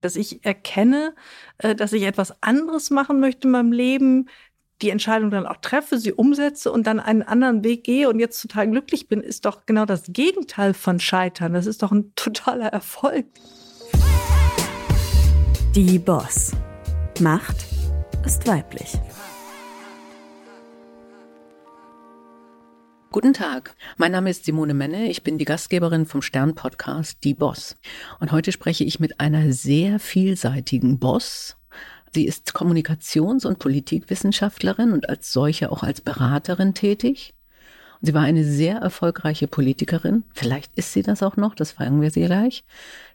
dass 0.00 0.16
ich 0.16 0.44
erkenne, 0.44 1.14
äh, 1.58 1.74
dass 1.74 1.92
ich 1.92 2.02
etwas 2.02 2.42
anderes 2.42 2.90
machen 2.90 3.20
möchte 3.20 3.48
in 3.48 3.52
meinem 3.52 3.72
Leben, 3.72 4.28
die 4.82 4.90
Entscheidung 4.90 5.30
dann 5.30 5.46
auch 5.46 5.56
treffe, 5.56 5.98
sie 5.98 6.12
umsetze 6.12 6.70
und 6.70 6.86
dann 6.86 7.00
einen 7.00 7.22
anderen 7.22 7.64
Weg 7.64 7.84
gehe 7.84 8.08
und 8.08 8.20
jetzt 8.20 8.40
total 8.40 8.70
glücklich 8.70 9.08
bin, 9.08 9.20
ist 9.20 9.44
doch 9.44 9.66
genau 9.66 9.84
das 9.84 10.04
Gegenteil 10.08 10.72
von 10.72 11.00
Scheitern. 11.00 11.52
Das 11.52 11.66
ist 11.66 11.82
doch 11.82 11.90
ein 11.90 12.12
totaler 12.14 12.68
Erfolg. 12.68 13.26
Die 15.74 15.98
Boss. 15.98 16.52
Macht 17.20 17.66
ist 18.24 18.46
weiblich. 18.46 18.98
Guten 23.10 23.32
Tag, 23.32 23.74
mein 23.96 24.12
Name 24.12 24.28
ist 24.28 24.44
Simone 24.44 24.74
Menne, 24.74 25.08
ich 25.08 25.22
bin 25.22 25.38
die 25.38 25.46
Gastgeberin 25.46 26.04
vom 26.04 26.20
Stern-Podcast 26.20 27.24
Die 27.24 27.32
Boss. 27.32 27.74
Und 28.20 28.32
heute 28.32 28.52
spreche 28.52 28.84
ich 28.84 29.00
mit 29.00 29.18
einer 29.18 29.50
sehr 29.50 29.98
vielseitigen 29.98 30.98
Boss. 30.98 31.56
Sie 32.12 32.26
ist 32.26 32.52
Kommunikations- 32.52 33.46
und 33.46 33.60
Politikwissenschaftlerin 33.60 34.92
und 34.92 35.08
als 35.08 35.32
solche 35.32 35.72
auch 35.72 35.82
als 35.82 36.02
Beraterin 36.02 36.74
tätig. 36.74 37.32
Sie 38.02 38.12
war 38.12 38.22
eine 38.22 38.44
sehr 38.44 38.76
erfolgreiche 38.76 39.48
Politikerin, 39.48 40.24
vielleicht 40.34 40.76
ist 40.76 40.92
sie 40.92 41.02
das 41.02 41.22
auch 41.22 41.36
noch, 41.36 41.54
das 41.54 41.72
fragen 41.72 42.00
wir 42.00 42.10
sie 42.10 42.26
gleich, 42.26 42.62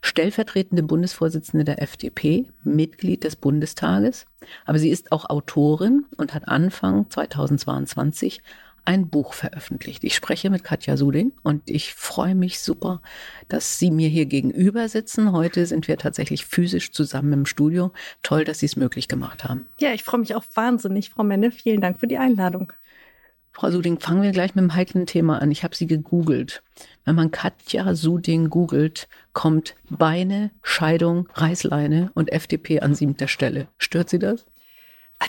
stellvertretende 0.02 0.82
Bundesvorsitzende 0.82 1.64
der 1.64 1.80
FDP, 1.80 2.50
Mitglied 2.64 3.24
des 3.24 3.36
Bundestages, 3.36 4.26
aber 4.66 4.78
sie 4.78 4.90
ist 4.90 5.12
auch 5.12 5.30
Autorin 5.30 6.04
und 6.18 6.34
hat 6.34 6.48
Anfang 6.48 7.08
2022 7.08 8.42
ein 8.84 9.08
Buch 9.08 9.32
veröffentlicht. 9.34 10.04
Ich 10.04 10.14
spreche 10.14 10.50
mit 10.50 10.64
Katja 10.64 10.96
Suding 10.96 11.32
und 11.42 11.68
ich 11.70 11.94
freue 11.94 12.34
mich 12.34 12.60
super, 12.60 13.00
dass 13.48 13.78
Sie 13.78 13.90
mir 13.90 14.08
hier 14.08 14.26
gegenüber 14.26 14.88
sitzen. 14.88 15.32
Heute 15.32 15.66
sind 15.66 15.88
wir 15.88 15.96
tatsächlich 15.96 16.44
physisch 16.44 16.92
zusammen 16.92 17.32
im 17.32 17.46
Studio. 17.46 17.92
Toll, 18.22 18.44
dass 18.44 18.58
Sie 18.58 18.66
es 18.66 18.76
möglich 18.76 19.08
gemacht 19.08 19.44
haben. 19.44 19.66
Ja, 19.80 19.92
ich 19.92 20.04
freue 20.04 20.20
mich 20.20 20.34
auch 20.34 20.44
wahnsinnig, 20.54 21.10
Frau 21.10 21.24
Menne. 21.24 21.50
Vielen 21.50 21.80
Dank 21.80 21.98
für 21.98 22.06
die 22.06 22.18
Einladung. 22.18 22.72
Frau 23.52 23.70
Suding, 23.70 24.00
fangen 24.00 24.22
wir 24.22 24.32
gleich 24.32 24.56
mit 24.56 24.62
dem 24.64 24.74
heiklen 24.74 25.06
Thema 25.06 25.40
an. 25.40 25.52
Ich 25.52 25.62
habe 25.62 25.76
Sie 25.76 25.86
gegoogelt. 25.86 26.64
Wenn 27.04 27.14
man 27.14 27.30
Katja 27.30 27.94
Suding 27.94 28.50
googelt, 28.50 29.08
kommt 29.32 29.76
Beine, 29.88 30.50
Scheidung, 30.62 31.28
Reißleine 31.34 32.10
und 32.14 32.32
FDP 32.32 32.80
an 32.80 32.96
siebter 32.96 33.28
Stelle. 33.28 33.68
Stört 33.78 34.10
Sie 34.10 34.18
das? 34.18 34.44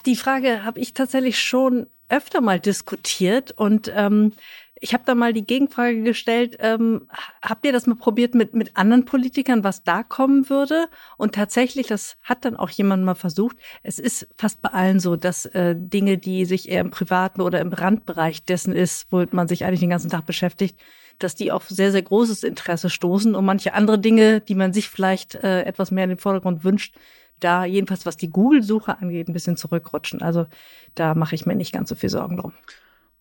Die 0.07 0.15
Frage 0.15 0.63
habe 0.63 0.79
ich 0.79 0.95
tatsächlich 0.95 1.39
schon 1.39 1.85
öfter 2.09 2.41
mal 2.41 2.59
diskutiert 2.59 3.51
und 3.51 3.91
ähm, 3.95 4.33
ich 4.81 4.93
habe 4.93 5.03
da 5.05 5.15
mal 5.15 5.33
die 5.33 5.45
Gegenfrage 5.45 6.03
gestellt, 6.03 6.57
ähm, 6.59 7.07
habt 7.41 7.65
ihr 7.65 7.71
das 7.71 7.87
mal 7.87 7.95
probiert 7.95 8.35
mit, 8.35 8.53
mit 8.53 8.75
anderen 8.75 9.05
Politikern, 9.05 9.63
was 9.63 9.83
da 9.83 10.03
kommen 10.03 10.49
würde? 10.49 10.87
Und 11.17 11.33
tatsächlich, 11.33 11.87
das 11.87 12.17
hat 12.21 12.43
dann 12.43 12.57
auch 12.57 12.69
jemand 12.69 13.03
mal 13.03 13.15
versucht, 13.15 13.57
es 13.83 13.99
ist 13.99 14.27
fast 14.37 14.61
bei 14.61 14.69
allen 14.69 14.99
so, 14.99 15.15
dass 15.15 15.45
äh, 15.45 15.75
Dinge, 15.77 16.17
die 16.17 16.45
sich 16.45 16.69
eher 16.69 16.81
im 16.81 16.91
privaten 16.91 17.41
oder 17.41 17.61
im 17.61 17.71
Randbereich 17.71 18.43
dessen 18.43 18.73
ist, 18.73 19.07
wo 19.11 19.25
man 19.31 19.47
sich 19.47 19.63
eigentlich 19.63 19.79
den 19.79 19.89
ganzen 19.89 20.09
Tag 20.11 20.25
beschäftigt, 20.25 20.77
dass 21.19 21.35
die 21.35 21.51
auf 21.51 21.69
sehr, 21.69 21.91
sehr 21.91 22.03
großes 22.03 22.43
Interesse 22.43 22.89
stoßen 22.89 23.33
und 23.33 23.45
manche 23.45 23.73
andere 23.73 23.97
Dinge, 23.97 24.41
die 24.41 24.55
man 24.55 24.73
sich 24.73 24.89
vielleicht 24.89 25.35
äh, 25.35 25.63
etwas 25.63 25.89
mehr 25.89 26.03
in 26.03 26.11
den 26.11 26.19
Vordergrund 26.19 26.65
wünscht, 26.65 26.95
da 27.39 27.65
jedenfalls 27.65 28.05
was 28.05 28.17
die 28.17 28.29
Google-Suche 28.29 28.99
angeht, 28.99 29.27
ein 29.27 29.33
bisschen 29.33 29.57
zurückrutschen. 29.57 30.21
Also 30.21 30.47
da 30.95 31.15
mache 31.15 31.35
ich 31.35 31.45
mir 31.45 31.55
nicht 31.55 31.73
ganz 31.73 31.89
so 31.89 31.95
viel 31.95 32.09
Sorgen 32.09 32.37
drum. 32.37 32.53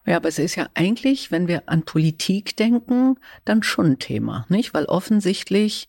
Ja, 0.06 0.16
aber 0.16 0.28
es 0.28 0.38
ist 0.38 0.54
ja 0.54 0.68
eigentlich, 0.74 1.30
wenn 1.30 1.48
wir 1.48 1.62
an 1.66 1.84
Politik 1.84 2.56
denken, 2.56 3.16
dann 3.44 3.62
schon 3.62 3.92
ein 3.92 3.98
Thema, 3.98 4.44
nicht? 4.48 4.74
Weil 4.74 4.84
offensichtlich 4.84 5.88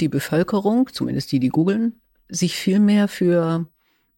die 0.00 0.08
Bevölkerung, 0.08 0.90
zumindest 0.92 1.30
die, 1.30 1.38
die 1.38 1.50
googeln, 1.50 2.00
sich 2.28 2.56
viel 2.56 2.80
mehr 2.80 3.06
für 3.06 3.66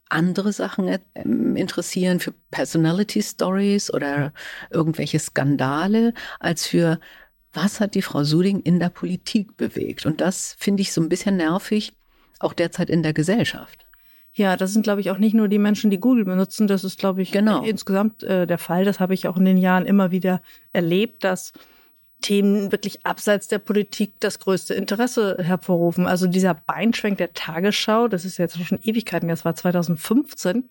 andere 0.08 0.52
Sachen 0.52 0.98
ähm, 1.14 1.56
interessieren, 1.56 2.20
für 2.20 2.32
Personality 2.50 3.22
Stories 3.22 3.92
oder 3.92 4.32
irgendwelche 4.70 5.18
Skandale, 5.18 6.14
als 6.40 6.66
für 6.66 7.00
was 7.52 7.80
hat 7.80 7.94
die 7.94 8.02
Frau 8.02 8.22
Suding 8.22 8.60
in 8.60 8.78
der 8.78 8.90
Politik 8.90 9.56
bewegt. 9.56 10.06
Und 10.06 10.20
das 10.20 10.54
finde 10.58 10.82
ich 10.82 10.92
so 10.92 11.00
ein 11.00 11.08
bisschen 11.08 11.36
nervig, 11.36 11.92
auch 12.38 12.52
derzeit 12.52 12.90
in 12.90 13.02
der 13.02 13.12
Gesellschaft. 13.12 13.86
Ja, 14.32 14.56
das 14.56 14.74
sind, 14.74 14.82
glaube 14.82 15.00
ich, 15.00 15.10
auch 15.10 15.16
nicht 15.16 15.32
nur 15.32 15.48
die 15.48 15.58
Menschen, 15.58 15.90
die 15.90 15.98
Google 15.98 16.26
benutzen. 16.26 16.66
Das 16.66 16.84
ist, 16.84 16.98
glaube 16.98 17.22
ich, 17.22 17.32
genau. 17.32 17.62
insgesamt 17.62 18.22
äh, 18.22 18.46
der 18.46 18.58
Fall. 18.58 18.84
Das 18.84 19.00
habe 19.00 19.14
ich 19.14 19.28
auch 19.28 19.38
in 19.38 19.46
den 19.46 19.56
Jahren 19.56 19.86
immer 19.86 20.10
wieder 20.10 20.42
erlebt, 20.74 21.24
dass 21.24 21.54
Themen 22.20 22.70
wirklich 22.70 23.06
abseits 23.06 23.48
der 23.48 23.58
Politik 23.58 24.20
das 24.20 24.38
größte 24.38 24.74
Interesse 24.74 25.38
hervorrufen. 25.40 26.06
Also 26.06 26.26
dieser 26.26 26.52
Beinschwenk 26.52 27.16
der 27.16 27.32
Tagesschau, 27.32 28.08
das 28.08 28.26
ist 28.26 28.36
jetzt 28.36 28.62
schon 28.62 28.78
Ewigkeiten, 28.82 29.28
das 29.28 29.44
war 29.46 29.54
2015. 29.54 30.68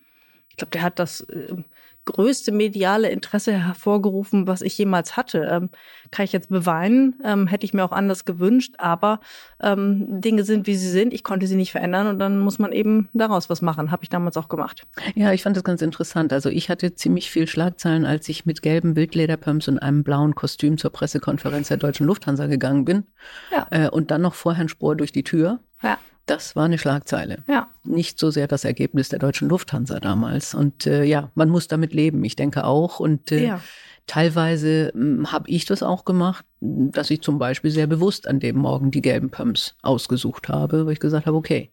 Ich 0.50 0.58
glaube, 0.58 0.72
der 0.72 0.84
hat 0.84 1.00
das 1.00 1.22
äh, 1.22 1.56
größte 2.06 2.52
mediale 2.52 3.10
Interesse 3.10 3.54
hervorgerufen, 3.54 4.48
was 4.48 4.62
ich 4.62 4.78
jemals 4.78 5.18
hatte. 5.18 5.48
Ähm, 5.52 5.70
kann 6.12 6.26
ich 6.26 6.32
jetzt 6.32 6.50
beweinen, 6.50 7.20
ähm, 7.24 7.48
hätte 7.48 7.66
ich 7.66 7.74
mir 7.74 7.84
auch 7.84 7.92
anders 7.92 8.26
gewünscht, 8.26 8.76
aber 8.78 9.20
ähm, 9.62 10.22
Dinge 10.22 10.44
sind, 10.44 10.68
wie 10.68 10.76
sie 10.76 10.90
sind. 10.90 11.14
Ich 11.14 11.24
konnte 11.24 11.48
sie 11.48 11.56
nicht 11.56 11.72
verändern 11.72 12.08
und 12.08 12.20
dann 12.20 12.40
muss 12.40 12.60
man 12.60 12.72
eben 12.72 13.10
daraus 13.14 13.50
was 13.50 13.62
machen. 13.62 13.92
Habe 13.92 14.04
ich 14.04 14.10
damals 14.10 14.38
auch 14.38 14.50
gemacht. 14.50 14.84
Ja, 15.16 15.34
ich 15.34 15.44
fand 15.44 15.58
das 15.58 15.64
ganz 15.64 15.82
interessant. 15.82 16.32
Also 16.32 16.50
ich 16.50 16.70
hatte 16.70 16.94
ziemlich 16.96 17.30
viel 17.30 17.48
Schlagzeilen, 17.48 18.06
als 18.06 18.30
ich 18.30 18.46
mit 18.46 18.62
gelben 18.62 18.96
Wildlederpumps 18.96 19.68
und 19.68 19.80
einem 19.80 20.04
blauen 20.04 20.36
Kostüm 20.36 20.78
zur 20.78 20.92
Pressekonferenz 20.92 21.70
der 21.70 21.78
Deutschen 21.78 22.06
Lufthansa 22.06 22.48
gegangen 22.48 22.86
bin. 22.86 23.06
Ja. 23.52 23.68
Äh, 23.72 23.90
und 23.90 24.12
dann 24.12 24.22
noch 24.22 24.36
vorher 24.36 24.62
ein 24.62 24.70
Spor 24.70 24.96
durch 24.96 25.12
die 25.12 25.24
Tür. 25.24 25.60
Ja. 25.82 25.98
Das 26.26 26.56
war 26.56 26.66
eine 26.66 26.78
Schlagzeile. 26.78 27.44
Ja. 27.48 27.68
Nicht 27.86 28.20
so 28.20 28.32
sehr 28.32 28.48
das 28.48 28.66
Ergebnis 28.66 29.10
der 29.10 29.20
deutschen 29.20 29.50
Lufthansa 29.50 30.00
damals. 30.00 30.54
Und 30.54 30.88
äh, 30.88 31.04
ja, 31.04 31.32
man 31.36 31.50
muss 31.50 31.68
damit 31.68 31.94
leben, 31.94 32.24
ich 32.24 32.36
denke 32.36 32.66
auch. 32.66 33.00
Und 33.00 33.32
äh, 33.32 33.48
ja. 33.48 33.62
teilweise 34.08 34.92
hm, 34.94 35.32
habe 35.32 35.50
ich 35.50 35.66
das 35.66 35.84
auch 35.84 36.06
gemacht, 36.06 36.46
dass 36.62 37.10
ich 37.10 37.22
zum 37.22 37.38
Beispiel 37.38 37.72
sehr 37.72 37.88
bewusst 37.88 38.28
an 38.28 38.40
dem 38.40 38.58
Morgen 38.58 38.92
die 38.92 39.02
gelben 39.02 39.30
Pumps 39.30 39.76
ausgesucht 39.82 40.50
habe, 40.50 40.86
weil 40.86 40.94
ich 40.94 41.00
gesagt 41.00 41.26
habe, 41.26 41.38
okay, 41.38 41.72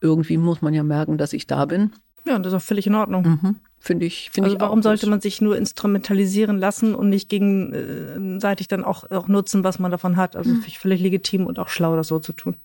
irgendwie 0.00 0.36
muss 0.36 0.62
man 0.62 0.74
ja 0.74 0.82
merken, 0.82 1.18
dass 1.18 1.32
ich 1.32 1.46
da 1.46 1.66
bin. 1.66 1.92
Ja, 2.24 2.38
das 2.38 2.52
ist 2.52 2.56
auch 2.56 2.66
völlig 2.66 2.86
in 2.86 2.94
Ordnung. 2.94 3.22
Mhm. 3.22 3.56
Finde 3.82 4.04
ich, 4.04 4.28
finde 4.30 4.48
also 4.48 4.56
ich 4.56 4.60
warum 4.60 4.82
sollte 4.82 5.08
man 5.08 5.22
sich 5.22 5.40
nur 5.40 5.56
instrumentalisieren 5.56 6.58
lassen 6.58 6.94
und 6.94 7.08
nicht 7.08 7.30
gegenseitig 7.30 8.68
dann 8.68 8.84
auch, 8.84 9.10
auch 9.10 9.26
nutzen, 9.26 9.64
was 9.64 9.78
man 9.78 9.90
davon 9.90 10.18
hat? 10.18 10.36
Also 10.36 10.50
hm. 10.50 10.56
finde 10.56 10.68
ich 10.68 10.78
völlig 10.78 11.00
legitim 11.00 11.46
und 11.46 11.58
auch 11.58 11.68
schlau, 11.68 11.96
das 11.96 12.08
so 12.08 12.18
zu 12.18 12.34
tun. 12.34 12.56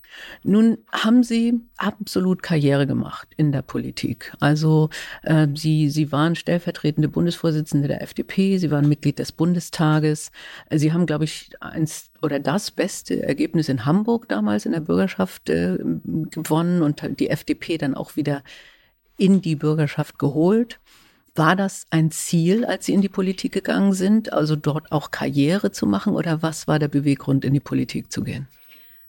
Nun 0.42 0.76
haben 0.92 1.22
Sie 1.22 1.54
absolut 1.78 2.42
Karriere 2.42 2.86
gemacht 2.86 3.28
in 3.38 3.50
der 3.50 3.62
Politik. 3.62 4.34
Also 4.40 4.90
äh, 5.22 5.48
Sie, 5.54 5.88
Sie 5.88 6.12
waren 6.12 6.34
stellvertretende 6.34 7.08
Bundesvorsitzende 7.08 7.88
der 7.88 8.02
FDP, 8.02 8.58
Sie 8.58 8.70
waren 8.70 8.86
Mitglied 8.86 9.18
des 9.18 9.32
Bundestages. 9.32 10.30
Sie 10.70 10.92
haben, 10.92 11.06
glaube 11.06 11.24
ich, 11.24 11.50
eins 11.60 12.10
oder 12.20 12.40
das 12.40 12.70
beste 12.70 13.22
Ergebnis 13.22 13.70
in 13.70 13.86
Hamburg 13.86 14.28
damals 14.28 14.66
in 14.66 14.72
der 14.72 14.80
Bürgerschaft 14.80 15.48
äh, 15.48 15.78
gewonnen 16.04 16.82
und 16.82 17.18
die 17.18 17.30
FDP 17.30 17.78
dann 17.78 17.94
auch 17.94 18.16
wieder 18.16 18.42
in 19.16 19.40
die 19.40 19.56
Bürgerschaft 19.56 20.18
geholt. 20.18 20.78
War 21.36 21.56
das 21.56 21.86
ein 21.90 22.10
Ziel, 22.10 22.64
als 22.64 22.86
Sie 22.86 22.94
in 22.94 23.02
die 23.02 23.08
Politik 23.08 23.52
gegangen 23.52 23.92
sind, 23.92 24.32
also 24.32 24.56
dort 24.56 24.90
auch 24.92 25.10
Karriere 25.10 25.70
zu 25.70 25.86
machen 25.86 26.14
oder 26.14 26.42
was 26.42 26.66
war 26.66 26.78
der 26.78 26.88
Beweggrund, 26.88 27.44
in 27.44 27.54
die 27.54 27.60
Politik 27.60 28.10
zu 28.10 28.22
gehen? 28.22 28.48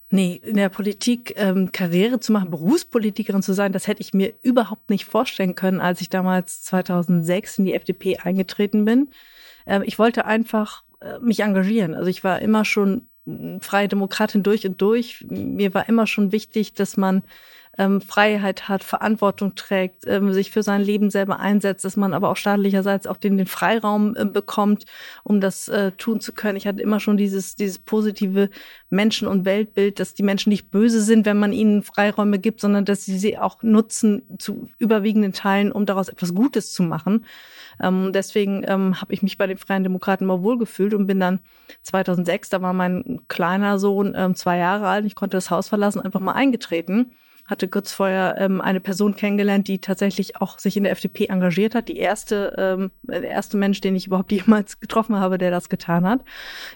Nee, 0.10 0.42
in 0.44 0.56
der 0.56 0.70
Politik 0.70 1.34
ähm, 1.36 1.72
Karriere 1.74 2.20
zu 2.20 2.32
machen, 2.32 2.50
Berufspolitikerin 2.50 3.42
zu 3.42 3.54
sein, 3.54 3.74
das 3.74 3.88
hätte 3.88 4.02
ich 4.02 4.14
mir 4.14 4.34
überhaupt 4.42 4.90
nicht 4.90 5.04
vorstellen 5.06 5.56
können, 5.56 5.82
als 5.82 6.00
ich 6.00 6.10
damals 6.10 6.62
2006 6.64 7.60
in 7.60 7.66
die 7.66 7.74
FDP 7.74 8.18
eingetreten 8.18 8.86
bin. 8.86 9.10
Ähm, 9.66 9.84
ich 9.86 10.00
wollte 10.00 10.26
einfach 10.26 10.84
äh, 11.02 11.20
mich 11.20 11.42
engagieren. 11.42 11.94
Also 11.94 12.10
ich 12.10 12.24
war 12.24 12.42
immer 12.42 12.64
schon 12.64 13.08
freie 13.60 13.90
Demokratin 13.90 14.44
durch 14.44 14.66
und 14.66 14.82
durch. 14.82 15.26
Mir 15.30 15.74
war 15.74 15.90
immer 15.90 16.08
schon 16.08 16.32
wichtig, 16.32 16.74
dass 16.74 16.96
man 16.96 17.24
ähm, 17.78 18.02
Freiheit 18.02 18.68
hat, 18.68 18.84
Verantwortung 18.84 19.56
trägt, 19.56 20.06
ähm, 20.07 20.34
sich 20.34 20.51
für 20.51 20.63
sein 20.63 20.81
Leben 20.81 21.10
selber 21.10 21.40
einsetzt, 21.40 21.86
dass 21.86 21.96
man 21.96 22.13
aber 22.13 22.30
auch 22.30 22.38
staatlicherseits 22.38 23.07
auch 23.07 23.18
den, 23.18 23.38
den 23.38 23.48
Freiraum 23.48 24.16
äh, 24.16 24.25
bekommt, 24.25 24.86
um 25.24 25.40
das 25.40 25.68
äh, 25.68 25.92
tun 25.92 26.19
zu 26.19 26.34
können. 26.34 26.57
Ich 26.57 26.66
hatte 26.66 26.81
immer 26.81 27.00
schon 27.00 27.18
dieses, 27.18 27.56
dieses 27.56 27.80
positive 27.80 28.50
Menschen- 28.90 29.28
und 29.28 29.46
Weltbild, 29.46 30.00
dass 30.00 30.16
die 30.16 30.24
Menschen 30.24 30.50
nicht 30.50 30.72
böse 30.72 31.01
sind, 31.01 31.25
wenn 31.25 31.38
man 31.38 31.54
ihnen 31.54 31.84
Freiräume 31.84 32.40
gibt, 32.40 32.62
sondern 32.62 32.86
dass 32.86 33.06
sie 33.06 33.18
sie 33.18 33.38
auch 33.38 33.62
nutzen 33.62 34.24
zu 34.40 34.69
überwiegenden 34.80 35.34
Teilen, 35.34 35.72
um 35.72 35.86
daraus 35.86 36.10
etwas 36.10 36.34
Gutes 36.34 36.72
zu 36.72 36.81
machen. 36.84 37.25
Ähm, 37.80 38.12
deswegen 38.12 38.63
ähm, 38.68 39.00
habe 39.00 39.13
ich 39.13 39.22
mich 39.22 39.38
bei 39.38 39.46
den 39.46 39.57
Freien 39.57 39.84
Demokraten 39.84 40.25
mal 40.25 40.42
wohlgefühlt 40.42 40.96
und 40.96 41.06
bin 41.06 41.19
dann 41.19 41.40
2006, 41.84 42.50
da 42.50 42.62
war 42.62 42.74
mein 42.74 43.22
kleiner 43.28 43.78
Sohn 43.78 44.16
ähm, 44.18 44.34
zwei 44.34 44.57
Jahre 44.57 44.88
alt, 44.88 45.06
ich 45.06 45.13
konnte 45.13 45.38
das 45.38 45.51
Haus 45.51 45.68
verlassen, 45.68 46.01
einfach 46.01 46.19
mal 46.19 46.34
eingetreten 46.34 47.12
hatte 47.48 47.70
kurz 47.70 47.94
vorher 47.94 48.36
ähm, 48.38 48.60
eine 48.60 48.82
Person 48.82 49.16
kennengelernt, 49.16 49.68
die 49.70 49.80
tatsächlich 49.80 50.36
auch 50.36 50.60
sich 50.60 50.76
in 50.76 50.84
der 50.84 50.92
FDP 50.92 51.28
engagiert 51.28 51.76
hat. 51.76 51.88
Die 51.88 51.98
erste, 51.98 52.54
ähm, 52.58 52.92
der 53.04 53.24
erste 53.24 53.56
Mensch, 53.56 53.80
den 53.80 53.96
ich 53.96 54.08
überhaupt 54.08 54.32
jemals 54.34 54.80
getroffen 54.80 55.16
habe, 55.16 55.38
der 55.38 55.50
das 55.50 55.70
getan 55.70 56.06
hat. 56.06 56.22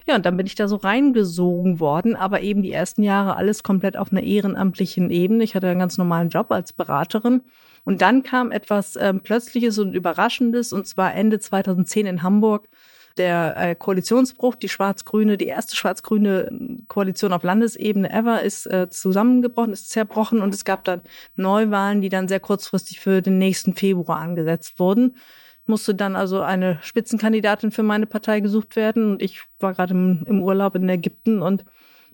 Ja, 0.08 0.16
und 0.16 0.26
dann 0.26 0.38
bin 0.38 0.46
ich 0.46 0.56
da 0.56 0.70
so 0.70 0.78
reingesogen 0.78 1.80
worden, 1.82 2.16
aber 2.16 2.42
eben 2.42 2.64
die 2.64 2.72
ersten 2.72 3.04
Jahre 3.04 3.36
alles 3.36 3.64
komplett 3.64 3.98
auf 3.98 4.12
einer 4.12 4.24
ehrenamtlichen 4.24 5.12
Ebene. 5.12 5.44
Ich 5.44 5.56
hatte 5.56 5.68
einen 5.68 5.80
ganz 5.80 5.98
normalen 5.98 6.30
Job 6.30 6.52
als 6.52 6.72
Beraterin. 6.72 7.42
Und 7.84 8.02
dann 8.02 8.24
kam 8.24 8.52
etwas 8.52 8.96
ähm, 8.96 9.22
Plötzliches 9.22 9.78
und 9.80 9.94
Überraschendes, 9.94 10.72
und 10.72 10.88
zwar 10.88 11.14
Ende 11.14 11.40
2010 11.40 12.06
in 12.06 12.24
Hamburg 12.24 12.70
der 13.18 13.56
äh, 13.58 13.76
Koalitionsbruch, 13.76 14.56
die 14.56 14.70
schwarz-grüne, 14.70 15.38
die 15.38 15.48
erste 15.48 15.76
schwarz-grüne 15.76 16.48
ähm, 16.50 16.86
Koalition 16.88 17.34
auf 17.34 17.44
Landesebene 17.44 18.12
ever 18.12 18.42
ist 18.42 18.66
äh, 18.68 18.90
zusammengebrochen, 18.90 19.74
ist 19.74 19.90
zerbrochen 19.90 20.42
und 20.42 20.54
es 20.54 20.66
gab 20.66 20.84
dann 20.84 21.02
Neuwahlen, 21.36 22.02
die 22.02 22.10
dann 22.10 22.28
sehr 22.28 22.40
kurzfristig 22.40 23.00
für 23.00 23.22
den 23.22 23.38
nächsten 23.38 23.74
Februar 23.74 24.20
angesetzt 24.20 24.80
wurden. 24.80 25.18
Musste 25.66 25.94
dann 25.94 26.16
also 26.16 26.42
eine 26.42 26.80
Spitzenkandidatin 26.82 27.72
für 27.72 27.84
meine 27.84 28.08
Partei 28.08 28.40
gesucht 28.40 28.76
werden 28.76 29.12
und 29.12 29.22
ich 29.22 29.44
war 29.60 29.74
gerade 29.74 29.94
im, 29.94 30.24
im 30.26 30.42
Urlaub 30.42 30.76
in 30.76 30.90
Ägypten 30.90 31.42
und 31.42 31.66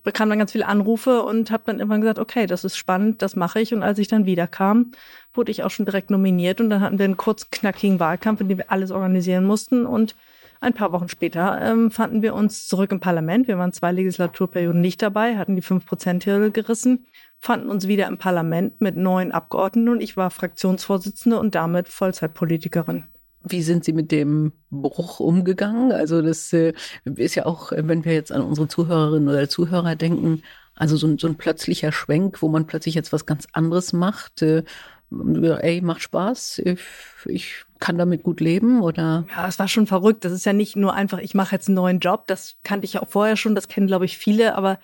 bekam 0.08 0.30
dann 0.30 0.40
ganz 0.40 0.54
viele 0.54 0.68
Anrufe 0.68 1.24
und 1.24 1.52
habe 1.52 1.64
dann 1.66 1.80
irgendwann 1.80 2.00
gesagt, 2.00 2.20
okay, 2.20 2.46
das 2.46 2.64
ist 2.64 2.78
spannend, 2.78 3.22
das 3.22 3.36
mache 3.36 3.60
ich. 3.60 3.74
Und 3.74 3.84
als 3.84 4.00
ich 4.00 4.08
dann 4.08 4.26
wiederkam, 4.26 4.94
wurde 5.34 5.52
ich 5.52 5.64
auch 5.64 5.70
schon 5.70 5.86
direkt 5.86 6.12
nominiert 6.12 6.62
und 6.62 6.70
dann 6.70 6.80
hatten 6.80 6.98
wir 6.98 7.04
einen 7.04 7.18
kurz 7.18 7.52
knackigen 7.52 8.00
Wahlkampf, 8.00 8.40
in 8.40 8.48
dem 8.48 8.58
wir 8.58 8.72
alles 8.72 8.92
organisieren 8.92 9.44
mussten 9.44 9.86
und 9.86 10.16
ein 10.60 10.74
paar 10.74 10.92
Wochen 10.92 11.10
später 11.10 11.60
ähm, 11.62 11.92
fanden 11.92 12.22
wir 12.22 12.34
uns 12.34 12.68
zurück 12.68 12.92
im 12.92 13.00
Parlament. 13.00 13.48
Wir 13.48 13.58
waren 13.58 13.74
zwei 13.74 13.92
Legislaturperioden 13.92 14.82
nicht 14.82 15.02
dabei, 15.02 15.38
hatten 15.38 15.56
die 15.56 15.64
5%-Hürde 15.64 16.52
gerissen, 16.52 17.06
fanden 17.40 17.70
uns 17.70 17.88
wieder 17.88 18.08
im 18.08 18.18
Parlament 18.18 18.82
mit 18.82 18.98
neun 18.98 19.32
Abgeordneten 19.32 19.90
und 19.90 20.02
ich 20.02 20.18
war 20.18 20.32
Fraktionsvorsitzende 20.32 21.40
und 21.40 21.56
damit 21.56 21.90
Vollzeitpolitikerin. 21.90 23.06
Wie 23.44 23.62
sind 23.62 23.86
Sie 23.86 23.94
mit 23.94 24.12
dem 24.12 24.52
Bruch 24.72 25.20
umgegangen? 25.20 25.92
Also 25.92 26.22
das 26.22 26.52
äh, 26.54 26.74
ist 27.06 27.36
ja 27.36 27.46
auch, 27.46 27.72
wenn 27.72 28.04
wir 28.04 28.14
jetzt 28.14 28.32
an 28.32 28.42
unsere 28.42 28.68
Zuhörerinnen 28.68 29.30
oder 29.30 29.48
Zuhörer 29.48 29.96
denken, 29.96 30.42
also 30.76 30.96
so 30.96 31.08
ein, 31.08 31.18
so 31.18 31.28
ein 31.28 31.36
plötzlicher 31.36 31.92
Schwenk, 31.92 32.42
wo 32.42 32.50
man 32.50 32.68
plötzlich 32.68 32.96
jetzt 32.96 33.14
was 33.14 33.26
ganz 33.26 33.48
anderes 33.54 33.94
macht. 33.94 34.42
Äh, 34.42 34.64
ey, 35.10 35.82
macht 35.82 36.02
Spaß, 36.02 36.60
ich, 36.60 36.80
ich 37.26 37.66
kann 37.80 37.98
damit 37.98 38.24
gut 38.24 38.42
leben 38.42 38.82
oder? 38.82 39.26
Ja, 39.36 39.48
es 39.48 39.60
war 39.60 39.68
schon 39.68 39.88
verrückt. 39.88 40.26
Das 40.26 40.32
ist 40.32 40.46
ja 40.46 40.54
nicht 40.54 40.76
nur 40.76 40.94
einfach, 40.94 41.20
ich 41.20 41.34
mache 41.34 41.56
jetzt 41.56 41.68
einen 41.68 41.76
neuen 41.76 42.00
Job. 42.00 42.28
Das 42.28 42.56
kannte 42.64 42.86
ich 42.86 43.00
auch 43.00 43.08
vorher 43.08 43.38
schon, 43.38 43.56
das 43.56 43.68
kennen, 43.68 43.88
glaube 43.88 44.06
ich, 44.06 44.18
viele, 44.18 44.56
aber 44.56 44.80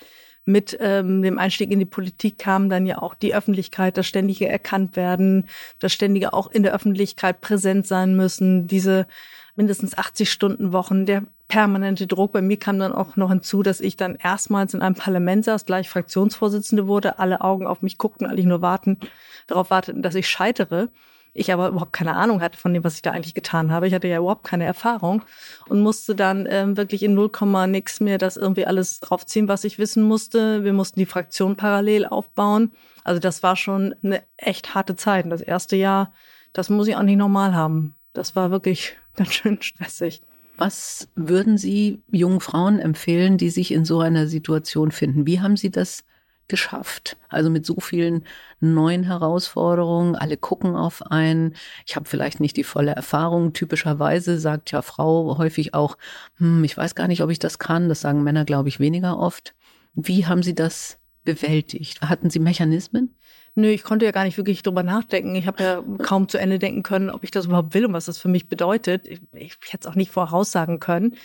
mit 0.46 0.78
ähm, 0.82 1.22
dem 1.22 1.40
Einstieg 1.40 1.72
in 1.72 1.80
die 1.80 1.86
Politik 1.86 2.38
kam 2.38 2.70
dann 2.70 2.86
ja 2.86 3.02
auch 3.02 3.16
die 3.16 3.34
Öffentlichkeit, 3.34 3.98
das 3.98 4.08
ständige 4.08 4.48
erkannt 4.48 4.96
werden, 4.96 5.48
das 5.80 5.94
ständige 5.94 6.34
auch 6.34 6.52
in 6.52 6.64
der 6.64 6.74
Öffentlichkeit 6.74 7.40
präsent 7.40 7.88
sein 7.88 8.16
müssen, 8.16 8.68
diese 8.68 9.08
mindestens 9.56 9.98
80 9.98 10.30
Stunden 10.30 10.74
Wochen, 10.74 11.06
der 11.06 11.24
permanente 11.54 12.08
Druck. 12.08 12.32
Bei 12.32 12.42
mir 12.42 12.58
kam 12.58 12.80
dann 12.80 12.94
auch 12.94 13.16
noch 13.16 13.30
hinzu, 13.30 13.62
dass 13.62 13.80
ich 13.80 13.96
dann 13.96 14.16
erstmals 14.16 14.74
in 14.74 14.82
einem 14.82 14.96
Parlament 14.96 15.46
saß, 15.46 15.66
gleich 15.66 15.88
Fraktionsvorsitzende 15.88 16.88
wurde, 16.88 17.20
alle 17.20 17.42
Augen 17.42 17.68
auf 17.68 17.84
mich 17.84 18.00
guckten, 18.00 18.26
eigentlich 18.26 18.48
nur 18.48 18.64
warten, 18.64 18.98
darauf 19.46 19.70
warteten, 19.70 20.02
dass 20.02 20.16
ich 20.16 20.28
scheitere 20.28 20.90
ich 21.36 21.52
aber 21.52 21.70
überhaupt 21.70 21.94
keine 21.94 22.16
Ahnung 22.16 22.42
hatte 22.42 22.60
von 22.60 22.74
dem, 22.74 22.84
was 22.84 22.96
ich 22.96 23.02
da 23.02 23.10
eigentlich 23.10 23.34
getan 23.34 23.72
habe. 23.72 23.88
Ich 23.88 23.94
hatte 23.96 24.08
ja 24.08 24.20
überhaupt 24.20 24.44
keine 24.44 24.66
Erfahrung 24.66 25.24
und 25.68 25.82
musste 25.82 26.14
dann 26.14 26.48
ähm, 26.48 26.78
wirklich 26.78 27.02
in 27.02 27.16
0, 27.16 27.32
nix 27.68 28.00
mehr 28.00 28.20
das 28.20 28.38
irgendwie 28.38 28.68
alles 28.68 29.00
draufziehen, 29.00 29.48
was 29.48 29.64
ich 29.64 29.80
wissen 29.80 30.04
musste. 30.04 30.64
Wir 30.64 30.74
mussten 30.74 31.00
die 31.00 31.08
Fraktion 31.08 31.56
parallel 31.56 32.06
aufbauen. 32.06 32.72
Also 33.04 33.20
das 33.20 33.42
war 33.42 33.56
schon 33.56 33.96
eine 34.04 34.22
echt 34.38 34.76
harte 34.76 34.96
Zeit. 34.96 35.24
Und 35.24 35.32
das 35.32 35.42
erste 35.42 35.76
Jahr, 35.76 36.14
das 36.54 36.70
muss 36.70 36.88
ich 36.88 36.96
auch 36.96 37.02
nicht 37.02 37.18
normal 37.18 37.56
haben. 37.56 37.96
Das 38.14 38.36
war 38.36 38.52
wirklich 38.52 38.96
ganz 39.16 39.34
schön 39.34 39.60
stressig. 39.60 40.22
Was 40.58 41.10
würden 41.16 41.58
Sie 41.58 42.02
jungen 42.12 42.40
Frauen 42.40 42.80
empfehlen, 42.80 43.38
die 43.38 43.50
sich 43.50 43.72
in 43.72 43.86
so 43.86 44.00
einer 44.00 44.28
Situation 44.28 44.92
finden? 44.92 45.26
Wie 45.26 45.42
haben 45.42 45.58
Sie 45.58 45.72
das 45.72 46.04
geschafft. 46.48 47.18
Also 47.30 47.50
mit 47.50 47.66
so 47.66 47.80
vielen 47.80 48.26
neuen 48.60 49.04
Herausforderungen. 49.04 50.16
Alle 50.16 50.38
gucken 50.38 50.76
auf 50.76 51.02
einen. 51.12 51.56
Ich 51.86 51.96
habe 51.96 52.08
vielleicht 52.08 52.40
nicht 52.40 52.58
die 52.58 52.64
volle 52.64 52.92
Erfahrung. 52.92 53.54
Typischerweise 53.54 54.38
sagt 54.38 54.72
ja 54.72 54.82
Frau 54.82 55.38
häufig 55.38 55.74
auch, 55.74 55.98
hm, 56.38 56.64
ich 56.64 56.76
weiß 56.78 56.96
gar 56.96 57.08
nicht, 57.08 57.24
ob 57.24 57.30
ich 57.30 57.40
das 57.40 57.60
kann. 57.60 57.90
Das 57.90 58.02
sagen 58.02 58.24
Männer, 58.24 58.46
glaube 58.46 58.70
ich, 58.70 58.80
weniger 58.80 59.18
oft. 59.18 59.56
Wie 59.96 60.26
haben 60.26 60.44
Sie 60.44 60.56
das 60.56 61.00
bewältigt? 61.24 62.02
Hatten 62.02 62.30
Sie 62.30 62.40
Mechanismen? 62.40 63.16
Nö, 63.56 63.70
ich 63.70 63.84
konnte 63.84 64.06
ja 64.06 64.12
gar 64.12 64.24
nicht 64.24 64.38
wirklich 64.38 64.64
drüber 64.64 64.82
nachdenken. 64.82 65.36
Ich 65.36 65.46
habe 65.46 65.64
ja 65.64 65.84
kaum 66.04 66.28
zu 66.28 66.40
Ende 66.40 66.58
denken 66.58 66.82
können, 66.82 67.12
ob 67.12 67.24
ich 67.24 67.30
das 67.30 67.46
überhaupt 67.46 67.76
will 67.76 67.86
und 67.86 67.94
was 67.94 68.06
das 68.06 68.18
für 68.18 68.28
mich 68.28 68.50
bedeutet. 68.50 69.08
Ich, 69.08 69.22
ich 69.34 69.58
hätte 69.70 69.88
es 69.88 69.92
auch 69.92 69.96
nicht 69.96 70.12
voraussagen 70.12 70.80
können. 70.80 71.16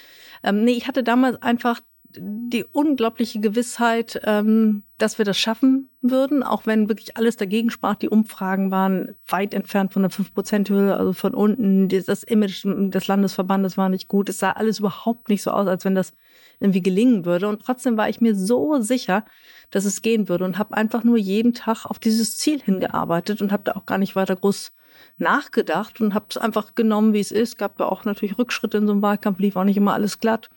Ähm, 0.42 0.62
nee, 0.64 0.72
ich 0.72 0.86
hatte 0.88 1.02
damals 1.02 1.40
einfach 1.42 1.80
die 2.20 2.65
unglaubliche 2.65 3.41
Gewissheit, 3.41 4.20
ähm, 4.25 4.82
dass 4.99 5.19
wir 5.19 5.25
das 5.25 5.38
schaffen 5.38 5.91
würden, 6.00 6.43
auch 6.43 6.67
wenn 6.67 6.88
wirklich 6.88 7.17
alles 7.17 7.37
dagegen 7.37 7.70
sprach. 7.70 7.94
Die 7.94 8.09
Umfragen 8.09 8.70
waren 8.70 9.15
weit 9.26 9.55
entfernt 9.55 9.93
von 9.93 10.03
der 10.03 10.11
5%-Hürde, 10.11 10.97
also 10.97 11.12
von 11.12 11.35
unten. 11.35 11.88
Das 11.88 12.23
Image 12.25 12.65
des 12.65 13.06
Landesverbandes 13.06 13.76
war 13.76 13.88
nicht 13.88 14.09
gut. 14.09 14.29
Es 14.29 14.38
sah 14.38 14.53
alles 14.53 14.81
überhaupt 14.81 15.29
nicht 15.29 15.43
so 15.43 15.50
aus, 15.50 15.67
als 15.67 15.85
wenn 15.85 15.94
das 15.94 16.15
irgendwie 16.61 16.82
gelingen 16.82 17.25
würde. 17.25 17.49
Und 17.49 17.62
trotzdem 17.62 17.97
war 17.97 18.09
ich 18.09 18.21
mir 18.21 18.35
so 18.35 18.81
sicher, 18.81 19.25
dass 19.71 19.85
es 19.85 20.03
gehen 20.03 20.29
würde 20.29 20.44
und 20.44 20.59
habe 20.59 20.76
einfach 20.76 21.05
nur 21.05 21.17
jeden 21.17 21.55
Tag 21.55 21.87
auf 21.87 21.99
dieses 21.99 22.37
Ziel 22.37 22.61
hingearbeitet 22.61 23.41
und 23.41 23.53
habe 23.53 23.64
da 23.64 23.73
auch 23.73 23.87
gar 23.87 23.99
nicht 23.99 24.17
weiter 24.17 24.37
groß 24.37 24.73
nachgedacht 25.19 26.00
und 26.00 26.14
habe 26.14 26.26
es 26.31 26.37
einfach 26.37 26.75
genommen, 26.75 27.12
wie 27.12 27.21
es 27.21 27.32
ist. 27.32 27.59
Gab 27.59 27.79
ja 27.81 27.87
auch 27.87 28.05
natürlich 28.05 28.38
Rückschritte 28.38 28.79
in 28.79 28.87
so 28.87 28.93
einem 28.93 29.03
Wahlkampf, 29.03 29.38
lief 29.38 29.56
auch 29.56 29.64
nicht 29.64 29.76
immer 29.76 29.94
alles 29.94 30.19
glatt. 30.19 30.50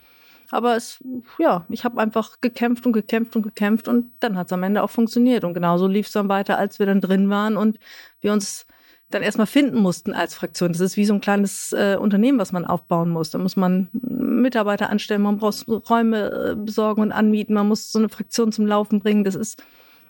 Aber 0.51 0.75
es, 0.75 1.03
ja, 1.39 1.65
ich 1.69 1.85
habe 1.85 1.99
einfach 1.99 2.41
gekämpft 2.41 2.85
und 2.85 2.91
gekämpft 2.91 3.35
und 3.37 3.41
gekämpft 3.41 3.87
und 3.87 4.11
dann 4.19 4.37
hat 4.37 4.47
es 4.47 4.53
am 4.53 4.63
Ende 4.63 4.83
auch 4.83 4.89
funktioniert. 4.89 5.45
Und 5.45 5.53
genauso 5.53 5.87
lief 5.87 6.07
es 6.07 6.11
dann 6.11 6.29
weiter, 6.29 6.57
als 6.57 6.77
wir 6.77 6.85
dann 6.85 7.01
drin 7.01 7.29
waren 7.29 7.55
und 7.55 7.79
wir 8.19 8.33
uns 8.33 8.65
dann 9.09 9.23
erstmal 9.23 9.47
finden 9.47 9.79
mussten 9.79 10.13
als 10.13 10.35
Fraktion. 10.35 10.73
Das 10.73 10.81
ist 10.81 10.97
wie 10.97 11.05
so 11.05 11.13
ein 11.13 11.21
kleines 11.21 11.73
äh, 11.73 11.97
Unternehmen, 11.99 12.37
was 12.37 12.51
man 12.51 12.65
aufbauen 12.65 13.09
muss. 13.09 13.29
Da 13.29 13.37
muss 13.37 13.55
man 13.55 13.89
Mitarbeiter 13.93 14.89
anstellen, 14.89 15.21
man 15.21 15.37
braucht 15.37 15.65
Räume 15.67 16.51
äh, 16.51 16.55
besorgen 16.55 17.01
und 17.01 17.11
anmieten, 17.11 17.53
man 17.53 17.67
muss 17.67 17.91
so 17.91 17.99
eine 17.99 18.09
Fraktion 18.09 18.51
zum 18.51 18.67
Laufen 18.67 18.99
bringen. 18.99 19.23
Das 19.23 19.35
ist 19.35 19.63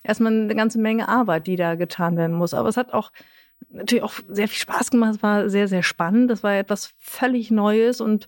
erstmal 0.04 0.34
eine 0.34 0.56
ganze 0.56 0.80
Menge 0.80 1.08
Arbeit, 1.08 1.48
die 1.48 1.56
da 1.56 1.76
getan 1.76 2.18
werden 2.18 2.36
muss. 2.36 2.54
Aber 2.54 2.70
es 2.70 2.78
hat 2.78 2.94
auch 2.94 3.12
natürlich 3.70 4.04
auch 4.04 4.14
sehr 4.28 4.48
viel 4.48 4.60
Spaß 4.60 4.90
gemacht. 4.92 5.16
Es 5.16 5.24
war 5.24 5.50
sehr, 5.50 5.68
sehr 5.68 5.84
spannend. 5.84 6.32
Das 6.32 6.42
war 6.42 6.56
etwas 6.56 6.94
völlig 7.00 7.52
Neues 7.52 8.02
und 8.02 8.28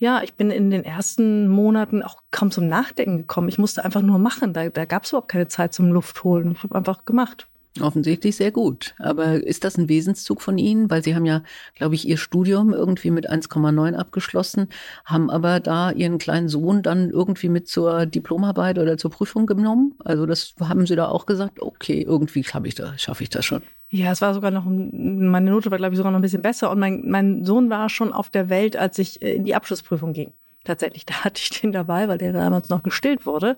ja, 0.00 0.22
ich 0.22 0.32
bin 0.32 0.50
in 0.50 0.70
den 0.70 0.82
ersten 0.82 1.46
Monaten 1.46 2.02
auch 2.02 2.22
kaum 2.30 2.50
zum 2.50 2.66
Nachdenken 2.66 3.18
gekommen. 3.18 3.50
Ich 3.50 3.58
musste 3.58 3.84
einfach 3.84 4.00
nur 4.00 4.18
machen. 4.18 4.54
Da, 4.54 4.70
da 4.70 4.86
gab 4.86 5.04
es 5.04 5.10
überhaupt 5.10 5.30
keine 5.30 5.46
Zeit 5.46 5.74
zum 5.74 5.92
Luftholen. 5.92 6.52
Ich 6.52 6.62
habe 6.62 6.74
einfach 6.74 7.04
gemacht. 7.04 7.49
Offensichtlich 7.78 8.34
sehr 8.34 8.50
gut. 8.50 8.94
Aber 8.98 9.34
ist 9.34 9.62
das 9.62 9.78
ein 9.78 9.88
Wesenszug 9.88 10.42
von 10.42 10.58
Ihnen? 10.58 10.90
Weil 10.90 11.04
Sie 11.04 11.14
haben 11.14 11.24
ja, 11.24 11.42
glaube 11.76 11.94
ich, 11.94 12.08
Ihr 12.08 12.16
Studium 12.16 12.72
irgendwie 12.72 13.12
mit 13.12 13.30
1,9 13.30 13.94
abgeschlossen, 13.94 14.68
haben 15.04 15.30
aber 15.30 15.60
da 15.60 15.92
Ihren 15.92 16.18
kleinen 16.18 16.48
Sohn 16.48 16.82
dann 16.82 17.10
irgendwie 17.10 17.48
mit 17.48 17.68
zur 17.68 18.06
Diplomarbeit 18.06 18.78
oder 18.78 18.98
zur 18.98 19.12
Prüfung 19.12 19.46
genommen. 19.46 19.94
Also 20.04 20.26
das 20.26 20.54
haben 20.60 20.84
Sie 20.86 20.96
da 20.96 21.08
auch 21.08 21.26
gesagt, 21.26 21.62
okay, 21.62 22.02
irgendwie 22.02 22.42
schaffe 22.42 22.66
ich 22.66 22.74
das, 22.74 23.00
schaffe 23.00 23.22
ich 23.22 23.30
das 23.30 23.44
schon. 23.44 23.62
Ja, 23.88 24.10
es 24.10 24.20
war 24.20 24.34
sogar 24.34 24.50
noch, 24.50 24.64
meine 24.66 25.50
Note 25.50 25.70
war, 25.70 25.78
glaube 25.78 25.94
ich, 25.94 25.96
sogar 25.96 26.10
noch 26.10 26.18
ein 26.18 26.22
bisschen 26.22 26.42
besser. 26.42 26.70
Und 26.70 26.80
mein, 26.80 27.02
mein 27.06 27.44
Sohn 27.44 27.70
war 27.70 27.88
schon 27.88 28.12
auf 28.12 28.30
der 28.30 28.48
Welt, 28.48 28.76
als 28.76 28.98
ich 28.98 29.22
äh, 29.22 29.34
in 29.34 29.44
die 29.44 29.54
Abschlussprüfung 29.54 30.12
ging. 30.12 30.32
Tatsächlich, 30.64 31.06
da 31.06 31.24
hatte 31.24 31.40
ich 31.40 31.60
den 31.60 31.70
dabei, 31.70 32.08
weil 32.08 32.18
der 32.18 32.32
damals 32.32 32.68
noch 32.68 32.82
gestillt 32.82 33.26
wurde. 33.26 33.56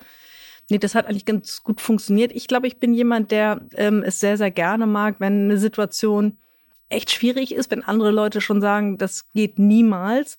Nee, 0.71 0.78
das 0.78 0.95
hat 0.95 1.07
eigentlich 1.07 1.26
ganz 1.26 1.62
gut 1.62 1.81
funktioniert. 1.81 2.33
Ich 2.33 2.49
glaube, 2.49 2.66
ich 2.66 2.78
bin 2.78 2.95
jemand, 2.95 3.31
der 3.31 3.61
ähm, 3.75 4.02
es 4.02 4.21
sehr, 4.21 4.37
sehr 4.37 4.50
gerne 4.50 4.87
mag, 4.87 5.16
wenn 5.19 5.45
eine 5.45 5.59
Situation 5.59 6.38
echt 6.88 7.11
schwierig 7.11 7.54
ist, 7.54 7.71
wenn 7.71 7.83
andere 7.83 8.11
Leute 8.11 8.40
schon 8.40 8.61
sagen, 8.61 8.99
das 8.99 9.31
geht 9.33 9.59
niemals, 9.59 10.37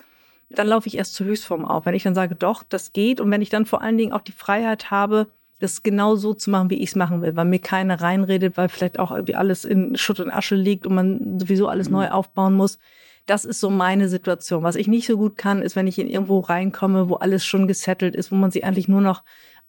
dann 0.50 0.68
laufe 0.68 0.88
ich 0.88 0.98
erst 0.98 1.16
zur 1.16 1.28
Höchstform 1.28 1.66
auf. 1.66 1.86
Wenn 1.86 1.96
ich 1.96 2.04
dann 2.04 2.16
sage, 2.16 2.36
doch, 2.36 2.64
das 2.64 2.94
geht 2.94 3.20
und 3.20 3.32
wenn 3.32 3.42
ich 3.42 3.50
dann 3.50 3.66
vor 3.66 3.82
allen 3.82 3.98
Dingen 3.98 4.14
auch 4.14 4.22
die 4.22 4.32
Freiheit 4.32 4.92
habe, 4.92 5.28
das 5.60 5.82
genau 5.82 6.16
so 6.16 6.34
zu 6.34 6.50
machen, 6.50 6.70
wie 6.70 6.82
ich 6.82 6.90
es 6.90 6.96
machen 6.96 7.22
will, 7.22 7.36
weil 7.36 7.46
mir 7.46 7.60
keiner 7.60 8.02
reinredet, 8.02 8.58
weil 8.58 8.70
vielleicht 8.70 9.00
auch 9.00 9.12
irgendwie 9.12 9.36
alles 9.36 9.66
in 9.66 9.96
Schutt 9.98 10.20
und 10.20 10.30
Asche 10.30 10.56
liegt 10.56 10.86
und 10.86 10.94
man 10.94 11.40
sowieso 11.40 11.68
alles 11.68 11.88
mhm. 11.88 11.96
neu 11.96 12.10
aufbauen 12.10 12.54
muss. 12.54 12.80
Das 13.26 13.46
ist 13.46 13.62
so 13.62 13.70
meine 13.70 14.10
Situation. 14.10 14.64
Was 14.64 14.76
ich 14.76 14.88
nicht 14.88 15.08
so 15.08 15.18
gut 15.18 15.38
kann, 15.38 15.62
ist, 15.62 15.78
wenn 15.78 15.88
ich 15.88 15.98
in 15.98 16.10
irgendwo 16.10 16.40
reinkomme, 16.40 17.08
wo 17.08 17.16
alles 17.16 17.46
schon 17.46 17.68
gesettelt 17.68 18.16
ist, 18.16 18.32
wo 18.32 18.36
man 18.36 18.52
sich 18.52 18.66
eigentlich 18.66 18.90
nur 18.90 19.00
noch 19.00 19.24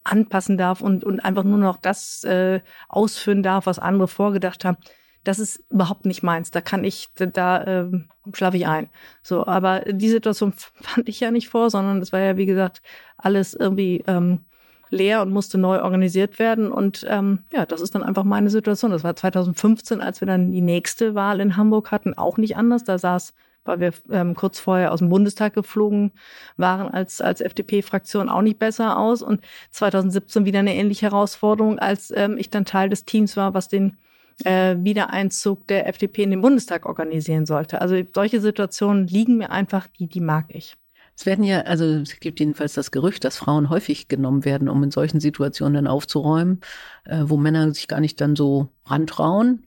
anpassen 0.05 0.57
darf 0.57 0.81
und, 0.81 1.03
und 1.03 1.19
einfach 1.19 1.43
nur 1.43 1.57
noch 1.57 1.77
das 1.77 2.23
äh, 2.23 2.61
ausführen 2.87 3.43
darf, 3.43 3.65
was 3.65 3.79
andere 3.79 4.07
vorgedacht 4.07 4.63
haben. 4.63 4.77
Das 5.23 5.39
ist 5.39 5.63
überhaupt 5.71 6.05
nicht 6.05 6.21
meins. 6.21 6.51
Da 6.51 6.61
kann 6.61 6.83
ich, 6.83 7.09
da, 7.15 7.25
da 7.25 7.63
äh, 7.63 7.91
schlafe 8.33 8.57
ich 8.57 8.67
ein. 8.67 8.89
So, 9.23 9.45
aber 9.45 9.81
die 9.81 10.09
Situation 10.09 10.53
fand 10.81 11.09
ich 11.09 11.19
ja 11.19 11.31
nicht 11.31 11.49
vor, 11.49 11.69
sondern 11.69 12.01
es 12.01 12.13
war 12.13 12.19
ja, 12.19 12.37
wie 12.37 12.45
gesagt, 12.45 12.81
alles 13.17 13.55
irgendwie 13.55 14.03
ähm, 14.07 14.45
leer 14.91 15.23
und 15.23 15.31
musste 15.31 15.57
neu 15.57 15.81
organisiert 15.81 16.37
werden. 16.37 16.71
Und 16.71 17.05
ähm, 17.09 17.39
ja, 17.51 17.65
das 17.65 17.81
ist 17.81 17.95
dann 17.95 18.03
einfach 18.03 18.23
meine 18.23 18.51
Situation. 18.51 18.91
Das 18.91 19.03
war 19.03 19.15
2015, 19.15 20.01
als 20.01 20.21
wir 20.21 20.27
dann 20.27 20.51
die 20.51 20.61
nächste 20.61 21.15
Wahl 21.15 21.39
in 21.39 21.57
Hamburg 21.57 21.91
hatten, 21.91 22.13
auch 22.15 22.37
nicht 22.37 22.55
anders. 22.55 22.83
Da 22.83 22.99
saß 22.99 23.33
weil 23.65 23.79
wir 23.79 23.93
ähm, 24.09 24.35
kurz 24.35 24.59
vorher 24.59 24.93
aus 24.93 24.99
dem 24.99 25.09
Bundestag 25.09 25.53
geflogen 25.53 26.13
waren 26.57 26.87
als, 26.87 27.21
als 27.21 27.41
FDP-Fraktion 27.41 28.29
auch 28.29 28.41
nicht 28.41 28.59
besser 28.59 28.97
aus. 28.97 29.21
Und 29.21 29.41
2017 29.71 30.45
wieder 30.45 30.59
eine 30.59 30.75
ähnliche 30.75 31.07
Herausforderung, 31.07 31.79
als 31.79 32.11
ähm, 32.15 32.37
ich 32.37 32.49
dann 32.49 32.65
Teil 32.65 32.89
des 32.89 33.05
Teams 33.05 33.35
war, 33.35 33.53
was 33.53 33.67
den 33.67 33.97
äh, 34.43 34.75
Wiedereinzug 34.79 35.67
der 35.67 35.87
FDP 35.87 36.23
in 36.23 36.31
den 36.31 36.41
Bundestag 36.41 36.85
organisieren 36.85 37.45
sollte. 37.45 37.81
Also 37.81 38.01
solche 38.13 38.41
Situationen 38.41 39.07
liegen 39.07 39.37
mir 39.37 39.51
einfach, 39.51 39.87
die, 39.87 40.07
die 40.07 40.21
mag 40.21 40.45
ich. 40.49 40.77
Es 41.17 41.25
werden 41.25 41.45
ja, 41.45 41.61
also 41.61 41.85
es 41.85 42.19
gibt 42.19 42.41
jedenfalls 42.41 42.73
das 42.73 42.91
Gerücht, 42.91 43.23
dass 43.23 43.37
Frauen 43.37 43.69
häufig 43.69 44.09
genommen 44.09 44.43
werden, 44.43 44.67
um 44.67 44.83
in 44.83 44.91
solchen 44.91 45.21
Situationen 45.21 45.75
dann 45.75 45.87
aufzuräumen, 45.87 46.59
äh, 47.05 47.23
wo 47.23 47.37
Männer 47.37 47.73
sich 47.73 47.87
gar 47.87 48.01
nicht 48.01 48.19
dann 48.19 48.35
so 48.35 48.69
rantrauen. 48.85 49.64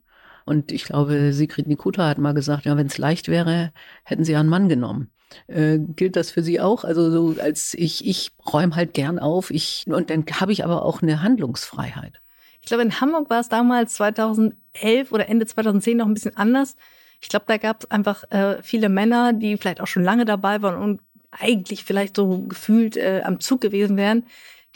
Und 0.48 0.72
ich 0.72 0.84
glaube, 0.84 1.34
Sigrid 1.34 1.66
Nikuta 1.66 2.08
hat 2.08 2.16
mal 2.16 2.32
gesagt, 2.32 2.64
ja, 2.64 2.74
wenn 2.78 2.86
es 2.86 2.96
leicht 2.96 3.28
wäre, 3.28 3.70
hätten 4.02 4.24
sie 4.24 4.34
einen 4.34 4.48
Mann 4.48 4.70
genommen. 4.70 5.10
Äh, 5.46 5.78
gilt 5.78 6.16
das 6.16 6.30
für 6.30 6.42
Sie 6.42 6.58
auch? 6.58 6.84
Also 6.84 7.10
so 7.10 7.38
als 7.38 7.74
ich, 7.74 8.06
ich 8.06 8.32
räume 8.50 8.74
halt 8.74 8.94
gern 8.94 9.18
auf, 9.18 9.50
ich 9.50 9.84
und 9.86 10.08
dann 10.08 10.24
habe 10.40 10.52
ich 10.52 10.64
aber 10.64 10.86
auch 10.86 11.02
eine 11.02 11.22
Handlungsfreiheit. 11.22 12.22
Ich 12.62 12.68
glaube, 12.68 12.82
in 12.82 12.98
Hamburg 12.98 13.28
war 13.28 13.40
es 13.40 13.50
damals 13.50 13.92
2011 13.92 15.12
oder 15.12 15.28
Ende 15.28 15.44
2010 15.44 15.98
noch 15.98 16.06
ein 16.06 16.14
bisschen 16.14 16.34
anders. 16.34 16.76
Ich 17.20 17.28
glaube, 17.28 17.44
da 17.46 17.58
gab 17.58 17.82
es 17.82 17.90
einfach 17.90 18.24
äh, 18.30 18.62
viele 18.62 18.88
Männer, 18.88 19.34
die 19.34 19.58
vielleicht 19.58 19.82
auch 19.82 19.86
schon 19.86 20.02
lange 20.02 20.24
dabei 20.24 20.62
waren 20.62 20.80
und 20.80 21.02
eigentlich 21.30 21.84
vielleicht 21.84 22.16
so 22.16 22.44
gefühlt 22.44 22.96
äh, 22.96 23.20
am 23.22 23.38
Zug 23.40 23.60
gewesen 23.60 23.98
wären. 23.98 24.24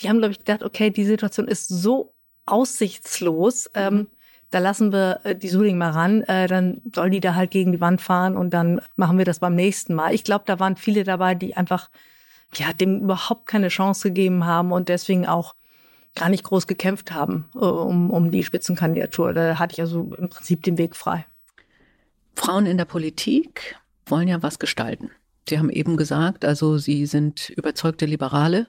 Die 0.00 0.10
haben, 0.10 0.18
glaube 0.18 0.32
ich, 0.32 0.38
gedacht, 0.38 0.62
okay, 0.62 0.90
die 0.90 1.06
Situation 1.06 1.48
ist 1.48 1.68
so 1.68 2.12
aussichtslos. 2.44 3.70
Ähm. 3.72 4.08
Da 4.52 4.58
lassen 4.58 4.92
wir 4.92 5.20
äh, 5.24 5.34
die 5.34 5.48
Suling 5.48 5.78
mal 5.78 5.90
ran, 5.90 6.22
äh, 6.22 6.46
dann 6.46 6.82
soll 6.94 7.10
die 7.10 7.20
da 7.20 7.34
halt 7.34 7.50
gegen 7.50 7.72
die 7.72 7.80
Wand 7.80 8.00
fahren 8.00 8.36
und 8.36 8.50
dann 8.50 8.80
machen 8.96 9.18
wir 9.18 9.24
das 9.24 9.40
beim 9.40 9.56
nächsten 9.56 9.94
Mal. 9.94 10.14
Ich 10.14 10.22
glaube, 10.22 10.44
da 10.46 10.60
waren 10.60 10.76
viele 10.76 11.02
dabei, 11.02 11.34
die 11.34 11.56
einfach 11.56 11.90
ja 12.54 12.72
dem 12.72 13.00
überhaupt 13.00 13.46
keine 13.46 13.68
Chance 13.68 14.08
gegeben 14.08 14.44
haben 14.44 14.70
und 14.70 14.88
deswegen 14.88 15.26
auch 15.26 15.54
gar 16.14 16.28
nicht 16.28 16.44
groß 16.44 16.66
gekämpft 16.66 17.12
haben 17.12 17.48
äh, 17.54 17.64
um, 17.64 18.10
um 18.10 18.30
die 18.30 18.44
Spitzenkandidatur. 18.44 19.32
Da 19.32 19.58
hatte 19.58 19.72
ich 19.72 19.80
also 19.80 20.12
im 20.18 20.28
Prinzip 20.28 20.62
den 20.62 20.78
Weg 20.78 20.94
frei. 20.94 21.26
Frauen 22.36 22.66
in 22.66 22.76
der 22.76 22.84
Politik 22.84 23.76
wollen 24.06 24.28
ja 24.28 24.42
was 24.42 24.58
gestalten. 24.58 25.10
Sie 25.48 25.58
haben 25.58 25.70
eben 25.70 25.96
gesagt, 25.96 26.44
also 26.44 26.78
Sie 26.78 27.06
sind 27.06 27.50
überzeugte 27.50 28.06
Liberale. 28.06 28.68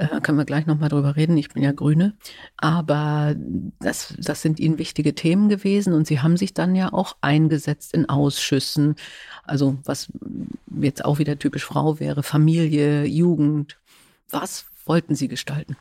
Äh, 0.00 0.20
können 0.22 0.38
wir 0.38 0.46
gleich 0.46 0.64
nochmal 0.64 0.88
drüber 0.88 1.14
reden. 1.16 1.36
Ich 1.36 1.50
bin 1.50 1.62
ja 1.62 1.72
Grüne. 1.72 2.14
Aber 2.56 3.34
das, 3.80 4.14
das 4.18 4.40
sind 4.40 4.58
Ihnen 4.58 4.78
wichtige 4.78 5.14
Themen 5.14 5.50
gewesen 5.50 5.92
und 5.92 6.06
Sie 6.06 6.20
haben 6.20 6.38
sich 6.38 6.54
dann 6.54 6.74
ja 6.74 6.92
auch 6.92 7.16
eingesetzt 7.20 7.92
in 7.92 8.08
Ausschüssen. 8.08 8.96
Also 9.44 9.76
was 9.84 10.10
jetzt 10.80 11.04
auch 11.04 11.18
wieder 11.18 11.38
typisch 11.38 11.66
Frau 11.66 12.00
wäre, 12.00 12.22
Familie, 12.22 13.04
Jugend. 13.04 13.78
Was 14.30 14.64
wollten 14.86 15.14
Sie 15.14 15.28
gestalten? 15.28 15.76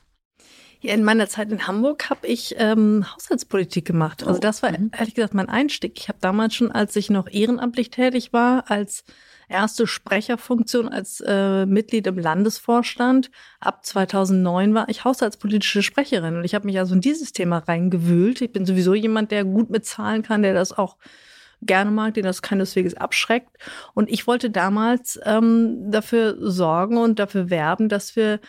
Ja, 0.82 0.94
in 0.94 1.04
meiner 1.04 1.30
Zeit 1.30 1.52
in 1.52 1.66
Hamburg 1.68 2.10
habe 2.10 2.28
ich 2.28 2.56
ähm, 2.58 3.06
Haushaltspolitik 3.14 3.86
gemacht. 3.86 4.24
Also 4.24 4.38
oh, 4.38 4.42
das 4.42 4.64
war 4.64 4.72
mhm. 4.72 4.92
ehrlich 4.98 5.16
gesagt 5.16 5.34
mein 5.34 5.50
Einstieg. 5.50 5.98
Ich 5.98 6.10
habe 6.10 6.20
damals 6.20 6.56
schon, 6.56 6.72
als 6.74 6.96
ich 6.98 7.10
noch 7.10 7.30
ehrenamtlich 7.30 7.90
tätig 7.90 8.34
war, 8.34 8.70
als 8.70 9.06
erste 9.50 9.88
Sprecherfunktion 9.88 10.88
als 10.88 11.22
äh, 11.26 11.66
Mitglied 11.66 12.08
im 12.08 12.18
Landesvorstand. 12.18 13.32
Ab 13.60 13.86
2009 13.86 14.74
war 14.74 14.88
ich 14.90 15.04
haushaltspolitische 15.04 15.84
Sprecherin 15.84 16.38
und 16.38 16.44
ich 16.46 16.56
habe 16.56 16.66
mich 16.66 16.80
also 16.80 16.94
in 16.94 17.02
dieses 17.02 17.34
Thema 17.34 17.58
reingewühlt. 17.58 18.42
Ich 18.42 18.52
bin 18.52 18.66
sowieso 18.66 18.94
jemand, 18.94 19.32
der 19.32 19.44
gut 19.44 19.70
mit 19.70 19.86
Zahlen 19.86 20.22
kann, 20.22 20.44
der 20.44 20.54
das 20.54 20.78
auch 20.78 20.98
gerne 21.62 21.92
mag, 21.92 22.14
den 22.14 22.24
das 22.24 22.42
keineswegs 22.42 22.94
abschreckt. 22.94 23.58
Und 23.94 24.10
ich 24.10 24.28
wollte 24.28 24.50
damals 24.50 25.20
ähm, 25.26 25.92
dafür 25.92 26.38
sorgen 26.40 26.98
und 26.98 27.20
dafür 27.20 27.50
werben, 27.50 27.90
dass 27.90 28.16
wir 28.16 28.40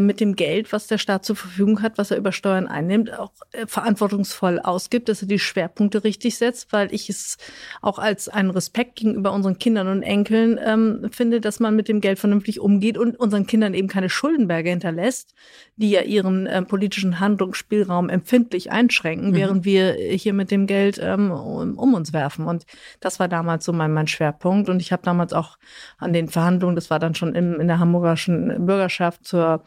mit 0.00 0.20
dem 0.20 0.34
Geld, 0.34 0.72
was 0.72 0.86
der 0.86 0.96
Staat 0.96 1.26
zur 1.26 1.36
Verfügung 1.36 1.82
hat, 1.82 1.98
was 1.98 2.10
er 2.10 2.16
über 2.16 2.32
Steuern 2.32 2.66
einnimmt, 2.66 3.12
auch 3.18 3.32
äh, 3.52 3.66
verantwortungsvoll 3.66 4.58
ausgibt, 4.58 5.10
dass 5.10 5.20
er 5.20 5.28
die 5.28 5.38
Schwerpunkte 5.38 6.04
richtig 6.04 6.38
setzt, 6.38 6.72
weil 6.72 6.92
ich 6.92 7.10
es 7.10 7.36
auch 7.82 7.98
als 7.98 8.30
einen 8.30 8.50
Respekt 8.50 8.96
gegenüber 8.96 9.32
unseren 9.32 9.58
Kindern 9.58 9.88
und 9.88 10.02
Enkeln 10.02 10.58
ähm, 10.64 11.10
finde, 11.10 11.40
dass 11.40 11.60
man 11.60 11.76
mit 11.76 11.88
dem 11.88 12.00
Geld 12.00 12.18
vernünftig 12.18 12.60
umgeht 12.60 12.96
und 12.96 13.20
unseren 13.20 13.46
Kindern 13.46 13.74
eben 13.74 13.88
keine 13.88 14.08
Schuldenberge 14.08 14.70
hinterlässt, 14.70 15.34
die 15.76 15.90
ja 15.90 16.00
ihren 16.00 16.46
äh, 16.46 16.62
politischen 16.62 17.20
Handlungsspielraum 17.20 18.08
empfindlich 18.08 18.72
einschränken, 18.72 19.30
mhm. 19.30 19.34
während 19.34 19.64
wir 19.66 19.92
hier 19.92 20.32
mit 20.32 20.50
dem 20.50 20.66
Geld 20.66 20.98
ähm, 21.02 21.30
um, 21.30 21.92
uns 21.94 22.14
werfen. 22.14 22.46
Und 22.46 22.64
das 23.00 23.20
war 23.20 23.28
damals 23.28 23.66
so 23.66 23.72
mein, 23.74 23.92
mein 23.92 24.06
Schwerpunkt. 24.06 24.70
Und 24.70 24.80
ich 24.80 24.92
habe 24.92 25.02
damals 25.02 25.34
auch 25.34 25.58
an 25.98 26.14
den 26.14 26.28
Verhandlungen, 26.28 26.74
das 26.74 26.88
war 26.88 26.98
dann 26.98 27.14
schon 27.14 27.34
im, 27.34 27.60
in 27.60 27.68
der 27.68 27.78
hamburgerischen 27.78 28.64
Bürgerschaft 28.64 29.26
zur 29.26 29.62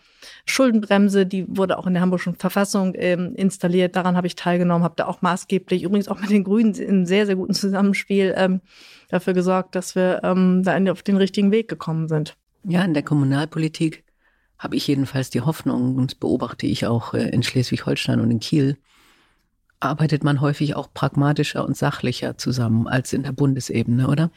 Schuldenbremse, 0.46 1.26
die 1.26 1.46
wurde 1.48 1.78
auch 1.78 1.88
in 1.88 1.94
der 1.94 2.02
Hamburgischen 2.02 2.36
Verfassung 2.36 2.94
ähm, 2.96 3.34
installiert. 3.36 3.96
Daran 3.96 4.16
habe 4.16 4.28
ich 4.28 4.36
teilgenommen, 4.36 4.84
habe 4.84 4.96
da 4.98 5.06
auch 5.06 5.22
maßgeblich, 5.22 5.84
übrigens 5.84 6.08
auch 6.08 6.20
mit 6.20 6.30
den 6.30 6.44
Grünen 6.44 6.74
in 6.74 7.06
sehr, 7.06 7.26
sehr 7.26 7.36
guten 7.36 7.54
Zusammenspiel 7.54 8.34
ähm, 8.38 8.62
dafür 9.10 9.34
gesorgt, 9.34 9.76
dass 9.76 9.96
wir 9.96 10.22
ähm, 10.24 10.64
da 10.64 10.78
auf 10.92 11.04
den 11.04 11.18
richtigen 11.18 11.52
Weg 11.52 11.68
gekommen 11.68 12.08
sind. 12.08 12.36
Ja, 12.64 12.84
in 12.84 12.94
der 12.94 13.04
Kommunalpolitik 13.04 14.04
habe 14.58 14.76
ich 14.76 14.88
jedenfalls 14.88 15.30
die 15.30 15.42
Hoffnung, 15.42 15.96
und 15.96 16.12
das 16.12 16.16
beobachte 16.16 16.66
ich 16.66 16.86
auch 16.86 17.14
äh, 17.14 17.30
in 17.30 17.44
Schleswig-Holstein 17.44 18.20
und 18.20 18.32
in 18.32 18.40
Kiel, 18.40 18.78
arbeitet 19.80 20.24
man 20.24 20.42
häufig 20.42 20.76
auch 20.76 20.92
pragmatischer 20.94 21.64
und 21.66 21.78
sachlicher 21.78 22.38
zusammen 22.38 22.88
als 22.88 23.14
in 23.14 23.24
der 23.24 23.32
Bundesebene, 23.32 24.08
oder? 24.08 24.32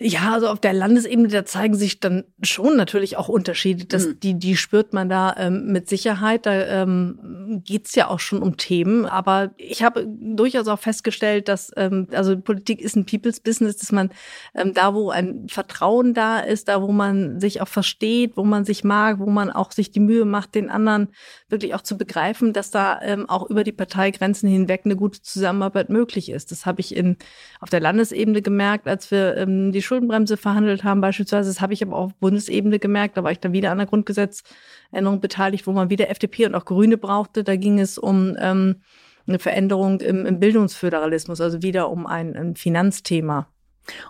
Ja, 0.00 0.32
also 0.32 0.48
auf 0.48 0.58
der 0.58 0.72
Landesebene, 0.72 1.28
da 1.28 1.44
zeigen 1.44 1.76
sich 1.76 2.00
dann 2.00 2.24
schon 2.42 2.76
natürlich 2.76 3.16
auch 3.16 3.28
Unterschiede. 3.28 3.84
Das, 3.84 4.08
mhm. 4.08 4.20
die, 4.20 4.34
die 4.34 4.56
spürt 4.56 4.92
man 4.92 5.08
da 5.08 5.36
ähm, 5.38 5.66
mit 5.66 5.88
Sicherheit. 5.88 6.46
Da 6.46 6.82
ähm, 6.82 7.62
geht's 7.64 7.94
ja 7.94 8.08
auch 8.08 8.18
schon 8.18 8.42
um 8.42 8.56
Themen. 8.56 9.06
Aber 9.06 9.52
ich 9.56 9.84
habe 9.84 10.04
durchaus 10.08 10.66
auch 10.66 10.80
festgestellt, 10.80 11.46
dass 11.46 11.70
ähm, 11.76 12.08
also 12.10 12.36
Politik 12.36 12.80
ist 12.80 12.96
ein 12.96 13.06
People's 13.06 13.38
Business, 13.38 13.76
dass 13.76 13.92
man 13.92 14.10
ähm, 14.56 14.74
da, 14.74 14.94
wo 14.94 15.10
ein 15.10 15.46
Vertrauen 15.48 16.12
da 16.12 16.40
ist, 16.40 16.66
da, 16.66 16.82
wo 16.82 16.90
man 16.90 17.38
sich 17.38 17.60
auch 17.60 17.68
versteht, 17.68 18.36
wo 18.36 18.42
man 18.42 18.64
sich 18.64 18.82
mag, 18.82 19.20
wo 19.20 19.26
man 19.26 19.48
auch 19.48 19.70
sich 19.70 19.92
die 19.92 20.00
Mühe 20.00 20.24
macht, 20.24 20.56
den 20.56 20.70
anderen 20.70 21.10
wirklich 21.48 21.72
auch 21.76 21.82
zu 21.82 21.96
begreifen, 21.96 22.52
dass 22.52 22.72
da 22.72 23.00
ähm, 23.00 23.28
auch 23.28 23.48
über 23.48 23.62
die 23.62 23.70
Parteigrenzen 23.70 24.48
hinweg 24.48 24.82
eine 24.86 24.96
gute 24.96 25.22
Zusammenarbeit 25.22 25.88
möglich 25.88 26.30
ist. 26.30 26.50
Das 26.50 26.66
habe 26.66 26.80
ich 26.80 26.96
in, 26.96 27.16
auf 27.60 27.70
der 27.70 27.78
Landesebene 27.78 28.42
gemerkt, 28.42 28.88
als 28.88 29.12
wir 29.12 29.36
ähm, 29.36 29.70
die 29.70 29.83
Schuldenbremse 29.84 30.36
verhandelt 30.36 30.84
haben 30.84 31.00
beispielsweise. 31.00 31.48
Das 31.50 31.60
habe 31.60 31.72
ich 31.72 31.82
aber 31.82 31.96
auch 31.96 32.06
auf 32.06 32.14
Bundesebene 32.14 32.78
gemerkt. 32.78 33.16
Da 33.16 33.24
war 33.24 33.32
ich 33.32 33.40
dann 33.40 33.52
wieder 33.52 33.70
an 33.70 33.78
der 33.78 33.86
Grundgesetzänderung 33.86 35.20
beteiligt, 35.20 35.66
wo 35.66 35.72
man 35.72 35.90
wieder 35.90 36.10
FDP 36.10 36.46
und 36.46 36.54
auch 36.54 36.64
Grüne 36.64 36.96
brauchte. 36.98 37.44
Da 37.44 37.56
ging 37.56 37.78
es 37.78 37.98
um 37.98 38.36
ähm, 38.38 38.82
eine 39.26 39.38
Veränderung 39.38 40.00
im, 40.00 40.26
im 40.26 40.40
Bildungsföderalismus, 40.40 41.40
also 41.40 41.62
wieder 41.62 41.90
um 41.90 42.06
ein, 42.06 42.36
ein 42.36 42.56
Finanzthema. 42.56 43.48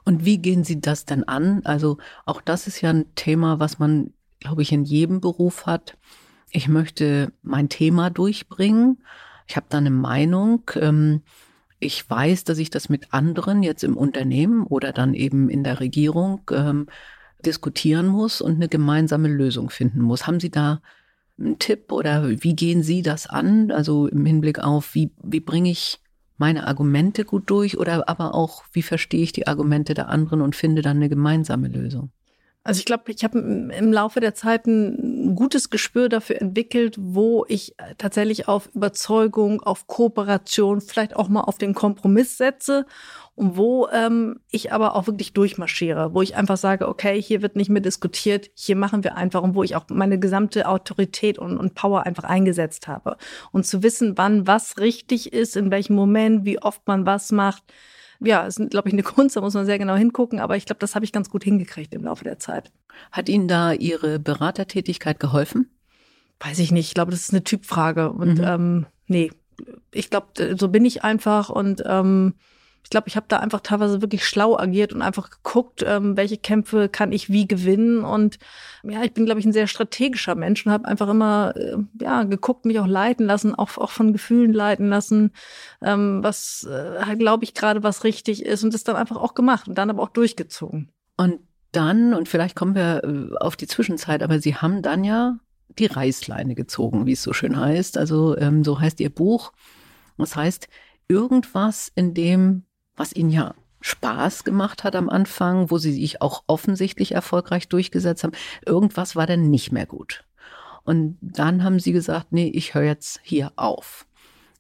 Und 0.04 0.25
wie 0.25 0.38
gehen 0.38 0.64
Sie 0.64 0.81
das 0.81 1.04
denn 1.04 1.25
an? 1.25 1.62
Also 1.64 1.99
auch 2.26 2.40
das 2.40 2.66
ist 2.66 2.81
ja 2.81 2.90
ein 2.90 3.14
Thema, 3.14 3.59
was 3.59 3.78
man, 3.78 4.12
glaube 4.40 4.62
ich, 4.62 4.73
in 4.73 4.85
jedem 4.85 5.21
Beruf 5.21 5.66
hat. 5.66 5.97
Ich 6.50 6.69
möchte 6.69 7.33
mein 7.43 7.69
Thema 7.69 8.11
durchbringen. 8.11 9.02
Ich 9.47 9.57
habe 9.57 9.66
da 9.69 9.78
eine 9.78 9.90
Meinung. 9.90 10.62
Ähm, 10.76 11.23
ich 11.85 12.09
weiß, 12.09 12.45
dass 12.45 12.59
ich 12.59 12.71
das 12.71 12.88
mit 12.88 13.12
anderen 13.12 13.62
jetzt 13.62 13.85
im 13.85 13.97
Unternehmen 13.97 14.67
oder 14.67 14.93
dann 14.93 15.14
eben 15.14 15.49
in 15.49 15.64
der 15.64 15.81
Regierung 15.81 16.43
ähm, 16.50 16.87
diskutieren 17.45 18.07
muss 18.07 18.41
und 18.41 18.55
eine 18.55 18.69
gemeinsame 18.69 19.29
Lösung 19.29 19.71
finden 19.71 20.00
muss. 20.00 20.26
Haben 20.26 20.41
Sie 20.41 20.50
da 20.50 20.81
einen 21.38 21.59
Tipp 21.59 21.93
oder 21.93 22.29
wie 22.29 22.55
gehen 22.55 22.83
Sie 22.83 23.03
das 23.03 23.26
an? 23.26 23.71
Also 23.71 24.07
im 24.07 24.25
Hinblick 24.25 24.59
auf, 24.59 24.95
wie, 24.95 25.11
wie 25.23 25.41
bringe 25.41 25.71
ich 25.71 26.00
meine 26.37 26.67
Argumente 26.67 27.25
gut 27.25 27.49
durch 27.50 27.79
oder 27.79 28.09
aber 28.09 28.35
auch, 28.35 28.64
wie 28.73 28.83
verstehe 28.83 29.23
ich 29.23 29.33
die 29.33 29.47
Argumente 29.47 29.95
der 29.95 30.09
anderen 30.09 30.41
und 30.41 30.57
finde 30.57 30.83
dann 30.83 30.97
eine 30.97 31.09
gemeinsame 31.09 31.69
Lösung? 31.69 32.11
Also 32.66 32.78
ich 32.78 32.87
glaube, 32.87 33.12
ich 33.12 33.23
habe 33.25 33.38
im 33.38 33.92
Laufe 33.92 34.21
der 34.21 34.35
Zeit 34.35 34.66
ein 34.66 35.37
gutes 35.37 35.68
Gespür 35.68 36.09
dafür 36.09 36.40
entwickelt, 36.40 36.97
wo 36.99 37.44
ich 37.47 37.76
tatsächlich 37.99 38.49
auf 38.49 38.71
Überzeugung, 38.75 39.62
auf 39.62 39.87
Kooperation, 39.87 40.80
vielleicht 40.80 41.14
auch 41.14 41.28
mal 41.28 41.42
auf 41.42 41.59
den 41.59 41.75
Kompromiss 41.75 42.38
setze 42.38 42.87
und 43.35 43.59
wo 43.59 43.88
ähm, 43.88 44.40
ich 44.50 44.73
aber 44.73 44.97
auch 44.97 45.06
wirklich 45.06 45.35
durchmarschiere, 45.35 46.14
wo 46.14 46.23
ich 46.23 46.37
einfach 46.37 46.56
sage, 46.56 46.88
okay, 46.88 47.21
hier 47.21 47.42
wird 47.42 47.54
nicht 47.54 47.68
mehr 47.68 47.83
diskutiert, 47.83 48.50
hier 48.54 48.76
machen 48.76 49.04
wir 49.04 49.14
einfach 49.14 49.42
und 49.42 49.54
wo 49.54 49.62
ich 49.62 49.76
auch 49.76 49.85
meine 49.90 50.18
gesamte 50.18 50.66
Autorität 50.66 51.38
und, 51.38 51.59
und 51.59 51.75
Power 51.75 52.06
einfach 52.06 52.25
eingesetzt 52.25 52.88
habe. 52.88 53.18
Und 53.52 53.66
zu 53.66 53.83
wissen, 53.83 54.16
wann 54.16 54.47
was 54.47 54.78
richtig 54.78 55.35
ist, 55.35 55.59
in 55.59 55.71
welchem 55.71 55.97
Moment, 55.97 56.47
wie 56.47 56.62
oft 56.62 56.87
man 56.87 57.04
was 57.04 57.30
macht, 57.30 57.62
ja, 58.21 58.47
ist, 58.47 58.61
glaube 58.71 58.88
ich, 58.88 58.92
eine 58.92 59.02
Kunst, 59.04 59.37
da 59.37 59.40
muss 59.40 59.54
man 59.54 59.66
sehr 59.66 59.78
genau 59.78 59.97
hingucken, 59.97 60.40
aber 60.40 60.56
ich 60.56 60.66
glaube, 60.66 60.80
das 60.80 60.94
habe 60.94 61.04
ich 61.04 61.12
ganz 61.12 61.30
gut 61.30 61.44
hingekriegt 61.44 61.94
im 61.94 62.04
Laufe 62.04 62.25
der 62.25 62.38
Zeit. 62.38 62.73
Hat 63.12 63.28
Ihnen 63.28 63.49
da 63.49 63.73
Ihre 63.73 64.18
Beratertätigkeit 64.18 65.21
geholfen? 65.21 65.71
weiß 66.40 66.59
ich 66.59 66.73
nicht. 66.73 66.88
Ich 66.88 66.94
glaube, 66.94 67.11
das 67.11 67.21
ist 67.21 67.33
eine 67.33 67.44
Typfrage. 67.44 68.12
Und 68.12 68.38
mhm. 68.38 68.44
ähm, 68.44 68.87
nee, 69.06 69.30
ich 69.92 70.11
glaube, 70.11 70.56
so 70.56 70.68
bin 70.68 70.85
ich 70.85 71.04
einfach 71.04 71.49
und 71.49 71.83
ähm, 71.87 72.35
ich 72.85 72.91
glaube, 72.91 73.09
ich 73.09 73.17
habe 73.17 73.26
da 73.29 73.38
einfach 73.38 73.61
teilweise 73.61 74.03
wirklich 74.03 74.26
schlau 74.26 74.59
agiert 74.59 74.93
und 74.93 75.00
einfach 75.00 75.31
geguckt, 75.31 75.83
ähm, 75.87 76.19
welche 76.19 76.37
Kämpfe 76.37 76.91
kann 76.91 77.12
ich 77.12 77.31
wie 77.31 77.49
gewinnen. 77.49 78.05
Und 78.05 78.38
ja, 78.83 79.03
ich 79.03 79.14
bin, 79.14 79.25
glaube 79.25 79.41
ich, 79.41 79.47
ein 79.47 79.55
sehr 79.55 79.67
strategischer 79.67 80.35
Mensch 80.35 80.64
und 80.64 80.71
habe 80.71 80.87
einfach 80.87 81.09
immer 81.09 81.55
äh, 81.57 81.79
ja 82.00 82.25
geguckt, 82.25 82.67
mich 82.67 82.79
auch 82.79 82.87
leiten 82.87 83.25
lassen, 83.25 83.55
auch, 83.55 83.79
auch 83.79 83.91
von 83.91 84.12
Gefühlen 84.12 84.53
leiten 84.53 84.91
lassen, 84.91 85.33
ähm, 85.83 86.23
was 86.23 86.69
äh, 86.71 87.17
glaube 87.17 87.45
ich 87.45 87.55
gerade 87.55 87.83
was 87.83 88.05
richtig 88.05 88.45
ist 88.45 88.62
und 88.62 88.75
das 88.75 88.85
dann 88.85 88.97
einfach 88.97 89.17
auch 89.17 89.33
gemacht 89.33 89.67
und 89.67 89.79
dann 89.79 89.88
aber 89.88 90.03
auch 90.03 90.11
durchgezogen. 90.11 90.93
Und 91.17 91.41
dann, 91.73 92.12
und 92.12 92.29
vielleicht 92.29 92.55
kommen 92.55 92.75
wir 92.75 93.03
äh, 93.03 93.37
auf 93.43 93.57
die 93.57 93.67
Zwischenzeit, 93.67 94.23
aber 94.23 94.41
Sie 94.41 94.57
haben 94.57 94.83
dann 94.83 95.05
ja 95.05 95.38
die 95.79 95.87
Reißleine 95.87 96.55
gezogen, 96.55 97.07
wie 97.07 97.12
es 97.12 97.23
so 97.23 97.33
schön 97.33 97.59
heißt. 97.59 97.97
Also 97.97 98.37
ähm, 98.37 98.62
so 98.62 98.79
heißt 98.79 99.00
Ihr 99.00 99.11
Buch. 99.11 99.53
Das 100.19 100.37
heißt, 100.37 100.69
irgendwas 101.09 101.91
in 101.95 102.14
dem 102.14 102.64
was 102.96 103.14
ihnen 103.14 103.30
ja 103.30 103.54
Spaß 103.80 104.44
gemacht 104.44 104.82
hat 104.82 104.96
am 104.96 105.10
Anfang, 105.10 105.70
wo 105.70 105.78
sie 105.78 105.92
sich 105.92 106.22
auch 106.22 106.44
offensichtlich 106.46 107.12
erfolgreich 107.12 107.68
durchgesetzt 107.68 108.24
haben. 108.24 108.32
Irgendwas 108.64 109.14
war 109.14 109.26
dann 109.26 109.50
nicht 109.50 109.72
mehr 109.72 109.86
gut. 109.86 110.24
Und 110.84 111.18
dann 111.20 111.62
haben 111.64 111.78
sie 111.78 111.92
gesagt, 111.92 112.28
nee, 112.30 112.48
ich 112.48 112.74
höre 112.74 112.84
jetzt 112.84 113.20
hier 113.22 113.52
auf. 113.56 114.06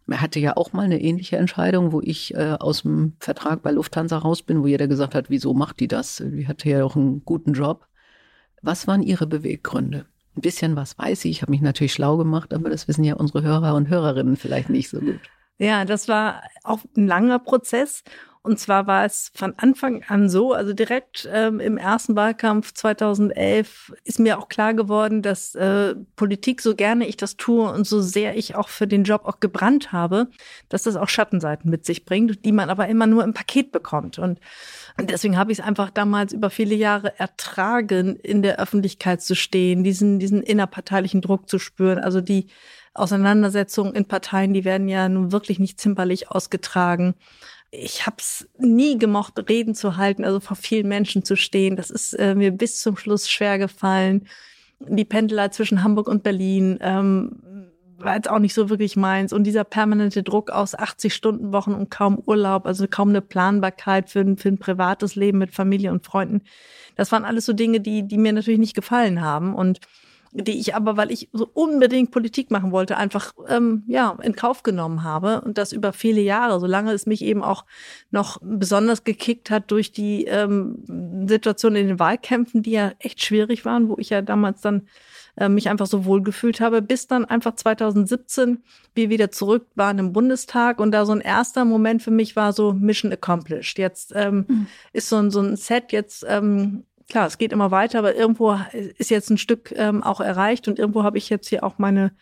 Er 0.06 0.20
hatte 0.20 0.40
ja 0.40 0.56
auch 0.56 0.74
mal 0.74 0.82
eine 0.84 1.00
ähnliche 1.00 1.38
Entscheidung, 1.38 1.92
wo 1.92 2.02
ich 2.02 2.34
äh, 2.34 2.56
aus 2.60 2.82
dem 2.82 3.14
Vertrag 3.18 3.62
bei 3.62 3.70
Lufthansa 3.70 4.18
raus 4.18 4.42
bin, 4.42 4.62
wo 4.62 4.66
jeder 4.66 4.88
gesagt 4.88 5.14
hat, 5.14 5.30
wieso 5.30 5.54
macht 5.54 5.80
die 5.80 5.88
das? 5.88 6.22
Die 6.24 6.46
hatte 6.46 6.68
ja 6.68 6.84
auch 6.84 6.96
einen 6.96 7.24
guten 7.24 7.54
Job. 7.54 7.86
Was 8.60 8.86
waren 8.86 9.02
Ihre 9.02 9.26
Beweggründe? 9.26 10.04
Ein 10.36 10.40
bisschen 10.40 10.76
was 10.76 10.98
weiß 10.98 11.24
ich. 11.24 11.30
Ich 11.30 11.42
habe 11.42 11.52
mich 11.52 11.62
natürlich 11.62 11.94
schlau 11.94 12.18
gemacht, 12.18 12.52
aber 12.52 12.68
das 12.68 12.88
wissen 12.88 13.04
ja 13.04 13.14
unsere 13.14 13.42
Hörer 13.42 13.74
und 13.74 13.88
Hörerinnen 13.88 14.36
vielleicht 14.36 14.68
nicht 14.68 14.90
so 14.90 15.00
gut. 15.00 15.20
Ja, 15.58 15.84
das 15.84 16.08
war 16.08 16.42
auch 16.64 16.80
ein 16.96 17.06
langer 17.06 17.38
Prozess. 17.38 18.02
Und 18.46 18.60
zwar 18.60 18.86
war 18.86 19.06
es 19.06 19.32
von 19.34 19.54
Anfang 19.56 20.04
an 20.06 20.28
so, 20.28 20.52
also 20.52 20.74
direkt 20.74 21.26
ähm, 21.32 21.60
im 21.60 21.78
ersten 21.78 22.14
Wahlkampf 22.14 22.74
2011 22.74 23.94
ist 24.04 24.18
mir 24.18 24.38
auch 24.38 24.50
klar 24.50 24.74
geworden, 24.74 25.22
dass 25.22 25.54
äh, 25.54 25.94
Politik, 26.14 26.60
so 26.60 26.74
gerne 26.74 27.06
ich 27.06 27.16
das 27.16 27.38
tue 27.38 27.66
und 27.66 27.86
so 27.86 28.02
sehr 28.02 28.36
ich 28.36 28.54
auch 28.54 28.68
für 28.68 28.86
den 28.86 29.04
Job 29.04 29.22
auch 29.24 29.40
gebrannt 29.40 29.92
habe, 29.92 30.28
dass 30.68 30.82
das 30.82 30.96
auch 30.96 31.08
Schattenseiten 31.08 31.70
mit 31.70 31.86
sich 31.86 32.04
bringt, 32.04 32.44
die 32.44 32.52
man 32.52 32.68
aber 32.68 32.86
immer 32.88 33.06
nur 33.06 33.24
im 33.24 33.32
Paket 33.32 33.72
bekommt. 33.72 34.18
Und 34.18 34.40
deswegen 35.00 35.38
habe 35.38 35.50
ich 35.50 35.60
es 35.60 35.64
einfach 35.64 35.88
damals 35.88 36.34
über 36.34 36.50
viele 36.50 36.74
Jahre 36.74 37.18
ertragen, 37.18 38.16
in 38.16 38.42
der 38.42 38.60
Öffentlichkeit 38.60 39.22
zu 39.22 39.34
stehen, 39.34 39.84
diesen, 39.84 40.18
diesen 40.18 40.42
innerparteilichen 40.42 41.22
Druck 41.22 41.48
zu 41.48 41.58
spüren, 41.58 41.98
also 41.98 42.20
die 42.20 42.48
Auseinandersetzungen 42.94 43.94
in 43.94 44.06
Parteien, 44.06 44.54
die 44.54 44.64
werden 44.64 44.88
ja 44.88 45.08
nun 45.08 45.32
wirklich 45.32 45.58
nicht 45.58 45.80
zimperlich 45.80 46.30
ausgetragen. 46.30 47.14
Ich 47.70 48.06
habe 48.06 48.16
es 48.18 48.48
nie 48.58 48.98
gemocht, 48.98 49.34
Reden 49.48 49.74
zu 49.74 49.96
halten, 49.96 50.24
also 50.24 50.38
vor 50.38 50.56
vielen 50.56 50.88
Menschen 50.88 51.24
zu 51.24 51.36
stehen. 51.36 51.74
Das 51.76 51.90
ist 51.90 52.12
äh, 52.14 52.34
mir 52.34 52.52
bis 52.52 52.80
zum 52.80 52.96
Schluss 52.96 53.28
schwer 53.28 53.58
gefallen. 53.58 54.28
Die 54.78 55.04
Pendelei 55.04 55.48
zwischen 55.48 55.82
Hamburg 55.82 56.08
und 56.08 56.22
Berlin 56.22 56.78
ähm, 56.80 57.70
war 57.98 58.14
jetzt 58.14 58.30
auch 58.30 58.38
nicht 58.38 58.54
so 58.54 58.70
wirklich 58.70 58.96
meins. 58.96 59.32
Und 59.32 59.44
dieser 59.44 59.64
permanente 59.64 60.22
Druck 60.22 60.50
aus 60.50 60.76
80-Stunden-Wochen 60.76 61.74
und 61.74 61.90
kaum 61.90 62.22
Urlaub, 62.24 62.66
also 62.66 62.86
kaum 62.88 63.10
eine 63.10 63.22
Planbarkeit 63.22 64.10
für 64.10 64.20
ein, 64.20 64.36
für 64.36 64.48
ein 64.48 64.58
privates 64.58 65.16
Leben 65.16 65.38
mit 65.38 65.52
Familie 65.52 65.90
und 65.90 66.06
Freunden. 66.06 66.42
Das 66.96 67.10
waren 67.12 67.24
alles 67.24 67.46
so 67.46 67.52
Dinge, 67.52 67.80
die, 67.80 68.06
die 68.06 68.18
mir 68.18 68.32
natürlich 68.32 68.60
nicht 68.60 68.74
gefallen 68.74 69.20
haben. 69.20 69.54
Und 69.54 69.80
die 70.34 70.58
ich 70.58 70.74
aber, 70.74 70.96
weil 70.96 71.12
ich 71.12 71.28
so 71.32 71.48
unbedingt 71.54 72.10
Politik 72.10 72.50
machen 72.50 72.72
wollte, 72.72 72.96
einfach 72.96 73.32
ähm, 73.48 73.84
ja 73.86 74.18
in 74.20 74.34
Kauf 74.34 74.64
genommen 74.64 75.04
habe 75.04 75.40
und 75.42 75.58
das 75.58 75.72
über 75.72 75.92
viele 75.92 76.20
Jahre, 76.20 76.58
solange 76.58 76.92
es 76.92 77.06
mich 77.06 77.22
eben 77.22 77.42
auch 77.42 77.64
noch 78.10 78.38
besonders 78.42 79.04
gekickt 79.04 79.50
hat 79.50 79.70
durch 79.70 79.92
die 79.92 80.24
ähm, 80.24 81.26
Situation 81.28 81.76
in 81.76 81.86
den 81.86 81.98
Wahlkämpfen, 82.00 82.62
die 82.62 82.72
ja 82.72 82.92
echt 82.98 83.24
schwierig 83.24 83.64
waren, 83.64 83.88
wo 83.88 83.96
ich 83.98 84.10
ja 84.10 84.22
damals 84.22 84.60
dann 84.60 84.88
äh, 85.36 85.48
mich 85.48 85.68
einfach 85.68 85.86
so 85.86 86.04
wohl 86.04 86.22
gefühlt 86.22 86.60
habe, 86.60 86.82
bis 86.82 87.06
dann 87.06 87.24
einfach 87.24 87.54
2017 87.54 88.64
wir 88.94 89.10
wieder 89.10 89.30
zurück 89.30 89.66
waren 89.76 89.98
im 89.98 90.12
Bundestag 90.12 90.80
und 90.80 90.90
da 90.90 91.06
so 91.06 91.12
ein 91.12 91.20
erster 91.20 91.64
Moment 91.64 92.02
für 92.02 92.10
mich 92.10 92.34
war 92.34 92.52
so 92.52 92.72
Mission 92.72 93.12
accomplished. 93.12 93.78
Jetzt 93.78 94.12
ähm, 94.16 94.46
mhm. 94.48 94.66
ist 94.92 95.08
so 95.08 95.16
ein, 95.16 95.30
so 95.30 95.40
ein 95.40 95.56
Set 95.56 95.92
jetzt 95.92 96.24
ähm, 96.28 96.84
klar, 97.08 97.26
es 97.26 97.38
geht 97.38 97.52
immer 97.52 97.70
weiter, 97.70 97.98
aber 97.98 98.14
irgendwo 98.14 98.58
ist 98.98 99.10
jetzt 99.10 99.30
ein 99.30 99.38
Stück 99.38 99.72
ähm, 99.76 100.02
auch 100.02 100.20
erreicht 100.20 100.68
und 100.68 100.78
irgendwo 100.78 101.02
habe 101.02 101.18
ich 101.18 101.30
jetzt 101.30 101.48
hier 101.48 101.64
auch 101.64 101.78
meine 101.78 102.12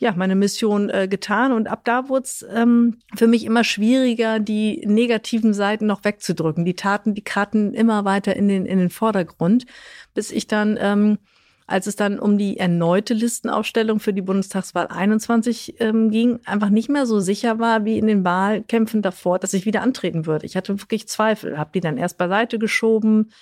ja, 0.00 0.14
meine 0.16 0.34
Mission 0.34 0.88
äh, 0.88 1.08
getan 1.08 1.52
und 1.52 1.68
ab 1.68 1.82
da 1.84 2.08
wurde 2.08 2.24
es 2.24 2.44
ähm, 2.50 3.00
für 3.14 3.26
mich 3.26 3.44
immer 3.44 3.64
schwieriger, 3.64 4.40
die 4.40 4.82
negativen 4.86 5.52
Seiten 5.52 5.84
noch 5.84 6.04
wegzudrücken. 6.04 6.64
Die 6.64 6.74
Taten, 6.74 7.14
die 7.14 7.22
Karten 7.22 7.74
immer 7.74 8.06
weiter 8.06 8.34
in 8.34 8.48
den, 8.48 8.64
in 8.64 8.78
den 8.78 8.88
Vordergrund, 8.88 9.66
bis 10.14 10.30
ich 10.30 10.46
dann, 10.46 10.78
ähm, 10.80 11.18
als 11.66 11.86
es 11.86 11.96
dann 11.96 12.18
um 12.18 12.38
die 12.38 12.56
erneute 12.56 13.12
Listenaufstellung 13.12 14.00
für 14.00 14.14
die 14.14 14.22
Bundestagswahl 14.22 14.86
21 14.86 15.78
ähm, 15.80 16.10
ging, 16.10 16.40
einfach 16.46 16.70
nicht 16.70 16.88
mehr 16.88 17.04
so 17.04 17.20
sicher 17.20 17.58
war 17.58 17.84
wie 17.84 17.98
in 17.98 18.06
den 18.06 18.24
Wahlkämpfen 18.24 19.02
davor, 19.02 19.38
dass 19.38 19.52
ich 19.52 19.66
wieder 19.66 19.82
antreten 19.82 20.24
würde. 20.24 20.46
Ich 20.46 20.56
hatte 20.56 20.80
wirklich 20.80 21.08
Zweifel, 21.08 21.58
habe 21.58 21.72
die 21.74 21.80
dann 21.80 21.98
erst 21.98 22.16
beiseite 22.16 22.58
geschoben, 22.58 23.32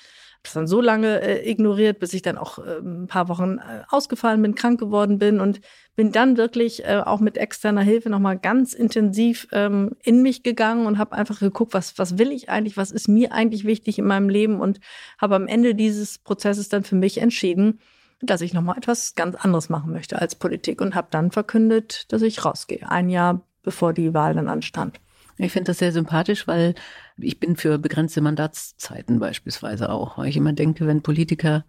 das 0.43 0.53
dann 0.53 0.67
so 0.67 0.81
lange 0.81 1.21
äh, 1.21 1.51
ignoriert, 1.51 1.99
bis 1.99 2.15
ich 2.15 2.23
dann 2.23 2.39
auch 2.39 2.59
äh, 2.59 2.79
ein 2.79 3.07
paar 3.07 3.29
Wochen 3.29 3.59
äh, 3.59 3.83
ausgefallen 3.89 4.41
bin, 4.43 4.55
krank 4.55 4.79
geworden 4.79 5.19
bin 5.19 5.41
und 5.41 5.61
bin 5.97 6.13
dann 6.13 6.37
wirklich 6.37 6.85
äh, 6.85 7.03
auch 7.05 7.21
mit 7.21 7.37
externer 7.37 7.83
Hilfe 7.83 8.09
nochmal 8.09 8.39
ganz 8.39 8.73
intensiv 8.73 9.49
ähm, 9.53 9.97
in 10.03 10.23
mich 10.23 10.43
gegangen 10.43 10.87
und 10.87 10.99
habe 10.99 11.13
einfach 11.13 11.41
geguckt, 11.41 11.75
was, 11.75 11.99
was 11.99 12.19
will 12.19 12.31
ich 12.31 12.49
eigentlich, 12.49 12.77
was 12.77 12.93
ist 12.93 13.09
mir 13.09 13.33
eigentlich 13.33 13.65
wichtig 13.65 13.99
in 13.99 14.07
meinem 14.07 14.29
Leben 14.29 14.61
und 14.61 14.79
habe 15.21 15.35
am 15.35 15.49
Ende 15.49 15.75
dieses 15.75 16.19
Prozesses 16.19 16.69
dann 16.69 16.85
für 16.85 16.95
mich 16.95 17.19
entschieden, 17.19 17.81
dass 18.21 18.41
ich 18.41 18.55
nochmal 18.55 18.79
etwas 18.79 19.15
ganz 19.15 19.35
anderes 19.35 19.69
machen 19.69 19.93
möchte 19.93 20.21
als 20.21 20.35
Politik 20.35 20.81
und 20.81 20.95
habe 20.95 21.09
dann 21.11 21.31
verkündet, 21.31 22.13
dass 22.13 22.23
ich 22.23 22.45
rausgehe, 22.45 22.89
ein 22.89 23.11
Jahr 23.11 23.43
bevor 23.63 23.93
die 23.93 24.15
Wahl 24.15 24.35
dann 24.35 24.49
anstand. 24.49 25.01
Ich 25.39 25.53
finde 25.53 25.69
das 25.69 25.79
sehr 25.79 25.93
sympathisch, 25.93 26.47
weil 26.47 26.75
ich 27.17 27.39
bin 27.39 27.57
für 27.57 27.79
begrenzte 27.79 28.21
Mandatszeiten 28.21 29.21
beispielsweise 29.21 29.91
auch, 29.91 30.19
weil 30.19 30.29
ich 30.29 30.37
immer 30.37 30.53
denke, 30.53 30.87
wenn 30.87 31.03
Politiker, 31.03 31.65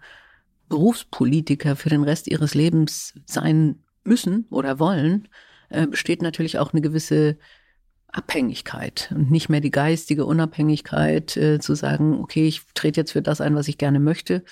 Berufspolitiker 0.69 1.75
für 1.75 1.89
den 1.89 2.03
Rest 2.03 2.27
ihres 2.27 2.55
Lebens 2.55 3.13
sein 3.25 3.79
müssen 4.03 4.45
oder 4.49 4.79
wollen, 4.79 5.27
äh, 5.69 5.87
besteht 5.87 6.21
natürlich 6.21 6.57
auch 6.57 6.73
eine 6.73 6.81
gewisse 6.81 7.37
Abhängigkeit 8.11 9.13
und 9.15 9.29
nicht 9.29 9.49
mehr 9.49 9.61
die 9.61 9.71
geistige 9.71 10.25
Unabhängigkeit 10.25 11.37
äh, 11.37 11.59
zu 11.59 11.75
sagen, 11.75 12.19
okay, 12.19 12.47
ich 12.47 12.61
trete 12.73 13.01
jetzt 13.01 13.11
für 13.11 13.21
das 13.21 13.39
ein, 13.39 13.55
was 13.55 13.67
ich 13.67 13.77
gerne 13.77 13.99
möchte, 13.99 14.43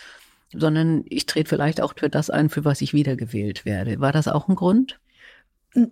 sondern 0.53 1.03
ich 1.07 1.25
trete 1.25 1.49
vielleicht 1.49 1.81
auch 1.81 1.93
für 1.97 2.09
das 2.09 2.29
ein, 2.29 2.49
für 2.49 2.65
was 2.65 2.81
ich 2.81 2.93
wiedergewählt 2.93 3.65
werde. 3.65 3.99
War 3.99 4.11
das 4.11 4.27
auch 4.27 4.47
ein 4.47 4.55
Grund? 4.55 4.99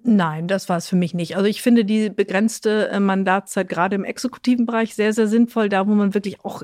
Nein, 0.03 0.47
das 0.47 0.67
war 0.67 0.77
es 0.77 0.87
für 0.87 0.95
mich 0.95 1.13
nicht. 1.13 1.35
Also 1.35 1.47
ich 1.47 1.61
finde 1.61 1.85
die 1.85 2.09
begrenzte 2.09 2.89
äh, 2.89 2.99
Mandatszeit 2.99 3.69
gerade 3.69 3.95
im 3.95 4.03
exekutiven 4.03 4.65
Bereich 4.65 4.95
sehr, 4.95 5.13
sehr 5.13 5.27
sinnvoll, 5.27 5.69
da 5.69 5.87
wo 5.87 5.93
man 5.93 6.15
wirklich 6.15 6.43
auch 6.43 6.63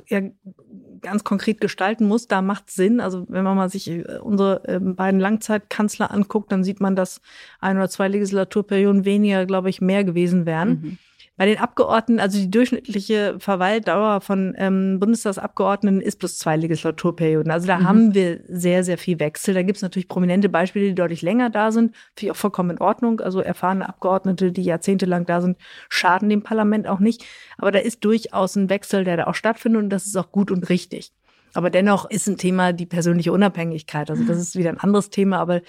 ganz 1.01 1.23
konkret 1.23 1.61
gestalten 1.61 2.07
muss, 2.07 2.27
da 2.27 2.41
macht 2.41 2.71
Sinn. 2.71 2.99
Also 2.99 3.25
wenn 3.29 3.43
man 3.43 3.57
mal 3.57 3.69
sich 3.69 3.89
äh, 3.89 4.19
unsere 4.21 4.63
ähm, 4.67 4.95
beiden 4.95 5.19
Langzeitkanzler 5.19 6.11
anguckt, 6.11 6.51
dann 6.51 6.63
sieht 6.63 6.79
man, 6.79 6.95
dass 6.95 7.21
ein 7.59 7.77
oder 7.77 7.89
zwei 7.89 8.07
Legislaturperioden 8.07 9.05
weniger, 9.05 9.45
glaube 9.45 9.69
ich, 9.69 9.81
mehr 9.81 10.03
gewesen 10.03 10.45
wären. 10.47 10.69
Mhm. 10.69 10.97
Bei 11.37 11.45
den 11.45 11.57
Abgeordneten, 11.57 12.19
also 12.19 12.37
die 12.37 12.51
durchschnittliche 12.51 13.37
Verweildauer 13.39 14.21
von 14.21 14.53
ähm, 14.57 14.99
Bundestagsabgeordneten 14.99 16.01
ist 16.01 16.19
plus 16.19 16.37
zwei 16.37 16.55
Legislaturperioden. 16.55 17.51
Also 17.51 17.67
da 17.67 17.79
mhm. 17.79 17.87
haben 17.87 18.13
wir 18.13 18.41
sehr, 18.47 18.83
sehr 18.83 18.97
viel 18.97 19.19
Wechsel. 19.19 19.53
Da 19.53 19.63
gibt 19.63 19.77
es 19.77 19.81
natürlich 19.81 20.07
prominente 20.07 20.49
Beispiele, 20.49 20.89
die 20.89 20.95
deutlich 20.95 21.21
länger 21.21 21.49
da 21.49 21.71
sind. 21.71 21.95
Finde 22.15 22.27
ich 22.27 22.31
auch 22.31 22.35
vollkommen 22.35 22.71
in 22.71 22.79
Ordnung. 22.79 23.21
Also 23.21 23.39
erfahrene 23.39 23.87
Abgeordnete, 23.87 24.51
die 24.51 24.61
jahrzehntelang 24.61 25.25
da 25.25 25.41
sind, 25.41 25.57
schaden 25.89 26.29
dem 26.29 26.43
Parlament 26.43 26.87
auch 26.87 26.99
nicht. 26.99 27.25
Aber 27.57 27.71
da 27.71 27.79
ist 27.79 28.03
durchaus 28.05 28.55
ein 28.55 28.69
Wechsel, 28.69 29.03
der 29.03 29.17
da 29.17 29.23
auch 29.25 29.35
stattfindet 29.35 29.81
und 29.81 29.89
das 29.89 30.05
ist 30.05 30.17
auch 30.17 30.31
gut 30.31 30.51
und 30.51 30.69
richtig. 30.69 31.11
Aber 31.53 31.69
dennoch 31.69 32.09
ist 32.09 32.27
ein 32.27 32.37
Thema 32.37 32.71
die 32.71 32.85
persönliche 32.85 33.31
Unabhängigkeit. 33.31 34.09
Also 34.09 34.23
das 34.23 34.37
ist 34.37 34.55
wieder 34.55 34.69
ein 34.69 34.79
anderes 34.79 35.09
Thema, 35.09 35.39
aber 35.39 35.61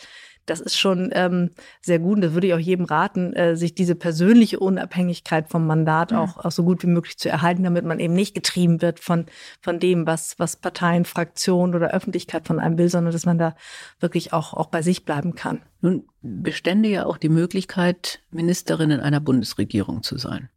das 0.47 0.61
ist 0.61 0.79
schon 0.79 1.11
ähm, 1.13 1.51
sehr 1.81 1.99
gut. 1.99 2.17
Und 2.17 2.23
das 2.23 2.35
würde 2.35 2.49
ich 2.49 2.55
auch 2.55 2.59
jedem 2.59 2.85
raten, 2.85 3.33
äh, 3.35 3.57
sich 3.57 3.75
diese 3.75 3.95
persönliche 3.95 4.59
Unabhängigkeit 4.59 5.49
vom 5.49 5.67
Mandat 5.67 6.11
ja. 6.11 6.21
auch, 6.21 6.37
auch 6.45 6.51
so 6.51 6.65
gut 6.65 6.83
wie 6.83 6.89
möglich 6.89 7.19
zu 7.19 7.29
erhalten, 7.29 7.63
damit 7.63 7.85
man 7.85 8.01
eben 8.01 8.15
nicht 8.15 8.35
getrieben 8.35 8.83
wird 8.83 9.01
von, 9.01 9.27
von 9.61 9.79
dem, 9.79 10.07
was, 10.07 10.39
was 10.39 10.57
Parteien, 10.57 11.05
Fraktionen 11.05 11.75
oder 11.75 11.93
Öffentlichkeit 11.93 12.47
von 12.47 12.59
einem 12.59 12.79
will, 12.79 12.89
sondern 12.89 13.13
dass 13.13 13.27
man 13.27 13.39
da 13.39 13.55
wirklich 14.01 14.33
auch, 14.33 14.55
auch 14.55 14.67
bei 14.67 14.83
sich 14.83 15.05
bleiben 15.05 15.35
kann. 15.35 15.61
Nun 15.81 16.05
bestände 16.23 16.89
ja 16.89 17.07
auch 17.07 17.19
die 17.19 17.29
Möglichkeit, 17.29 18.21
Ministerin 18.31 18.91
in 18.91 19.01
einer 19.01 19.21
Bundesregierung 19.21 20.03
zu 20.03 20.19
sein. 20.19 20.49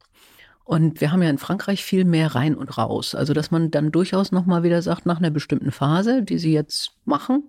Und 0.65 0.99
wir 0.99 1.11
haben 1.11 1.21
ja 1.21 1.29
in 1.29 1.37
Frankreich 1.37 1.83
viel 1.83 2.05
mehr 2.05 2.33
rein 2.33 2.55
und 2.55 2.75
raus. 2.75 3.13
Also, 3.13 3.33
dass 3.33 3.51
man 3.51 3.69
dann 3.69 3.91
durchaus 3.91 4.31
nochmal 4.31 4.63
wieder 4.63 4.81
sagt, 4.81 5.05
nach 5.05 5.19
einer 5.19 5.29
bestimmten 5.29 5.71
Phase, 5.71 6.23
die 6.23 6.39
Sie 6.39 6.53
jetzt 6.53 6.97
machen, 7.05 7.43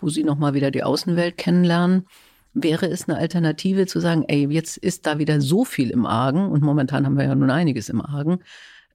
wo 0.00 0.08
sie 0.08 0.24
nochmal 0.24 0.54
wieder 0.54 0.70
die 0.70 0.82
Außenwelt 0.82 1.36
kennenlernen, 1.36 2.06
Wäre 2.54 2.86
es 2.86 3.08
eine 3.08 3.18
Alternative 3.18 3.86
zu 3.86 4.00
sagen, 4.00 4.24
ey, 4.26 4.48
jetzt 4.50 4.78
ist 4.78 5.06
da 5.06 5.18
wieder 5.18 5.40
so 5.40 5.64
viel 5.64 5.90
im 5.90 6.06
Argen 6.06 6.48
und 6.48 6.62
momentan 6.62 7.04
haben 7.04 7.16
wir 7.16 7.24
ja 7.24 7.34
nun 7.34 7.50
einiges 7.50 7.88
im 7.88 8.00
Argen. 8.00 8.40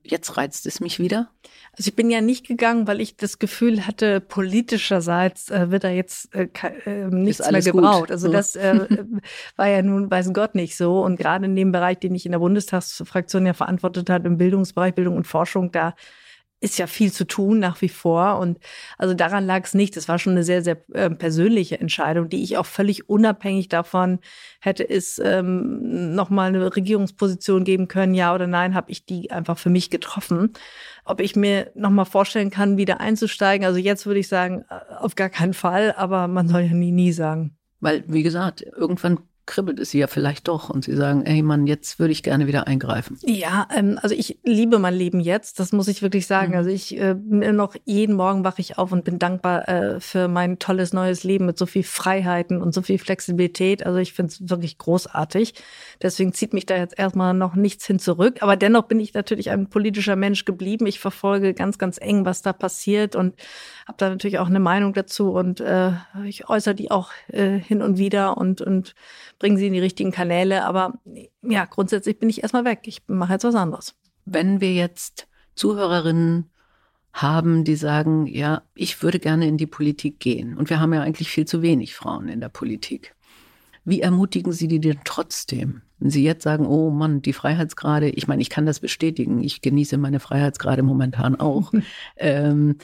Jetzt 0.03 0.35
reizt 0.35 0.65
es 0.65 0.81
mich 0.81 0.99
wieder? 0.99 1.29
Also 1.71 1.87
ich 1.87 1.95
bin 1.95 2.09
ja 2.09 2.19
nicht 2.19 2.45
gegangen, 2.45 2.87
weil 2.87 2.99
ich 2.99 3.15
das 3.15 3.39
Gefühl 3.39 3.87
hatte, 3.87 4.19
politischerseits 4.19 5.49
äh, 5.49 5.71
wird 5.71 5.85
da 5.85 5.89
jetzt 5.89 6.35
äh, 6.35 6.49
äh, 6.85 7.07
nichts 7.07 7.49
mehr 7.49 7.61
gebraucht. 7.61 8.01
Gut. 8.01 8.11
Also 8.11 8.29
das 8.29 8.57
äh, 8.57 8.85
war 9.55 9.67
ja 9.67 9.81
nun, 9.81 10.11
weiß 10.11 10.33
Gott, 10.33 10.55
nicht 10.55 10.75
so. 10.75 11.01
Und 11.01 11.15
gerade 11.15 11.45
in 11.45 11.55
dem 11.55 11.71
Bereich, 11.71 11.99
den 11.99 12.15
ich 12.15 12.25
in 12.25 12.33
der 12.33 12.39
Bundestagsfraktion 12.39 13.45
ja 13.45 13.53
verantwortet 13.53 14.09
hat, 14.09 14.25
im 14.25 14.37
Bildungsbereich, 14.37 14.93
Bildung 14.93 15.15
und 15.15 15.25
Forschung, 15.25 15.71
da 15.71 15.95
ist 16.63 16.79
ja 16.79 16.87
viel 16.87 17.11
zu 17.11 17.25
tun 17.25 17.59
nach 17.59 17.81
wie 17.81 17.89
vor. 17.89 18.39
Und 18.39 18.57
also 18.97 19.13
daran 19.13 19.45
lag 19.45 19.65
es 19.65 19.73
nicht. 19.73 19.97
Das 19.97 20.07
war 20.07 20.17
schon 20.17 20.31
eine 20.31 20.43
sehr, 20.43 20.63
sehr 20.63 20.77
äh, 20.93 21.09
persönliche 21.09 21.79
Entscheidung, 21.79 22.29
die 22.29 22.41
ich 22.41 22.57
auch 22.57 22.65
völlig 22.65 23.09
unabhängig 23.09 23.67
davon 23.67 24.19
hätte 24.61 24.89
es 24.89 25.19
ähm, 25.19 26.15
nochmal 26.15 26.47
eine 26.47 26.73
Regierungsposition 26.73 27.65
geben 27.65 27.89
können, 27.89 28.13
ja 28.13 28.33
oder 28.33 28.47
nein, 28.47 28.75
habe 28.75 28.91
ich 28.91 29.05
die 29.05 29.29
einfach 29.29 29.57
für 29.57 29.69
mich 29.69 29.89
getroffen. 29.89 30.53
Ob 31.03 31.19
ich 31.19 31.35
mir 31.35 31.71
nochmal 31.75 32.05
vorstellen 32.05 32.49
kann, 32.49 32.77
wieder 32.77 33.01
einzusteigen, 33.01 33.67
also 33.67 33.77
jetzt 33.77 34.05
würde 34.05 34.21
ich 34.21 34.29
sagen, 34.29 34.63
äh, 34.69 34.95
auf 34.95 35.15
gar 35.15 35.29
keinen 35.29 35.53
Fall, 35.53 35.93
aber 35.97 36.29
man 36.29 36.47
soll 36.47 36.61
ja 36.61 36.73
nie, 36.73 36.93
nie 36.93 37.11
sagen. 37.11 37.57
Weil, 37.81 38.05
wie 38.07 38.23
gesagt, 38.23 38.61
irgendwann 38.61 39.19
kribbelt 39.45 39.79
es 39.79 39.91
sie 39.91 39.99
ja 39.99 40.07
vielleicht 40.07 40.47
doch 40.47 40.69
und 40.69 40.85
sie 40.85 40.95
sagen, 40.95 41.25
ey 41.25 41.41
Mann, 41.41 41.67
jetzt 41.67 41.99
würde 41.99 42.13
ich 42.13 42.23
gerne 42.23 42.47
wieder 42.47 42.65
eingreifen. 42.67 43.17
Ja, 43.23 43.67
ähm, 43.75 43.99
also 44.01 44.15
ich 44.15 44.39
liebe 44.43 44.79
mein 44.79 44.93
Leben 44.93 45.19
jetzt, 45.19 45.59
das 45.59 45.73
muss 45.73 45.87
ich 45.87 46.01
wirklich 46.01 46.27
sagen. 46.27 46.51
Mhm. 46.51 46.57
Also 46.57 46.69
ich 46.69 46.97
äh, 46.97 47.13
noch 47.13 47.75
jeden 47.83 48.15
Morgen 48.15 48.43
wache 48.43 48.61
ich 48.61 48.77
auf 48.77 48.91
und 48.91 49.03
bin 49.03 49.19
dankbar 49.19 49.67
äh, 49.67 49.99
für 49.99 50.27
mein 50.27 50.59
tolles 50.59 50.93
neues 50.93 51.23
Leben 51.23 51.45
mit 51.45 51.57
so 51.57 51.65
viel 51.65 51.83
Freiheiten 51.83 52.61
und 52.61 52.73
so 52.73 52.81
viel 52.81 52.97
Flexibilität. 52.97 53.85
Also 53.85 53.99
ich 53.99 54.13
finde 54.13 54.31
es 54.31 54.49
wirklich 54.49 54.77
großartig. 54.77 55.53
Deswegen 56.01 56.33
zieht 56.33 56.53
mich 56.53 56.65
da 56.65 56.77
jetzt 56.77 56.97
erstmal 56.97 57.33
noch 57.33 57.55
nichts 57.55 57.85
hin 57.85 57.99
zurück. 57.99 58.37
Aber 58.41 58.55
dennoch 58.55 58.83
bin 58.83 58.99
ich 58.99 59.13
natürlich 59.13 59.49
ein 59.49 59.67
politischer 59.67 60.15
Mensch 60.15 60.45
geblieben. 60.45 60.85
Ich 60.87 60.99
verfolge 60.99 61.53
ganz, 61.53 61.77
ganz 61.77 61.97
eng, 61.99 62.25
was 62.25 62.41
da 62.41 62.53
passiert 62.53 63.15
und 63.15 63.35
habe 63.85 63.97
da 63.97 64.09
natürlich 64.09 64.39
auch 64.39 64.47
eine 64.47 64.61
Meinung 64.61 64.93
dazu 64.93 65.31
und 65.31 65.59
äh, 65.59 65.91
ich 66.25 66.47
äußere 66.47 66.75
die 66.75 66.89
auch 66.91 67.11
äh, 67.27 67.57
hin 67.57 67.81
und 67.81 67.97
wieder 67.97 68.37
und, 68.37 68.61
und 68.61 68.95
bringe 69.39 69.57
sie 69.57 69.67
in 69.67 69.73
die 69.73 69.79
richtigen 69.79 70.11
Kanäle. 70.11 70.65
Aber 70.65 70.99
ja, 71.41 71.65
grundsätzlich 71.65 72.19
bin 72.19 72.29
ich 72.29 72.41
erstmal 72.41 72.65
weg. 72.65 72.81
Ich 72.85 73.01
mache 73.07 73.33
jetzt 73.33 73.43
was 73.43 73.55
anderes. 73.55 73.95
Wenn 74.25 74.61
wir 74.61 74.73
jetzt 74.73 75.27
Zuhörerinnen 75.55 76.49
haben, 77.13 77.63
die 77.63 77.75
sagen, 77.75 78.25
ja, 78.25 78.63
ich 78.73 79.01
würde 79.03 79.19
gerne 79.19 79.47
in 79.47 79.57
die 79.57 79.67
Politik 79.67 80.19
gehen. 80.19 80.57
Und 80.57 80.69
wir 80.69 80.79
haben 80.79 80.93
ja 80.93 81.01
eigentlich 81.01 81.29
viel 81.29 81.45
zu 81.45 81.61
wenig 81.61 81.93
Frauen 81.93 82.27
in 82.27 82.41
der 82.41 82.49
Politik. 82.49 83.15
Wie 83.85 84.01
ermutigen 84.01 84.51
Sie 84.51 84.67
die 84.67 84.79
denn 84.79 84.99
trotzdem? 85.03 85.81
Wenn 85.99 86.09
Sie 86.09 86.23
jetzt 86.23 86.43
sagen, 86.43 86.65
oh 86.65 86.89
Mann, 86.89 87.21
die 87.21 87.33
Freiheitsgrade, 87.33 88.09
ich 88.09 88.27
meine, 88.27 88.41
ich 88.41 88.49
kann 88.49 88.65
das 88.65 88.79
bestätigen, 88.79 89.43
ich 89.43 89.61
genieße 89.61 89.97
meine 89.97 90.19
Freiheitsgrade 90.19 90.83
momentan 90.83 91.35
auch. 91.35 91.71
ähm, 92.17 92.77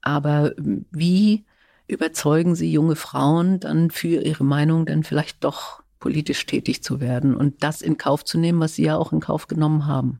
aber 0.00 0.52
wie 0.58 1.44
überzeugen 1.86 2.54
Sie 2.54 2.70
junge 2.70 2.96
Frauen 2.96 3.60
dann 3.60 3.90
für 3.90 4.22
ihre 4.22 4.44
Meinung 4.44 4.86
dann 4.86 5.02
vielleicht 5.02 5.42
doch 5.42 5.81
politisch 6.02 6.44
tätig 6.46 6.82
zu 6.82 7.00
werden 7.00 7.36
und 7.36 7.62
das 7.62 7.80
in 7.80 7.96
Kauf 7.96 8.24
zu 8.24 8.36
nehmen, 8.36 8.58
was 8.58 8.74
Sie 8.74 8.82
ja 8.82 8.96
auch 8.96 9.12
in 9.12 9.20
Kauf 9.20 9.46
genommen 9.46 9.86
haben? 9.86 10.18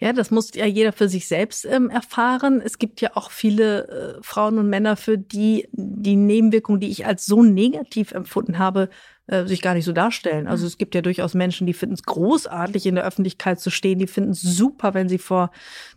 Ja, 0.00 0.14
das 0.14 0.30
muss 0.30 0.54
ja 0.54 0.64
jeder 0.64 0.92
für 0.92 1.10
sich 1.10 1.28
selbst 1.28 1.66
ähm, 1.66 1.90
erfahren. 1.90 2.62
Es 2.64 2.78
gibt 2.78 3.02
ja 3.02 3.10
auch 3.14 3.30
viele 3.30 3.88
äh, 3.88 4.22
Frauen 4.22 4.58
und 4.58 4.70
Männer, 4.70 4.96
für 4.96 5.18
die 5.18 5.68
die 5.72 6.16
Nebenwirkung, 6.16 6.80
die 6.80 6.88
ich 6.88 7.04
als 7.04 7.26
so 7.26 7.42
negativ 7.42 8.12
empfunden 8.12 8.58
habe, 8.58 8.88
äh, 9.28 9.44
sich 9.44 9.62
gar 9.62 9.74
nicht 9.74 9.84
so 9.84 9.92
darstellen. 9.92 10.46
Also 10.46 10.66
es 10.66 10.78
gibt 10.78 10.94
ja 10.94 11.02
durchaus 11.02 11.34
Menschen, 11.34 11.66
die 11.66 11.72
finden 11.72 11.94
es 11.94 12.02
großartig, 12.02 12.86
in 12.86 12.94
der 12.94 13.04
Öffentlichkeit 13.04 13.60
zu 13.60 13.70
stehen, 13.70 13.98
die 13.98 14.06
finden 14.06 14.30
es 14.30 14.42
super, 14.42 14.94
wenn 14.94 15.08
sie 15.08 15.18
vor 15.18 15.50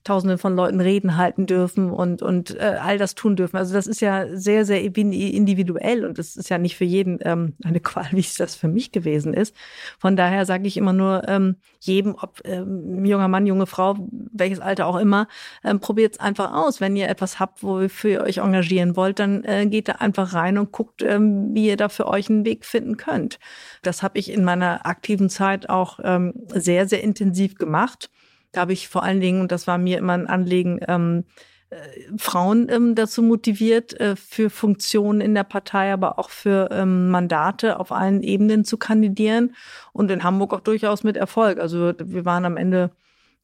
Tausenden 0.03 0.37
von 0.37 0.55
Leuten 0.55 0.81
reden 0.81 1.15
halten 1.17 1.45
dürfen 1.45 1.91
und, 1.91 2.21
und 2.21 2.55
äh, 2.59 2.77
all 2.81 2.97
das 2.97 3.15
tun 3.15 3.35
dürfen. 3.35 3.57
Also 3.57 3.73
das 3.73 3.87
ist 3.87 4.01
ja 4.01 4.25
sehr, 4.35 4.65
sehr 4.65 4.81
individuell 4.81 6.05
und 6.05 6.17
es 6.17 6.35
ist 6.35 6.49
ja 6.49 6.57
nicht 6.57 6.75
für 6.75 6.85
jeden 6.85 7.19
ähm, 7.21 7.53
eine 7.63 7.79
Qual, 7.91 8.07
wie 8.11 8.19
es 8.19 8.35
das 8.35 8.55
für 8.55 8.67
mich 8.67 8.91
gewesen 8.91 9.33
ist. 9.33 9.55
Von 9.99 10.15
daher 10.15 10.45
sage 10.45 10.67
ich 10.67 10.75
immer 10.77 10.93
nur 10.93 11.27
ähm, 11.27 11.57
jedem, 11.79 12.15
ob 12.15 12.41
ähm, 12.45 13.05
junger 13.05 13.27
Mann, 13.27 13.45
junge 13.45 13.67
Frau, 13.67 13.95
welches 14.33 14.59
Alter 14.59 14.87
auch 14.87 14.97
immer, 14.97 15.27
ähm, 15.63 15.79
probiert 15.79 16.13
es 16.15 16.19
einfach 16.19 16.53
aus. 16.53 16.81
Wenn 16.81 16.95
ihr 16.95 17.07
etwas 17.07 17.39
habt, 17.39 17.63
wofür 17.63 18.11
ihr 18.11 18.21
euch 18.21 18.37
engagieren 18.39 18.95
wollt, 18.95 19.19
dann 19.19 19.43
äh, 19.43 19.67
geht 19.67 19.87
da 19.87 19.93
einfach 19.93 20.33
rein 20.33 20.57
und 20.57 20.71
guckt, 20.71 21.01
ähm, 21.03 21.53
wie 21.53 21.67
ihr 21.67 21.77
da 21.77 21.89
für 21.89 22.07
euch 22.07 22.29
einen 22.29 22.43
Weg 22.43 22.65
finden 22.65 22.97
könnt. 22.97 23.20
Prozent. 23.21 23.39
Das 23.81 24.03
habe 24.03 24.19
ich 24.19 24.31
in 24.31 24.43
meiner 24.43 24.85
aktiven 24.85 25.29
Zeit 25.29 25.69
auch 25.69 25.99
ähm, 26.03 26.33
sehr, 26.47 26.87
sehr 26.87 27.03
intensiv 27.03 27.55
gemacht. 27.55 28.09
Da 28.51 28.61
habe 28.61 28.73
ich 28.73 28.87
vor 28.87 29.03
allen 29.03 29.21
Dingen, 29.21 29.41
und 29.41 29.51
das 29.51 29.67
war 29.67 29.77
mir 29.77 29.97
immer 29.97 30.13
ein 30.13 30.27
Anliegen, 30.27 30.79
ähm, 30.87 31.23
äh, 31.69 31.77
Frauen 32.17 32.67
ähm, 32.69 32.95
dazu 32.95 33.23
motiviert, 33.23 33.97
äh, 33.99 34.15
für 34.15 34.49
Funktionen 34.49 35.21
in 35.21 35.33
der 35.33 35.45
Partei, 35.45 35.93
aber 35.93 36.19
auch 36.19 36.29
für 36.29 36.69
ähm, 36.71 37.09
Mandate 37.09 37.79
auf 37.79 37.91
allen 37.91 38.23
Ebenen 38.23 38.65
zu 38.65 38.77
kandidieren 38.77 39.55
und 39.93 40.11
in 40.11 40.23
Hamburg 40.23 40.53
auch 40.53 40.59
durchaus 40.59 41.03
mit 41.03 41.15
Erfolg. 41.15 41.59
Also 41.59 41.93
wir 41.97 42.25
waren 42.25 42.45
am 42.45 42.57
Ende 42.57 42.91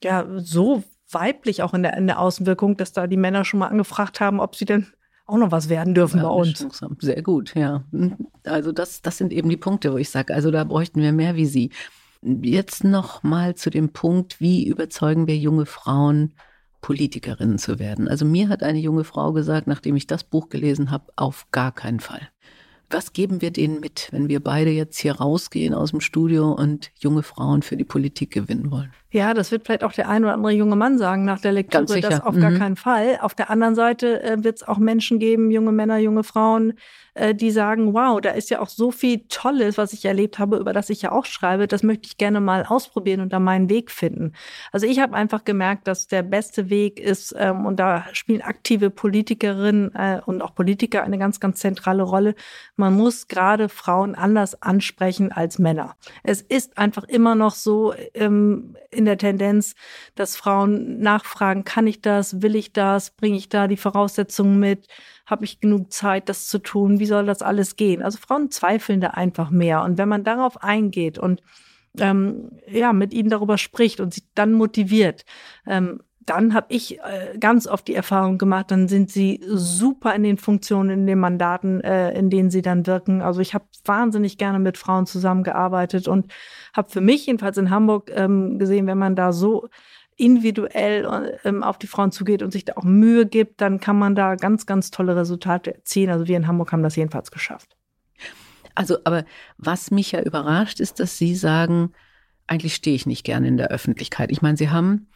ja 0.04 0.26
so 0.38 0.84
weiblich 1.10 1.63
auch 1.63 1.74
in 1.74 1.84
der, 1.84 1.96
in 1.96 2.08
der 2.08 2.20
Außenwirkung, 2.20 2.76
dass 2.76 2.92
da 2.92 3.08
die 3.08 3.16
Männer 3.16 3.46
schon 3.46 3.62
mal 3.62 3.70
angefragt 3.70 4.20
haben, 4.20 4.42
ob 4.42 4.58
sie 4.58 4.66
denn 4.66 4.88
auch 5.28 5.38
noch 5.38 5.52
was 5.52 5.70
werden 5.70 5.94
dürfen 5.94 6.18
ja, 6.18 6.24
bei 6.24 6.30
uns. 6.30 6.66
Sehr 7.00 7.22
gut, 7.22 7.54
ja. 7.56 7.84
Also 8.46 8.72
das, 8.72 9.02
das 9.02 9.18
sind 9.18 9.34
eben 9.34 9.50
die 9.50 9.58
Punkte, 9.58 9.94
wo 9.94 9.98
ich 9.98 10.10
sage, 10.10 10.34
also 10.34 10.52
da 10.52 10.63
bräuchten 10.63 11.02
wir 11.02 11.12
mehr 11.12 11.36
wie 11.36 11.46
Sie. 11.46 11.72
Jetzt 12.22 12.84
noch 12.84 13.24
mal 13.24 13.56
zu 13.56 13.70
dem 13.70 13.90
Punkt, 13.90 14.40
wie 14.42 14.66
überzeugen 14.66 15.28
wir 15.28 15.38
junge 15.38 15.66
Frauen, 15.66 16.34
Politikerinnen 16.82 17.58
zu 17.58 17.80
werden. 17.80 18.08
Also 18.08 18.26
mir 18.26 18.50
hat 18.50 18.63
eine 18.63 18.80
junge 18.80 19.04
Frau 19.04 19.34
gesagt, 19.34 19.68
nachdem 19.68 19.96
ich 19.96 20.08
das 20.08 20.24
Buch 20.24 20.50
gelesen 20.50 20.90
habe, 20.90 21.12
auf 21.16 21.48
gar 21.52 21.74
keinen 21.74 22.00
Fall. 22.00 22.30
Was 22.89 23.12
geben 23.12 23.41
wir 23.41 23.52
denen 23.52 23.82
mit, 23.82 24.08
wenn 24.12 24.30
wir 24.30 24.41
beide 24.41 24.69
jetzt 24.69 24.97
hier 24.97 25.17
rausgehen 25.17 25.73
aus 25.73 25.91
dem 25.91 26.00
Studio 26.00 26.54
und 26.54 26.91
junge 26.97 27.21
Frauen 27.21 27.62
für 27.62 27.76
die 27.76 27.84
Politik 27.84 28.32
gewinnen 28.32 28.71
wollen? 28.71 28.93
Ja, 29.12 29.34
das 29.34 29.52
wird 29.52 29.65
vielleicht 29.65 29.84
auch 29.84 29.91
der 29.91 30.08
ein 30.08 30.23
oder 30.23 30.34
andere 30.34 30.54
junge 30.54 30.78
Mann 30.78 30.97
sagen 30.97 31.26
nach 31.26 31.41
der 31.41 31.52
Lektüre, 31.52 32.00
das 32.00 32.21
auf 32.21 32.36
mhm. 32.36 32.41
gar 32.41 32.52
keinen 32.54 32.76
Fall. 32.78 33.19
Auf 33.21 33.36
der 33.36 33.50
anderen 33.50 33.76
Seite 33.76 34.23
äh, 34.23 34.41
wird 34.41 34.58
es 34.58 34.67
auch 34.67 34.78
Menschen 34.78 35.19
geben, 35.19 35.52
junge 35.52 35.73
Männer, 35.73 35.97
junge 35.97 36.23
Frauen, 36.23 36.73
äh, 37.17 37.36
die 37.36 37.51
sagen, 37.51 37.93
wow, 37.93 38.21
da 38.21 38.32
ist 38.32 38.49
ja 38.49 38.60
auch 38.60 38.69
so 38.69 38.91
viel 38.91 39.21
Tolles, 39.30 39.77
was 39.77 39.93
ich 39.93 40.06
erlebt 40.06 40.39
habe, 40.39 40.58
über 40.58 40.73
das 40.73 40.89
ich 40.89 41.01
ja 41.01 41.12
auch 41.12 41.25
schreibe, 41.25 41.67
das 41.67 41.84
möchte 41.84 42.08
ich 42.08 42.17
gerne 42.17 42.39
mal 42.39 42.65
ausprobieren 42.65 43.21
und 43.21 43.34
da 43.34 43.39
meinen 43.39 43.69
Weg 43.69 43.91
finden. 43.91 44.34
Also 44.71 44.86
ich 44.86 44.99
habe 44.99 45.15
einfach 45.15 45.43
gemerkt, 45.43 45.88
dass 45.88 46.08
der 46.08 46.23
beste 46.23 46.69
Weg 46.69 46.99
ist, 46.99 47.36
ähm, 47.38 47.65
und 47.65 47.77
da 47.77 48.06
spielen 48.13 48.41
aktive 48.41 48.89
Politikerinnen 48.89 49.93
äh, 49.95 50.21
und 50.25 50.41
auch 50.41 50.53
Politiker 50.56 51.03
eine 51.03 51.17
ganz, 51.17 51.39
ganz 51.39 51.60
zentrale 51.60 52.03
Rolle. 52.03 52.36
Man 52.75 52.93
muss 52.95 53.27
gerade 53.27 53.69
Frauen 53.69 54.15
anders 54.15 54.62
ansprechen 54.62 55.32
als 55.32 55.60
Männer. 55.60 55.95
Es 56.23 56.41
ist 56.41 56.77
einfach 56.77 57.03
immer 57.06 57.36
noch 57.36 57.56
so 57.56 57.93
ähm, 58.13 58.75
in 58.91 59.06
der 59.06 59.17
Tendenz, 59.17 59.75
dass 60.15 60.36
Frauen 60.36 60.99
nachfragen, 60.99 61.63
kann 61.63 61.88
ich 61.88 62.01
das, 62.01 62.41
will 62.41 62.56
ich 62.56 62.73
das, 62.73 63.12
bringe 63.12 63.38
ich 63.38 63.49
da 63.49 63.67
die 63.67 63.77
Voraussetzungen 63.77 64.60
mit? 64.60 64.88
Habe 65.28 65.46
ich 65.46 65.60
genug 65.60 65.92
Zeit, 65.92 66.30
das 66.30 66.48
zu 66.48 66.58
tun? 66.58 67.00
Wie 67.00 67.06
soll 67.06 67.26
das 67.26 67.42
alles 67.44 67.76
gehen? 67.76 68.02
Also 68.02 68.18
Frauen 68.18 68.50
zweifeln 68.50 69.02
da 69.02 69.10
einfach 69.10 69.52
mehr. 69.52 69.84
Und 69.84 69.98
wenn 69.98 70.10
man 70.10 70.24
darauf 70.24 70.63
eingeht 70.63 71.20
und 71.20 71.44
ähm, 72.00 72.52
ja 72.68 72.94
mit 72.94 73.13
ihnen 73.13 73.30
darüber 73.30 73.58
spricht 73.58 74.00
und 74.00 74.13
sie 74.13 74.24
dann 74.34 74.54
motiviert, 74.54 75.26
ähm, 75.68 76.00
dann 76.28 76.54
habe 76.54 76.68
ich 76.70 77.00
äh, 77.00 77.38
ganz 77.40 77.68
oft 77.68 77.88
die 77.88 77.96
Erfahrung 77.96 78.38
gemacht, 78.38 78.70
dann 78.72 78.90
sind 78.90 79.10
sie 79.10 79.42
super 79.48 80.13
in 80.13 80.24
den 80.24 80.38
Funktionen, 80.38 80.90
in 80.90 81.08
den 81.08 81.20
Mandaten, 81.20 81.80
äh, 81.82 82.12
in 82.18 82.30
denen 82.30 82.50
sie 82.50 82.62
dann 82.62 82.86
wirken. 82.86 83.22
Also 83.22 83.40
ich 83.40 83.54
habe 83.54 83.66
wahnsinnig 83.86 84.38
gerne 84.38 84.60
mit 84.60 84.78
Frauen 84.78 85.06
zusammengearbeitet 85.06 86.08
und 86.10 86.32
habe 86.76 86.90
für 86.90 87.00
mich 87.00 87.26
jedenfalls 87.26 87.58
in 87.58 87.70
Hamburg 87.70 88.12
ähm, 88.13 88.60
gesehen, 88.60 88.88
wenn 88.88 88.98
man 88.98 89.16
da 89.16 89.32
so 89.32 89.70
individuell 90.17 91.39
ähm, 91.45 91.63
auf 91.63 91.77
die 91.77 91.88
Frauen 91.88 92.12
zugeht 92.12 92.43
und 92.43 92.51
sich 92.51 92.65
da 92.65 92.73
auch 92.75 92.84
Mühe 92.84 93.25
gibt, 93.25 93.62
dann 93.62 93.80
kann 93.80 93.97
man 93.97 94.15
da 94.15 94.36
ganz, 94.36 94.65
ganz 94.65 94.91
tolle 94.91 95.15
Resultate 95.15 95.75
erzielen. 95.75 96.10
Also 96.10 96.27
wir 96.27 96.36
in 96.36 96.47
Hamburg 96.47 96.71
haben 96.71 96.84
das 96.84 96.95
jedenfalls 96.95 97.32
geschafft. 97.32 97.77
Also, 98.75 98.97
aber 99.06 99.25
was 99.58 99.89
mich 99.91 100.12
ja 100.12 100.21
überrascht, 100.21 100.80
ist, 100.80 100.99
dass 100.99 101.17
Sie 101.17 101.36
sagen, 101.36 101.93
eigentlich 102.47 102.75
stehe 102.75 102.95
ich 102.95 103.06
nicht 103.06 103.23
gerne 103.23 103.47
in 103.47 103.58
der 103.58 103.69
Öffentlichkeit. 103.69 104.32
Ich 104.32 104.41
meine, 104.41 104.58
Sie 104.58 104.69
haben 104.69 105.08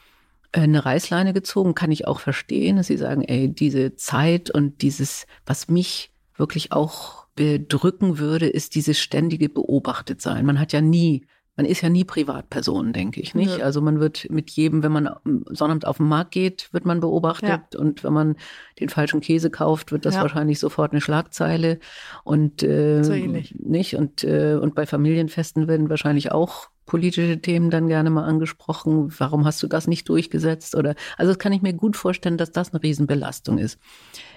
äh, 0.51 0.61
eine 0.61 0.85
Reißleine 0.85 1.33
gezogen, 1.33 1.75
kann 1.75 1.91
ich 1.91 2.07
auch 2.07 2.19
verstehen, 2.19 2.77
dass 2.77 2.87
Sie 2.87 2.97
sagen, 2.97 3.23
ey, 3.23 3.49
diese 3.53 3.95
Zeit 3.95 4.49
und 4.49 4.81
dieses, 4.81 5.25
was 5.45 5.67
mich 5.67 6.11
wirklich 6.35 6.71
auch 6.71 7.27
bedrücken 7.35 8.17
würde, 8.17 8.47
ist 8.47 8.75
dieses 8.75 8.99
ständige 8.99 9.49
Beobachtetsein. 9.49 10.45
Man 10.45 10.59
hat 10.59 10.73
ja 10.73 10.81
nie 10.81 11.25
man 11.61 11.69
ist 11.69 11.81
ja 11.81 11.89
nie 11.89 12.03
Privatperson, 12.03 12.91
denke 12.93 13.21
ich, 13.21 13.35
nicht? 13.35 13.59
Ja. 13.59 13.65
Also 13.65 13.81
man 13.81 13.99
wird 13.99 14.27
mit 14.29 14.49
jedem, 14.51 14.81
wenn 14.83 14.91
man 14.91 15.07
am 15.07 15.45
Sonnabend 15.49 15.85
auf 15.85 15.97
den 15.97 16.07
Markt 16.07 16.31
geht, 16.31 16.69
wird 16.71 16.85
man 16.85 16.99
beobachtet 16.99 17.49
Ja. 17.73 17.79
und 17.79 18.03
wenn 18.03 18.13
man 18.13 18.35
den 18.79 18.89
falschen 18.89 19.21
Käse 19.21 19.49
kauft, 19.51 19.91
wird 19.91 20.05
das 20.05 20.15
Ja. 20.15 20.21
wahrscheinlich 20.21 20.59
sofort 20.59 20.91
eine 20.91 21.01
Schlagzeile 21.01 21.79
und 22.23 22.63
äh, 22.63 23.03
So 23.03 23.13
ähnlich. 23.13 23.55
nicht 23.59 23.95
und 23.95 24.23
äh, 24.23 24.55
und 24.55 24.73
bei 24.75 24.85
Familienfesten 24.85 25.67
werden 25.67 25.89
wahrscheinlich 25.89 26.31
auch 26.31 26.69
politische 26.87 27.39
Themen 27.39 27.69
dann 27.69 27.87
gerne 27.87 28.09
mal 28.09 28.25
angesprochen. 28.25 29.13
Warum 29.17 29.45
hast 29.45 29.61
du 29.63 29.67
das 29.67 29.87
nicht 29.87 30.09
durchgesetzt? 30.09 30.75
Oder 30.75 30.95
also 31.17 31.31
das 31.31 31.39
kann 31.39 31.53
ich 31.53 31.61
mir 31.61 31.73
gut 31.73 31.95
vorstellen, 31.95 32.37
dass 32.37 32.51
das 32.51 32.73
eine 32.73 32.81
Riesenbelastung 32.83 33.59
ist. 33.59 33.79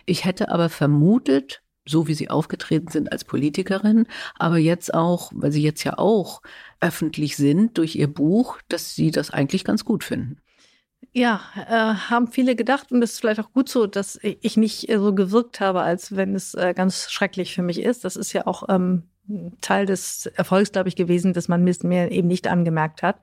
Ich 0.06 0.24
hätte 0.24 0.50
aber 0.50 0.68
vermutet, 0.68 1.62
so 1.86 2.06
wie 2.06 2.14
Sie 2.14 2.30
aufgetreten 2.30 2.88
sind 2.88 3.12
als 3.12 3.24
Politikerin, 3.24 4.06
aber 4.38 4.58
jetzt 4.58 4.94
auch, 4.94 5.32
weil 5.34 5.52
Sie 5.52 5.62
jetzt 5.62 5.84
ja 5.84 5.98
auch 5.98 6.42
öffentlich 6.80 7.36
sind 7.36 7.78
durch 7.78 7.96
Ihr 7.96 8.08
Buch, 8.08 8.58
dass 8.68 8.94
Sie 8.94 9.10
das 9.10 9.30
eigentlich 9.30 9.64
ganz 9.64 9.84
gut 9.84 10.04
finden. 10.04 10.38
Ja, 11.12 11.40
äh, 11.68 11.94
haben 12.10 12.28
viele 12.28 12.56
gedacht 12.56 12.90
und 12.90 13.02
es 13.02 13.12
ist 13.12 13.20
vielleicht 13.20 13.40
auch 13.40 13.52
gut 13.52 13.68
so, 13.68 13.86
dass 13.86 14.18
ich 14.22 14.56
nicht 14.56 14.88
äh, 14.88 14.98
so 14.98 15.14
gewirkt 15.14 15.60
habe, 15.60 15.82
als 15.82 16.16
wenn 16.16 16.34
es 16.34 16.54
äh, 16.54 16.74
ganz 16.74 17.10
schrecklich 17.10 17.54
für 17.54 17.62
mich 17.62 17.80
ist. 17.80 18.04
Das 18.04 18.16
ist 18.16 18.32
ja 18.32 18.46
auch 18.46 18.64
ähm, 18.68 19.04
Teil 19.60 19.86
des 19.86 20.26
Erfolgs, 20.26 20.72
glaube 20.72 20.88
ich, 20.88 20.96
gewesen, 20.96 21.32
dass 21.32 21.48
man 21.48 21.62
mir 21.62 22.10
eben 22.10 22.28
nicht 22.28 22.48
angemerkt 22.48 23.02
hat. 23.02 23.20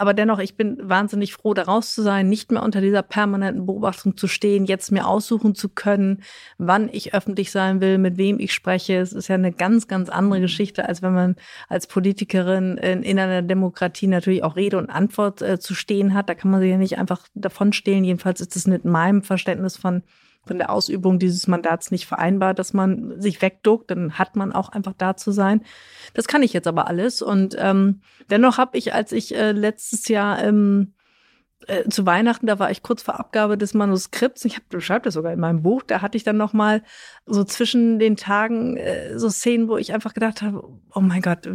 Aber 0.00 0.14
dennoch, 0.14 0.38
ich 0.38 0.56
bin 0.56 0.78
wahnsinnig 0.80 1.34
froh, 1.34 1.52
da 1.52 1.64
raus 1.64 1.94
zu 1.94 2.00
sein, 2.00 2.30
nicht 2.30 2.50
mehr 2.50 2.62
unter 2.62 2.80
dieser 2.80 3.02
permanenten 3.02 3.66
Beobachtung 3.66 4.16
zu 4.16 4.28
stehen, 4.28 4.64
jetzt 4.64 4.90
mir 4.90 5.06
aussuchen 5.06 5.54
zu 5.54 5.68
können, 5.68 6.22
wann 6.56 6.88
ich 6.90 7.12
öffentlich 7.12 7.50
sein 7.50 7.82
will, 7.82 7.98
mit 7.98 8.16
wem 8.16 8.40
ich 8.40 8.54
spreche. 8.54 8.96
Es 8.96 9.12
ist 9.12 9.28
ja 9.28 9.34
eine 9.34 9.52
ganz, 9.52 9.88
ganz 9.88 10.08
andere 10.08 10.40
Geschichte, 10.40 10.88
als 10.88 11.02
wenn 11.02 11.12
man 11.12 11.36
als 11.68 11.86
Politikerin 11.86 12.78
in, 12.78 13.02
in 13.02 13.18
einer 13.18 13.42
Demokratie 13.42 14.06
natürlich 14.06 14.42
auch 14.42 14.56
Rede 14.56 14.78
und 14.78 14.88
Antwort 14.88 15.42
äh, 15.42 15.58
zu 15.60 15.74
stehen 15.74 16.14
hat. 16.14 16.30
Da 16.30 16.34
kann 16.34 16.50
man 16.50 16.60
sich 16.60 16.70
ja 16.70 16.78
nicht 16.78 16.96
einfach 16.96 17.28
davon 17.34 17.74
stehlen. 17.74 18.02
Jedenfalls 18.02 18.40
ist 18.40 18.56
es 18.56 18.66
mit 18.66 18.86
meinem 18.86 19.22
Verständnis 19.22 19.76
von 19.76 20.02
von 20.46 20.58
der 20.58 20.70
Ausübung 20.70 21.18
dieses 21.18 21.46
Mandats 21.46 21.90
nicht 21.90 22.06
vereinbar, 22.06 22.54
dass 22.54 22.72
man 22.72 23.20
sich 23.20 23.42
wegduckt, 23.42 23.90
dann 23.90 24.18
hat 24.18 24.36
man 24.36 24.52
auch 24.52 24.70
einfach 24.70 24.94
da 24.96 25.16
zu 25.16 25.32
sein. 25.32 25.62
Das 26.14 26.26
kann 26.26 26.42
ich 26.42 26.52
jetzt 26.52 26.66
aber 26.66 26.86
alles. 26.86 27.22
Und 27.22 27.56
ähm, 27.58 28.00
dennoch 28.30 28.58
habe 28.58 28.78
ich, 28.78 28.94
als 28.94 29.12
ich 29.12 29.34
äh, 29.34 29.52
letztes 29.52 30.08
Jahr 30.08 30.42
ähm, 30.42 30.94
äh, 31.66 31.88
zu 31.88 32.06
Weihnachten, 32.06 32.46
da 32.46 32.58
war 32.58 32.70
ich 32.70 32.82
kurz 32.82 33.02
vor 33.02 33.20
Abgabe 33.20 33.58
des 33.58 33.74
Manuskripts. 33.74 34.44
Ich 34.44 34.56
habe 34.56 34.80
schreibe 34.80 35.04
das 35.04 35.14
sogar 35.14 35.32
in 35.32 35.40
meinem 35.40 35.62
Buch. 35.62 35.82
Da 35.82 36.00
hatte 36.00 36.16
ich 36.16 36.24
dann 36.24 36.36
noch 36.36 36.52
mal 36.52 36.82
so 37.26 37.44
zwischen 37.44 37.98
den 37.98 38.16
Tagen 38.16 38.76
äh, 38.76 39.18
so 39.18 39.28
Szenen, 39.28 39.68
wo 39.68 39.76
ich 39.76 39.92
einfach 39.92 40.14
gedacht 40.14 40.42
habe: 40.42 40.62
Oh 40.94 41.00
mein 41.00 41.20
Gott, 41.20 41.48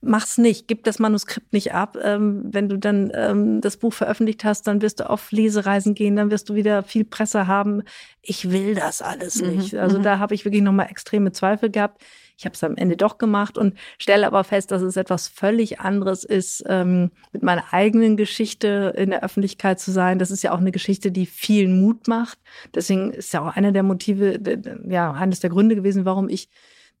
mach's 0.00 0.38
nicht, 0.38 0.68
gib 0.68 0.84
das 0.84 0.98
Manuskript 0.98 1.52
nicht 1.52 1.72
ab. 1.74 1.98
Ähm, 2.02 2.44
wenn 2.46 2.68
du 2.68 2.78
dann 2.78 3.10
ähm, 3.14 3.60
das 3.60 3.76
Buch 3.76 3.92
veröffentlicht 3.92 4.44
hast, 4.44 4.66
dann 4.66 4.80
wirst 4.80 5.00
du 5.00 5.10
auf 5.10 5.32
Lesereisen 5.32 5.94
gehen, 5.94 6.16
dann 6.16 6.30
wirst 6.30 6.48
du 6.48 6.54
wieder 6.54 6.82
viel 6.82 7.04
Presse 7.04 7.46
haben. 7.46 7.82
Ich 8.22 8.50
will 8.52 8.74
das 8.74 9.02
alles 9.02 9.42
Mhm, 9.42 9.56
nicht. 9.56 9.74
Also 9.74 9.98
mhm. 9.98 10.02
da 10.02 10.18
habe 10.18 10.34
ich 10.34 10.44
wirklich 10.44 10.62
noch 10.62 10.72
mal 10.72 10.84
extreme 10.84 11.32
Zweifel 11.32 11.70
gehabt. 11.70 12.02
Ich 12.44 12.46
habe 12.46 12.56
es 12.56 12.62
am 12.62 12.76
Ende 12.76 12.98
doch 12.98 13.16
gemacht 13.16 13.56
und 13.56 13.72
stelle 13.96 14.26
aber 14.26 14.44
fest, 14.44 14.70
dass 14.70 14.82
es 14.82 14.98
etwas 14.98 15.28
völlig 15.28 15.80
anderes 15.80 16.24
ist, 16.24 16.62
ähm, 16.68 17.10
mit 17.32 17.42
meiner 17.42 17.72
eigenen 17.72 18.18
Geschichte 18.18 18.92
in 18.98 19.08
der 19.08 19.24
Öffentlichkeit 19.24 19.80
zu 19.80 19.90
sein. 19.90 20.18
Das 20.18 20.30
ist 20.30 20.42
ja 20.42 20.52
auch 20.52 20.58
eine 20.58 20.70
Geschichte, 20.70 21.10
die 21.10 21.24
vielen 21.24 21.80
Mut 21.80 22.06
macht. 22.06 22.38
Deswegen 22.74 23.12
ist 23.12 23.32
ja 23.32 23.40
auch 23.40 23.56
einer 23.56 23.72
der 23.72 23.82
Motive, 23.82 24.38
ja, 24.86 25.12
eines 25.12 25.40
der 25.40 25.48
Gründe 25.48 25.74
gewesen, 25.74 26.04
warum 26.04 26.28
ich 26.28 26.50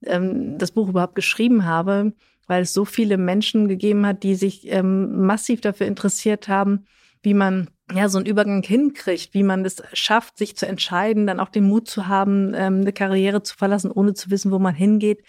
ähm, 0.06 0.56
das 0.56 0.70
Buch 0.70 0.88
überhaupt 0.88 1.14
geschrieben 1.14 1.66
habe, 1.66 2.14
weil 2.46 2.62
es 2.62 2.72
so 2.72 2.86
viele 2.86 3.18
Menschen 3.18 3.68
gegeben 3.68 4.06
hat, 4.06 4.22
die 4.22 4.36
sich 4.36 4.66
ähm, 4.72 5.26
massiv 5.26 5.60
dafür 5.60 5.86
interessiert 5.86 6.48
haben, 6.48 6.86
wie 7.20 7.34
man 7.34 7.68
ja 7.92 8.08
so 8.08 8.18
einen 8.18 8.26
Übergang 8.26 8.62
hinkriegt, 8.62 9.34
wie 9.34 9.42
man 9.42 9.64
es 9.64 9.82
schafft, 9.92 10.38
sich 10.38 10.56
zu 10.56 10.66
entscheiden, 10.66 11.26
dann 11.26 11.40
auch 11.40 11.50
den 11.50 11.64
Mut 11.64 11.88
zu 11.88 12.08
haben, 12.08 12.54
ähm, 12.54 12.80
eine 12.80 12.92
Karriere 12.92 13.42
zu 13.42 13.56
verlassen, 13.56 13.90
ohne 13.90 14.14
zu 14.14 14.30
wissen, 14.30 14.50
wo 14.50 14.58
man 14.58 14.74
hingeht. 14.74 15.22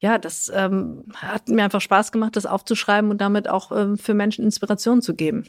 Ja, 0.00 0.18
das 0.18 0.50
ähm, 0.54 1.04
hat 1.14 1.48
mir 1.48 1.64
einfach 1.64 1.80
Spaß 1.80 2.12
gemacht, 2.12 2.36
das 2.36 2.46
aufzuschreiben 2.46 3.10
und 3.10 3.20
damit 3.20 3.48
auch 3.48 3.72
ähm, 3.72 3.98
für 3.98 4.14
Menschen 4.14 4.44
Inspiration 4.44 5.02
zu 5.02 5.14
geben. 5.14 5.44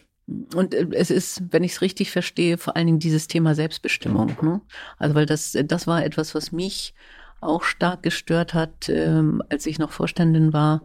Und 0.55 0.73
äh, 0.73 0.87
es 0.91 1.11
ist, 1.11 1.43
wenn 1.51 1.63
ich 1.63 1.73
es 1.73 1.81
richtig 1.81 2.11
verstehe, 2.11 2.57
vor 2.57 2.75
allen 2.75 2.87
Dingen 2.87 2.99
dieses 2.99 3.27
Thema 3.27 3.55
Selbstbestimmung. 3.55 4.35
Ne? 4.41 4.61
Also 4.97 5.15
weil 5.15 5.25
das, 5.25 5.57
das 5.65 5.87
war 5.87 6.03
etwas, 6.03 6.35
was 6.35 6.51
mich 6.51 6.93
auch 7.41 7.63
stark 7.63 8.03
gestört 8.03 8.53
hat, 8.53 8.89
ähm, 8.89 9.41
als 9.49 9.65
ich 9.65 9.79
noch 9.79 9.91
Vorständin 9.91 10.53
war, 10.53 10.83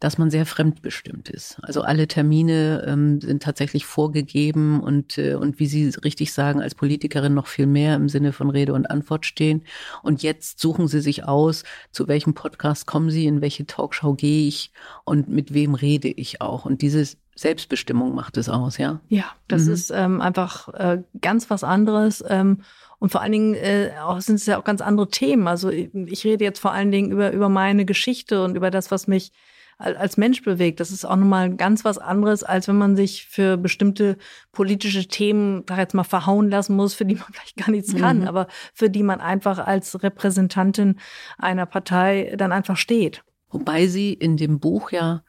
dass 0.00 0.18
man 0.18 0.30
sehr 0.30 0.46
fremdbestimmt 0.46 1.28
ist. 1.28 1.58
Also 1.62 1.82
alle 1.82 2.08
Termine 2.08 2.84
ähm, 2.86 3.20
sind 3.20 3.42
tatsächlich 3.42 3.84
vorgegeben 3.84 4.80
und, 4.80 5.18
äh, 5.18 5.34
und 5.34 5.58
wie 5.58 5.66
Sie 5.66 5.88
richtig 6.04 6.32
sagen, 6.32 6.60
als 6.60 6.74
Politikerin 6.74 7.34
noch 7.34 7.46
viel 7.46 7.66
mehr 7.66 7.96
im 7.96 8.08
Sinne 8.08 8.32
von 8.32 8.50
Rede 8.50 8.74
und 8.74 8.90
Antwort 8.90 9.26
stehen. 9.26 9.64
Und 10.02 10.22
jetzt 10.22 10.60
suchen 10.60 10.88
Sie 10.88 11.00
sich 11.00 11.24
aus, 11.24 11.64
zu 11.92 12.08
welchem 12.08 12.34
Podcast 12.34 12.86
kommen 12.86 13.10
Sie, 13.10 13.26
in 13.26 13.40
welche 13.40 13.66
Talkshow 13.66 14.14
gehe 14.14 14.48
ich 14.48 14.72
und 15.04 15.28
mit 15.28 15.54
wem 15.54 15.74
rede 15.74 16.08
ich 16.08 16.40
auch. 16.40 16.64
Und 16.64 16.82
diese 16.82 17.04
Selbstbestimmung 17.36 18.14
macht 18.14 18.36
es 18.36 18.48
aus, 18.48 18.78
ja? 18.78 19.00
Ja, 19.08 19.26
das 19.46 19.66
Mhm. 19.66 19.72
ist 19.72 19.90
ähm, 19.90 20.20
einfach 20.20 20.68
äh, 20.74 21.02
ganz 21.20 21.50
was 21.50 21.62
anderes. 21.62 22.24
Ähm, 22.28 22.62
und 22.98 23.10
vor 23.12 23.20
allen 23.20 23.32
Dingen 23.32 23.54
äh, 23.54 23.90
auch, 24.02 24.20
sind 24.20 24.36
es 24.36 24.46
ja 24.46 24.58
auch 24.58 24.64
ganz 24.64 24.80
andere 24.80 25.08
Themen. 25.08 25.46
Also 25.48 25.70
ich, 25.70 25.94
ich 25.94 26.24
rede 26.24 26.44
jetzt 26.44 26.58
vor 26.58 26.72
allen 26.72 26.90
Dingen 26.90 27.10
über, 27.12 27.30
über 27.32 27.48
meine 27.48 27.84
Geschichte 27.84 28.42
und 28.44 28.56
über 28.56 28.70
das, 28.70 28.90
was 28.90 29.06
mich 29.06 29.32
al- 29.78 29.96
als 29.96 30.16
Mensch 30.16 30.42
bewegt. 30.42 30.80
Das 30.80 30.90
ist 30.90 31.04
auch 31.04 31.14
nochmal 31.16 31.54
ganz 31.54 31.84
was 31.84 31.98
anderes, 31.98 32.42
als 32.42 32.66
wenn 32.66 32.76
man 32.78 32.96
sich 32.96 33.26
für 33.26 33.56
bestimmte 33.56 34.16
politische 34.50 35.06
Themen, 35.06 35.62
sag 35.68 35.78
jetzt 35.78 35.94
mal, 35.94 36.02
verhauen 36.04 36.50
lassen 36.50 36.74
muss, 36.74 36.94
für 36.94 37.04
die 37.04 37.14
man 37.14 37.26
vielleicht 37.32 37.56
gar 37.56 37.70
nichts 37.70 37.94
kann, 37.94 38.20
Mhm. 38.20 38.28
aber 38.28 38.48
für 38.74 38.90
die 38.90 39.04
man 39.04 39.20
einfach 39.20 39.58
als 39.58 40.02
Repräsentantin 40.02 40.98
einer 41.38 41.66
Partei 41.66 42.34
dann 42.36 42.50
einfach 42.52 42.76
steht. 42.76 43.22
Wobei 43.50 43.86
Sie 43.86 44.12
in 44.12 44.36
dem 44.36 44.58
Buch 44.60 44.90
ja 44.90 45.22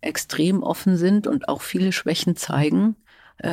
extrem 0.00 0.62
offen 0.62 0.96
sind 0.96 1.26
und 1.26 1.48
auch 1.48 1.62
viele 1.62 1.92
Schwächen 1.92 2.34
zeigen 2.36 2.96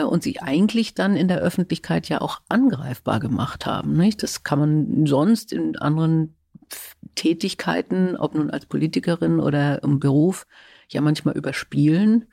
und 0.04 0.23
sie 0.23 0.39
eigentlich 0.39 0.93
dann 0.93 1.15
in 1.15 1.28
der 1.28 1.39
Öffentlichkeit 1.39 2.10
ja 2.10 2.21
auch 2.21 2.41
angreifbar 2.49 3.19
gemacht 3.19 3.65
haben. 3.65 3.97
Nicht? 3.97 4.21
Das 4.23 4.43
kann 4.43 4.60
man 4.60 5.06
sonst 5.06 5.52
in 5.52 5.78
anderen 5.78 6.36
Tätigkeiten, 7.15 8.15
ob 8.15 8.36
nun 8.36 8.49
als 8.49 8.65
Politikerin 8.65 9.39
oder 9.39 9.84
im 9.84 9.99
Beruf, 9.99 10.45
ja 10.89 11.02
manchmal 11.02 11.38
überspielen, 11.38 12.25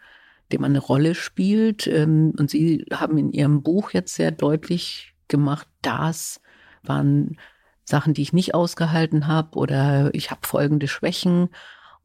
dem 0.52 0.60
man 0.60 0.72
eine 0.72 0.78
Rolle 0.78 1.14
spielt. 1.14 1.86
Ähm, 1.86 2.32
Und 2.36 2.50
Sie 2.50 2.84
haben 2.92 3.18
in 3.18 3.32
Ihrem 3.32 3.62
Buch 3.62 3.90
jetzt 3.90 4.14
sehr 4.14 4.30
deutlich 4.30 5.14
gemacht, 5.28 5.66
das 5.82 6.40
waren 6.82 7.36
Sachen, 7.84 8.14
die 8.14 8.22
ich 8.22 8.32
nicht 8.32 8.54
ausgehalten 8.54 9.26
habe 9.26 9.56
oder 9.58 10.10
ich 10.12 10.30
habe 10.30 10.46
folgende 10.46 10.88
Schwächen. 10.88 11.48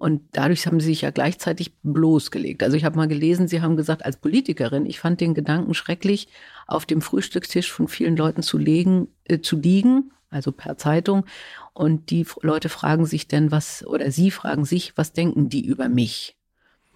Und 0.01 0.23
dadurch 0.31 0.65
haben 0.65 0.79
sie 0.79 0.87
sich 0.87 1.01
ja 1.01 1.11
gleichzeitig 1.11 1.73
bloßgelegt. 1.83 2.63
Also 2.63 2.75
ich 2.75 2.85
habe 2.85 2.97
mal 2.97 3.07
gelesen, 3.07 3.47
sie 3.47 3.61
haben 3.61 3.77
gesagt, 3.77 4.03
als 4.03 4.17
Politikerin, 4.17 4.87
ich 4.87 4.99
fand 4.99 5.21
den 5.21 5.35
Gedanken 5.35 5.75
schrecklich, 5.75 6.27
auf 6.65 6.87
dem 6.87 7.03
Frühstückstisch 7.03 7.71
von 7.71 7.87
vielen 7.87 8.17
Leuten 8.17 8.41
zu 8.41 8.57
legen, 8.57 9.09
äh, 9.25 9.41
zu 9.41 9.57
liegen, 9.57 10.11
also 10.31 10.51
per 10.51 10.75
Zeitung. 10.75 11.25
Und 11.73 12.09
die 12.09 12.25
Leute 12.41 12.67
fragen 12.67 13.05
sich 13.05 13.27
denn, 13.27 13.51
was, 13.51 13.85
oder 13.85 14.09
sie 14.09 14.31
fragen 14.31 14.65
sich, 14.65 14.97
was 14.97 15.13
denken 15.13 15.49
die 15.49 15.63
über 15.63 15.87
mich? 15.87 16.35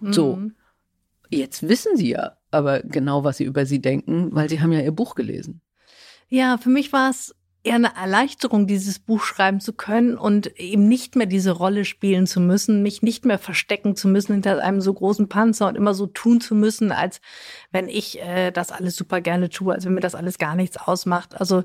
So. 0.00 0.34
Mhm. 0.34 0.56
Jetzt 1.30 1.68
wissen 1.68 1.96
sie 1.96 2.10
ja 2.10 2.32
aber 2.50 2.80
genau, 2.80 3.22
was 3.22 3.36
sie 3.36 3.44
über 3.44 3.66
sie 3.66 3.80
denken, 3.80 4.30
weil 4.32 4.48
sie 4.48 4.60
haben 4.60 4.72
ja 4.72 4.80
ihr 4.80 4.90
Buch 4.90 5.14
gelesen. 5.14 5.60
Ja, 6.28 6.58
für 6.58 6.70
mich 6.70 6.92
war 6.92 7.10
es 7.10 7.36
eher 7.66 7.74
eine 7.74 7.94
Erleichterung, 7.96 8.66
dieses 8.66 8.98
Buch 8.98 9.22
schreiben 9.22 9.60
zu 9.60 9.72
können 9.72 10.16
und 10.16 10.58
eben 10.58 10.88
nicht 10.88 11.16
mehr 11.16 11.26
diese 11.26 11.50
Rolle 11.50 11.84
spielen 11.84 12.26
zu 12.26 12.40
müssen, 12.40 12.82
mich 12.82 13.02
nicht 13.02 13.24
mehr 13.24 13.38
verstecken 13.38 13.96
zu 13.96 14.08
müssen 14.08 14.34
hinter 14.34 14.62
einem 14.62 14.80
so 14.80 14.94
großen 14.94 15.28
Panzer 15.28 15.68
und 15.68 15.76
immer 15.76 15.92
so 15.92 16.06
tun 16.06 16.40
zu 16.40 16.54
müssen, 16.54 16.92
als 16.92 17.20
wenn 17.72 17.88
ich 17.88 18.20
äh, 18.22 18.52
das 18.52 18.70
alles 18.70 18.96
super 18.96 19.20
gerne 19.20 19.50
tue, 19.50 19.74
als 19.74 19.84
wenn 19.84 19.94
mir 19.94 20.00
das 20.00 20.14
alles 20.14 20.38
gar 20.38 20.54
nichts 20.54 20.76
ausmacht. 20.76 21.38
Also 21.40 21.64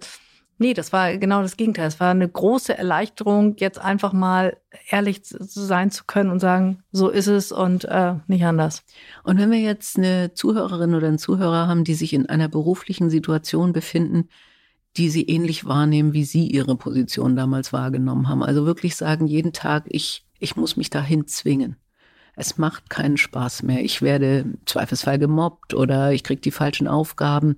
nee, 0.57 0.73
das 0.73 0.91
war 0.91 1.17
genau 1.17 1.41
das 1.43 1.55
Gegenteil. 1.55 1.87
Es 1.87 1.99
war 1.99 2.11
eine 2.11 2.27
große 2.27 2.77
Erleichterung, 2.77 3.55
jetzt 3.57 3.79
einfach 3.79 4.11
mal 4.11 4.57
ehrlich 4.89 5.21
sein 5.23 5.91
zu 5.91 6.05
können 6.05 6.31
und 6.31 6.39
sagen, 6.39 6.83
so 6.91 7.09
ist 7.09 7.27
es 7.27 7.51
und 7.51 7.85
äh, 7.85 8.15
nicht 8.27 8.43
anders. 8.43 8.83
Und 9.23 9.39
wenn 9.39 9.51
wir 9.51 9.59
jetzt 9.59 9.97
eine 9.97 10.33
Zuhörerin 10.33 10.95
oder 10.95 11.07
einen 11.07 11.19
Zuhörer 11.19 11.67
haben, 11.67 11.83
die 11.83 11.93
sich 11.93 12.13
in 12.13 12.27
einer 12.27 12.47
beruflichen 12.47 13.09
Situation 13.09 13.71
befinden, 13.71 14.29
die 14.97 15.10
sie 15.10 15.23
ähnlich 15.23 15.65
wahrnehmen, 15.65 16.13
wie 16.13 16.25
sie 16.25 16.47
ihre 16.47 16.75
Position 16.75 17.36
damals 17.36 17.71
wahrgenommen 17.71 18.27
haben. 18.27 18.43
Also 18.43 18.65
wirklich 18.65 18.95
sagen, 18.95 19.27
jeden 19.27 19.54
Tag, 19.54 19.86
ich, 19.88 20.25
ich 20.39 20.56
muss 20.56 20.75
mich 20.75 20.89
dahin 20.89 21.27
zwingen. 21.27 21.77
Es 22.36 22.58
macht 22.58 22.89
keinen 22.89 23.17
Spaß 23.17 23.63
mehr. 23.63 23.84
Ich 23.84 24.01
werde 24.01 24.39
im 24.39 24.58
Zweifelsfall 24.65 25.19
gemobbt 25.19 25.73
oder 25.73 26.12
ich 26.12 26.23
kriege 26.23 26.41
die 26.41 26.51
falschen 26.51 26.88
Aufgaben. 26.88 27.56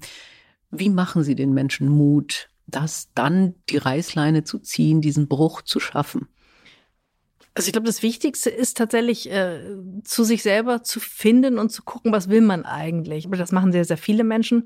Wie 0.71 0.89
machen 0.89 1.23
Sie 1.23 1.35
den 1.35 1.53
Menschen 1.53 1.87
Mut, 1.87 2.49
das 2.67 3.09
dann 3.13 3.55
die 3.69 3.77
Reißleine 3.77 4.43
zu 4.43 4.59
ziehen, 4.59 5.01
diesen 5.01 5.27
Bruch 5.27 5.61
zu 5.61 5.79
schaffen? 5.79 6.27
Also 7.55 7.67
ich 7.67 7.73
glaube, 7.73 7.85
das 7.85 8.01
Wichtigste 8.01 8.49
ist 8.49 8.77
tatsächlich 8.77 9.31
äh, 9.31 9.59
zu 10.03 10.23
sich 10.23 10.41
selber 10.41 10.81
zu 10.81 10.99
finden 10.99 11.59
und 11.59 11.71
zu 11.71 11.83
gucken, 11.83 12.11
was 12.11 12.29
will 12.29 12.41
man 12.41 12.65
eigentlich. 12.65 13.27
Aber 13.27 13.37
das 13.37 13.51
machen 13.51 13.71
sehr, 13.71 13.85
sehr 13.85 13.97
viele 13.97 14.23
Menschen. 14.23 14.63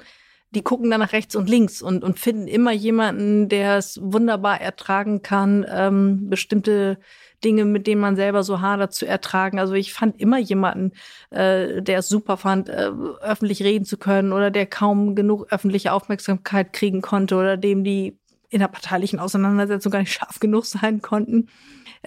Die 0.51 0.62
gucken 0.62 0.89
dann 0.89 1.01
nach 1.01 1.12
rechts 1.12 1.36
und 1.36 1.49
links 1.49 1.81
und, 1.81 2.03
und 2.03 2.19
finden 2.19 2.47
immer 2.47 2.71
jemanden, 2.71 3.49
der 3.49 3.77
es 3.77 3.99
wunderbar 4.01 4.62
ertragen 4.62 5.21
kann, 5.21 5.65
ähm, 5.69 6.29
bestimmte 6.29 6.99
Dinge, 7.43 7.65
mit 7.65 7.86
denen 7.86 8.01
man 8.01 8.15
selber 8.15 8.43
so 8.43 8.62
hadert, 8.62 8.93
zu 8.93 9.05
ertragen. 9.05 9.60
Also 9.60 9.73
ich 9.73 9.93
fand 9.93 10.19
immer 10.19 10.39
jemanden, 10.39 10.93
äh, 11.29 11.81
der 11.81 11.99
es 11.99 12.10
super 12.10 12.38
fand, 12.38 12.69
äh, 12.69 12.91
öffentlich 13.21 13.62
reden 13.62 13.86
zu 13.86 13.97
können 13.97 14.31
oder 14.31 14.49
der 14.49 14.65
kaum 14.65 15.15
genug 15.15 15.51
öffentliche 15.51 15.91
Aufmerksamkeit 15.91 16.73
kriegen 16.73 17.01
konnte 17.01 17.36
oder 17.36 17.57
dem 17.57 17.83
die 17.83 18.17
innerparteilichen 18.49 19.19
Auseinandersetzungen 19.19 19.91
gar 19.91 19.99
nicht 19.99 20.13
scharf 20.13 20.39
genug 20.39 20.65
sein 20.65 21.01
konnten. 21.01 21.49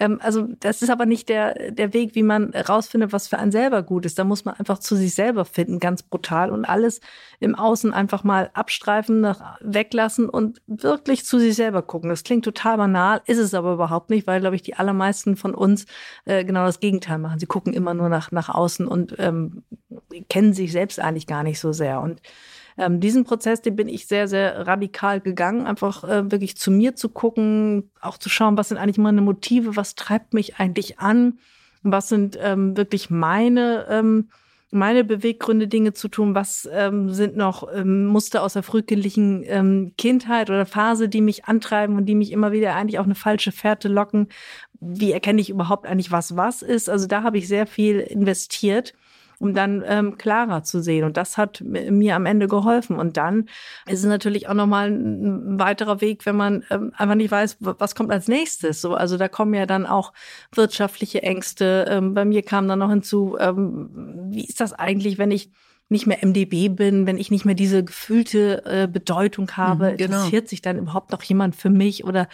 Ähm, 0.01 0.19
also 0.21 0.47
das 0.59 0.81
ist 0.81 0.89
aber 0.89 1.05
nicht 1.05 1.29
der, 1.29 1.71
der 1.71 1.93
Weg, 1.93 2.15
wie 2.15 2.23
man 2.23 2.49
rausfindet, 2.55 3.13
was 3.13 3.27
für 3.27 3.37
einen 3.37 3.51
selber 3.51 3.83
gut 3.83 4.07
ist. 4.07 4.17
Da 4.17 4.23
muss 4.23 4.45
man 4.45 4.55
einfach 4.55 4.79
zu 4.79 4.95
sich 4.95 5.13
selber 5.13 5.45
finden, 5.45 5.79
ganz 5.79 6.01
brutal 6.01 6.49
und 6.49 6.65
alles 6.65 7.01
im 7.39 7.53
Außen 7.53 7.93
einfach 7.93 8.23
mal 8.23 8.49
abstreifen, 8.53 9.21
nach, 9.21 9.57
weglassen 9.61 10.27
und 10.27 10.59
wirklich 10.65 11.23
zu 11.23 11.37
sich 11.37 11.55
selber 11.55 11.83
gucken. 11.83 12.09
Das 12.09 12.23
klingt 12.23 12.43
total 12.43 12.77
banal, 12.77 13.21
ist 13.27 13.37
es 13.37 13.53
aber 13.53 13.73
überhaupt 13.73 14.09
nicht, 14.09 14.25
weil, 14.25 14.41
glaube 14.41 14.55
ich, 14.55 14.63
die 14.63 14.73
allermeisten 14.73 15.37
von 15.37 15.53
uns 15.53 15.85
äh, 16.25 16.43
genau 16.43 16.65
das 16.65 16.79
Gegenteil 16.79 17.19
machen. 17.19 17.39
Sie 17.39 17.45
gucken 17.45 17.73
immer 17.73 17.93
nur 17.93 18.09
nach, 18.09 18.31
nach 18.31 18.49
außen 18.49 18.87
und 18.87 19.15
ähm, 19.19 19.61
kennen 20.29 20.53
sich 20.53 20.71
selbst 20.71 20.99
eigentlich 20.99 21.27
gar 21.27 21.43
nicht 21.43 21.59
so 21.59 21.73
sehr. 21.73 22.01
Und 22.01 22.21
ähm, 22.77 22.99
diesen 22.99 23.23
Prozess, 23.23 23.61
den 23.61 23.75
bin 23.75 23.87
ich 23.87 24.07
sehr, 24.07 24.27
sehr 24.27 24.67
radikal 24.67 25.21
gegangen, 25.21 25.65
einfach 25.65 26.03
äh, 26.03 26.31
wirklich 26.31 26.57
zu 26.57 26.71
mir 26.71 26.95
zu 26.95 27.09
gucken, 27.09 27.91
auch 28.01 28.17
zu 28.17 28.29
schauen, 28.29 28.57
was 28.57 28.69
sind 28.69 28.77
eigentlich 28.77 28.97
meine 28.97 29.21
Motive, 29.21 29.75
was 29.75 29.95
treibt 29.95 30.33
mich 30.33 30.57
eigentlich 30.57 30.99
an, 30.99 31.39
was 31.83 32.09
sind 32.09 32.37
ähm, 32.41 32.77
wirklich 32.77 33.09
meine 33.09 33.85
ähm, 33.89 34.29
meine 34.71 35.03
Beweggründe, 35.03 35.67
Dinge 35.67 35.93
zu 35.93 36.07
tun? 36.07 36.33
Was 36.33 36.67
ähm, 36.71 37.09
sind 37.09 37.35
noch 37.35 37.67
ähm, 37.73 38.05
Muster 38.05 38.41
aus 38.41 38.53
der 38.53 38.63
frühkindlichen 38.63 39.43
ähm, 39.45 39.93
Kindheit 39.97 40.49
oder 40.49 40.65
Phase, 40.65 41.09
die 41.09 41.21
mich 41.21 41.45
antreiben 41.45 41.97
und 41.97 42.05
die 42.05 42.15
mich 42.15 42.31
immer 42.31 42.51
wieder 42.51 42.75
eigentlich 42.75 42.97
auf 42.97 43.05
eine 43.05 43.15
falsche 43.15 43.51
Fährte 43.51 43.89
locken? 43.89 44.29
Wie 44.79 45.11
erkenne 45.11 45.41
ich 45.41 45.49
überhaupt 45.49 45.85
eigentlich, 45.85 46.11
was 46.11 46.37
was 46.37 46.61
ist? 46.61 46.89
Also 46.89 47.05
da 47.07 47.23
habe 47.23 47.37
ich 47.37 47.47
sehr 47.47 47.67
viel 47.67 47.99
investiert 47.99 48.93
um 49.41 49.53
dann 49.53 49.83
ähm, 49.87 50.17
klarer 50.17 50.63
zu 50.63 50.81
sehen. 50.81 51.03
Und 51.03 51.17
das 51.17 51.37
hat 51.37 51.61
mir 51.61 52.15
am 52.15 52.25
Ende 52.25 52.47
geholfen. 52.47 52.97
Und 52.97 53.17
dann 53.17 53.49
ist 53.87 53.99
es 53.99 54.05
natürlich 54.05 54.47
auch 54.47 54.53
nochmal 54.53 54.89
ein 54.91 55.59
weiterer 55.59 55.99
Weg, 55.99 56.25
wenn 56.25 56.35
man 56.35 56.63
ähm, 56.69 56.93
einfach 56.95 57.15
nicht 57.15 57.31
weiß, 57.31 57.57
was 57.59 57.95
kommt 57.95 58.11
als 58.11 58.27
nächstes. 58.27 58.81
So, 58.81 58.93
also 58.93 59.17
da 59.17 59.27
kommen 59.27 59.53
ja 59.53 59.65
dann 59.65 59.85
auch 59.87 60.13
wirtschaftliche 60.53 61.23
Ängste. 61.23 61.87
Ähm, 61.89 62.13
bei 62.13 62.23
mir 62.23 62.43
kam 62.43 62.67
dann 62.67 62.79
noch 62.79 62.89
hinzu, 62.89 63.35
ähm, 63.39 63.89
wie 64.31 64.45
ist 64.45 64.61
das 64.61 64.73
eigentlich, 64.73 65.17
wenn 65.17 65.31
ich 65.31 65.51
nicht 65.91 66.07
mehr 66.07 66.19
MDB 66.25 66.69
bin, 66.69 67.05
wenn 67.05 67.17
ich 67.17 67.31
nicht 67.31 67.45
mehr 67.45 67.55
diese 67.55 67.83
gefühlte 67.83 68.63
äh, 68.65 68.87
Bedeutung 68.87 69.51
habe, 69.57 69.91
mhm, 69.91 69.97
genau. 69.97 70.17
interessiert 70.17 70.49
sich 70.49 70.61
dann 70.61 70.77
überhaupt 70.77 71.11
noch 71.11 71.21
jemand 71.23 71.55
für 71.55 71.69
mich 71.69 72.03
oder 72.03 72.27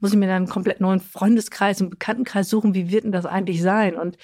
muss 0.00 0.12
ich 0.12 0.18
mir 0.18 0.26
dann 0.26 0.36
einen 0.36 0.48
komplett 0.48 0.80
neuen 0.80 1.00
Freundeskreis 1.00 1.80
und 1.80 1.90
Bekanntenkreis 1.90 2.48
suchen? 2.50 2.74
Wie 2.74 2.90
wird 2.90 3.04
denn 3.04 3.12
das 3.12 3.26
eigentlich 3.26 3.62
sein? 3.62 3.96
Und 3.96 4.18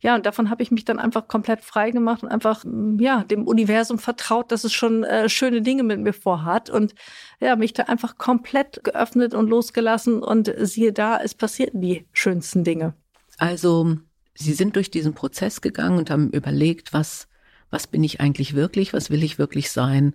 ja, 0.00 0.14
und 0.14 0.26
davon 0.26 0.50
habe 0.50 0.62
ich 0.62 0.70
mich 0.70 0.84
dann 0.84 0.98
einfach 0.98 1.28
komplett 1.28 1.64
frei 1.64 1.90
gemacht 1.90 2.22
und 2.22 2.28
einfach 2.28 2.64
ja 2.98 3.24
dem 3.24 3.46
Universum 3.46 3.98
vertraut, 3.98 4.52
dass 4.52 4.64
es 4.64 4.72
schon 4.72 5.02
äh, 5.02 5.28
schöne 5.28 5.62
Dinge 5.62 5.82
mit 5.82 6.00
mir 6.00 6.12
vorhat 6.12 6.68
und 6.68 6.94
ja 7.40 7.56
mich 7.56 7.72
da 7.72 7.84
einfach 7.84 8.18
komplett 8.18 8.84
geöffnet 8.84 9.34
und 9.34 9.48
losgelassen 9.48 10.22
und 10.22 10.52
siehe 10.58 10.92
da, 10.92 11.18
es 11.18 11.34
passierten 11.34 11.80
die 11.80 12.06
schönsten 12.12 12.64
Dinge. 12.64 12.94
Also 13.38 13.96
Sie 14.36 14.52
sind 14.52 14.76
durch 14.76 14.90
diesen 14.90 15.14
Prozess 15.14 15.60
gegangen 15.60 15.98
und 15.98 16.10
haben 16.10 16.30
überlegt, 16.30 16.92
was 16.92 17.28
was 17.74 17.88
bin 17.88 18.04
ich 18.04 18.20
eigentlich 18.20 18.54
wirklich, 18.54 18.92
was 18.92 19.10
will 19.10 19.24
ich 19.24 19.36
wirklich 19.36 19.72
sein 19.72 20.14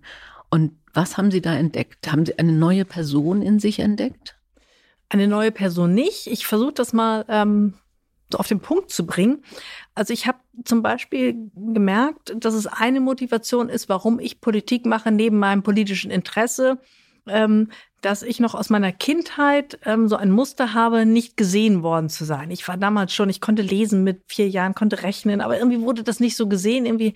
und 0.49 0.71
was 0.93 1.17
haben 1.17 1.29
Sie 1.29 1.41
da 1.41 1.53
entdeckt? 1.53 2.09
Haben 2.09 2.25
Sie 2.25 2.39
eine 2.39 2.53
neue 2.53 2.85
Person 2.85 3.41
in 3.41 3.59
sich 3.59 3.79
entdeckt? 3.79 4.39
Eine 5.09 5.27
neue 5.27 5.51
Person 5.51 5.93
nicht. 5.93 6.27
Ich 6.27 6.47
versuche 6.47 6.71
das 6.71 6.93
mal 6.93 7.25
ähm, 7.27 7.73
so 8.31 8.37
auf 8.37 8.47
den 8.47 8.61
Punkt 8.61 8.91
zu 8.91 9.05
bringen. 9.05 9.43
Also 9.93 10.13
ich 10.13 10.25
habe 10.25 10.39
zum 10.63 10.81
Beispiel 10.81 11.51
gemerkt, 11.53 12.33
dass 12.37 12.53
es 12.53 12.65
eine 12.65 13.01
Motivation 13.01 13.67
ist, 13.67 13.89
warum 13.89 14.19
ich 14.19 14.39
Politik 14.39 14.85
mache, 14.85 15.11
neben 15.11 15.37
meinem 15.37 15.61
politischen 15.61 16.11
Interesse, 16.11 16.79
ähm, 17.31 17.69
dass 18.01 18.23
ich 18.23 18.39
noch 18.39 18.55
aus 18.55 18.69
meiner 18.69 18.91
Kindheit 18.91 19.79
ähm, 19.85 20.07
so 20.07 20.15
ein 20.15 20.31
Muster 20.31 20.73
habe, 20.73 21.05
nicht 21.05 21.35
gesehen 21.35 21.83
worden 21.83 22.09
zu 22.09 22.23
sein. 22.23 22.49
Ich 22.51 22.67
war 22.67 22.77
damals 22.77 23.13
schon, 23.13 23.29
ich 23.29 23.41
konnte 23.41 23.61
lesen 23.61 24.03
mit 24.03 24.21
vier 24.27 24.47
Jahren, 24.47 24.73
konnte 24.73 25.03
rechnen, 25.03 25.41
aber 25.41 25.57
irgendwie 25.57 25.81
wurde 25.81 26.03
das 26.03 26.19
nicht 26.19 26.37
so 26.37 26.47
gesehen. 26.47 26.85
Irgendwie 26.85 27.15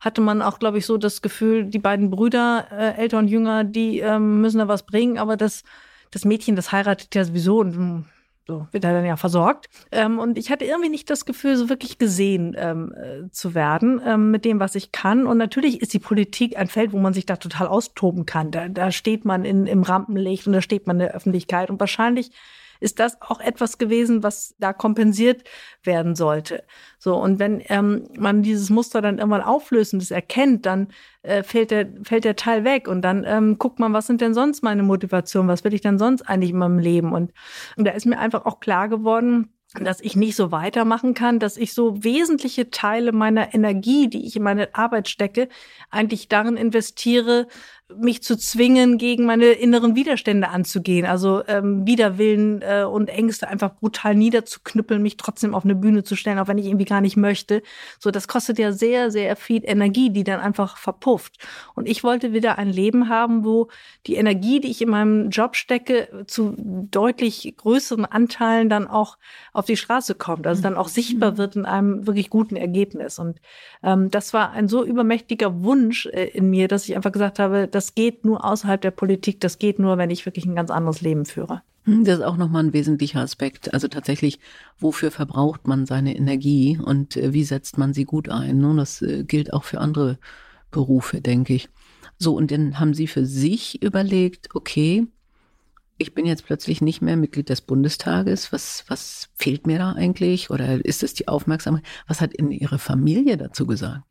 hatte 0.00 0.20
man 0.20 0.42
auch, 0.42 0.58
glaube 0.58 0.78
ich, 0.78 0.86
so 0.86 0.96
das 0.96 1.22
Gefühl, 1.22 1.64
die 1.66 1.78
beiden 1.78 2.10
Brüder, 2.10 2.66
äh, 2.72 2.94
älter 2.96 3.18
und 3.18 3.28
jünger, 3.28 3.64
die 3.64 4.00
ähm, 4.00 4.40
müssen 4.40 4.58
da 4.58 4.68
was 4.68 4.84
bringen, 4.84 5.18
aber 5.18 5.36
das, 5.36 5.64
das 6.10 6.24
Mädchen, 6.24 6.56
das 6.56 6.72
heiratet 6.72 7.14
ja 7.14 7.24
sowieso 7.24 7.60
und 7.60 7.76
hm, 7.76 8.04
so 8.46 8.66
wird 8.72 8.84
er 8.84 8.92
dann 8.92 9.04
ja 9.04 9.16
versorgt. 9.16 9.68
Ähm, 9.92 10.18
und 10.18 10.36
ich 10.36 10.50
hatte 10.50 10.64
irgendwie 10.64 10.88
nicht 10.88 11.08
das 11.10 11.24
Gefühl, 11.24 11.56
so 11.56 11.68
wirklich 11.68 11.98
gesehen 11.98 12.56
ähm, 12.58 12.92
äh, 12.94 13.30
zu 13.30 13.54
werden 13.54 14.00
ähm, 14.04 14.30
mit 14.30 14.44
dem, 14.44 14.58
was 14.58 14.74
ich 14.74 14.90
kann. 14.92 15.26
Und 15.26 15.38
natürlich 15.38 15.80
ist 15.80 15.92
die 15.92 16.00
Politik 16.00 16.58
ein 16.58 16.66
Feld, 16.66 16.92
wo 16.92 16.98
man 16.98 17.14
sich 17.14 17.26
da 17.26 17.36
total 17.36 17.68
austoben 17.68 18.26
kann. 18.26 18.50
Da, 18.50 18.68
da 18.68 18.90
steht 18.90 19.24
man 19.24 19.44
in, 19.44 19.66
im 19.66 19.82
Rampenlicht 19.82 20.46
und 20.46 20.54
da 20.54 20.60
steht 20.60 20.86
man 20.86 20.96
in 20.96 21.06
der 21.06 21.14
Öffentlichkeit. 21.14 21.70
Und 21.70 21.78
wahrscheinlich 21.78 22.32
ist 22.82 22.98
das 22.98 23.20
auch 23.22 23.40
etwas 23.40 23.78
gewesen, 23.78 24.22
was 24.22 24.54
da 24.58 24.72
kompensiert 24.72 25.44
werden 25.82 26.14
sollte. 26.14 26.64
So, 26.98 27.16
und 27.16 27.38
wenn 27.38 27.62
ähm, 27.68 28.08
man 28.18 28.42
dieses 28.42 28.70
Muster 28.70 29.00
dann 29.00 29.18
irgendwann 29.18 29.42
auflöst 29.42 29.94
und 29.94 30.02
es 30.02 30.10
erkennt, 30.10 30.66
dann 30.66 30.88
äh, 31.22 31.42
fällt, 31.42 31.70
der, 31.70 31.88
fällt 32.02 32.24
der 32.24 32.36
Teil 32.36 32.64
weg 32.64 32.88
und 32.88 33.02
dann 33.02 33.24
ähm, 33.26 33.58
guckt 33.58 33.78
man, 33.78 33.92
was 33.92 34.06
sind 34.06 34.20
denn 34.20 34.34
sonst 34.34 34.62
meine 34.62 34.82
Motivationen, 34.82 35.48
was 35.48 35.64
will 35.64 35.74
ich 35.74 35.80
denn 35.80 35.98
sonst 35.98 36.22
eigentlich 36.22 36.50
in 36.50 36.58
meinem 36.58 36.78
Leben? 36.78 37.12
Und, 37.12 37.32
und 37.76 37.84
da 37.86 37.92
ist 37.92 38.06
mir 38.06 38.18
einfach 38.18 38.44
auch 38.44 38.60
klar 38.60 38.88
geworden, 38.88 39.52
dass 39.80 40.00
ich 40.00 40.16
nicht 40.16 40.36
so 40.36 40.52
weitermachen 40.52 41.14
kann, 41.14 41.38
dass 41.38 41.56
ich 41.56 41.72
so 41.72 42.04
wesentliche 42.04 42.70
Teile 42.70 43.12
meiner 43.12 43.54
Energie, 43.54 44.08
die 44.08 44.26
ich 44.26 44.36
in 44.36 44.42
meine 44.42 44.74
Arbeit 44.74 45.08
stecke, 45.08 45.48
eigentlich 45.90 46.28
darin 46.28 46.56
investiere, 46.56 47.46
mich 47.98 48.22
zu 48.22 48.36
zwingen, 48.36 48.98
gegen 48.98 49.24
meine 49.24 49.46
inneren 49.46 49.94
Widerstände 49.94 50.48
anzugehen. 50.48 51.06
Also 51.06 51.42
ähm, 51.46 51.86
Widerwillen 51.86 52.62
äh, 52.62 52.84
und 52.84 53.08
Ängste 53.08 53.48
einfach 53.48 53.74
brutal 53.74 54.14
niederzuknüppeln, 54.14 55.02
mich 55.02 55.16
trotzdem 55.16 55.54
auf 55.54 55.64
eine 55.64 55.74
Bühne 55.74 56.04
zu 56.04 56.16
stellen, 56.16 56.38
auch 56.38 56.48
wenn 56.48 56.58
ich 56.58 56.66
irgendwie 56.66 56.84
gar 56.84 57.00
nicht 57.00 57.16
möchte. 57.16 57.62
So, 57.98 58.10
das 58.10 58.28
kostet 58.28 58.58
ja 58.58 58.72
sehr, 58.72 59.10
sehr 59.10 59.36
viel 59.36 59.62
Energie, 59.64 60.10
die 60.10 60.24
dann 60.24 60.40
einfach 60.40 60.76
verpufft. 60.76 61.38
Und 61.74 61.88
ich 61.88 62.04
wollte 62.04 62.32
wieder 62.32 62.58
ein 62.58 62.70
Leben 62.70 63.08
haben, 63.08 63.44
wo 63.44 63.68
die 64.06 64.16
Energie, 64.16 64.60
die 64.60 64.70
ich 64.70 64.82
in 64.82 64.90
meinem 64.90 65.30
Job 65.30 65.56
stecke, 65.56 66.24
zu 66.26 66.54
deutlich 66.58 67.54
größeren 67.56 68.04
Anteilen 68.04 68.68
dann 68.68 68.86
auch 68.86 69.18
auf 69.52 69.66
die 69.66 69.76
Straße 69.76 70.14
kommt, 70.14 70.46
also 70.46 70.62
dann 70.62 70.76
auch 70.76 70.88
sichtbar 70.88 71.36
wird 71.36 71.56
in 71.56 71.66
einem 71.66 72.06
wirklich 72.06 72.30
guten 72.30 72.56
Ergebnis. 72.56 73.18
Und 73.18 73.40
ähm, 73.82 74.10
das 74.10 74.32
war 74.32 74.52
ein 74.52 74.68
so 74.68 74.84
übermächtiger 74.84 75.62
Wunsch 75.62 76.06
äh, 76.06 76.26
in 76.26 76.50
mir, 76.50 76.68
dass 76.68 76.88
ich 76.88 76.96
einfach 76.96 77.12
gesagt 77.12 77.38
habe, 77.38 77.68
dass 77.68 77.81
das 77.82 77.96
geht 77.96 78.24
nur 78.24 78.44
außerhalb 78.44 78.80
der 78.80 78.92
Politik, 78.92 79.40
das 79.40 79.58
geht 79.58 79.80
nur, 79.80 79.98
wenn 79.98 80.10
ich 80.10 80.24
wirklich 80.24 80.46
ein 80.46 80.54
ganz 80.54 80.70
anderes 80.70 81.00
Leben 81.00 81.24
führe. 81.24 81.62
Hm, 81.84 82.04
das 82.04 82.20
ist 82.20 82.24
auch 82.24 82.36
nochmal 82.36 82.62
ein 82.62 82.72
wesentlicher 82.72 83.20
Aspekt. 83.20 83.74
Also 83.74 83.88
tatsächlich, 83.88 84.38
wofür 84.78 85.10
verbraucht 85.10 85.66
man 85.66 85.84
seine 85.84 86.14
Energie 86.14 86.78
und 86.78 87.16
äh, 87.16 87.32
wie 87.32 87.42
setzt 87.42 87.78
man 87.78 87.92
sie 87.92 88.04
gut 88.04 88.28
ein? 88.28 88.64
Und 88.64 88.76
das 88.76 89.02
äh, 89.02 89.24
gilt 89.24 89.52
auch 89.52 89.64
für 89.64 89.80
andere 89.80 90.18
Berufe, 90.70 91.20
denke 91.20 91.54
ich. 91.54 91.70
So, 92.18 92.36
und 92.36 92.52
dann 92.52 92.78
haben 92.78 92.94
Sie 92.94 93.08
für 93.08 93.26
sich 93.26 93.82
überlegt, 93.82 94.54
okay, 94.54 95.08
ich 95.98 96.14
bin 96.14 96.24
jetzt 96.24 96.46
plötzlich 96.46 96.80
nicht 96.80 97.02
mehr 97.02 97.16
Mitglied 97.16 97.48
des 97.48 97.62
Bundestages. 97.62 98.52
Was, 98.52 98.84
was 98.86 99.28
fehlt 99.34 99.66
mir 99.66 99.78
da 99.78 99.92
eigentlich? 99.92 100.50
Oder 100.50 100.84
ist 100.84 101.02
es 101.02 101.14
die 101.14 101.26
Aufmerksamkeit? 101.26 101.84
Was 102.06 102.20
hat 102.20 102.32
in 102.32 102.52
Ihre 102.52 102.78
Familie 102.78 103.36
dazu 103.36 103.66
gesagt? 103.66 104.04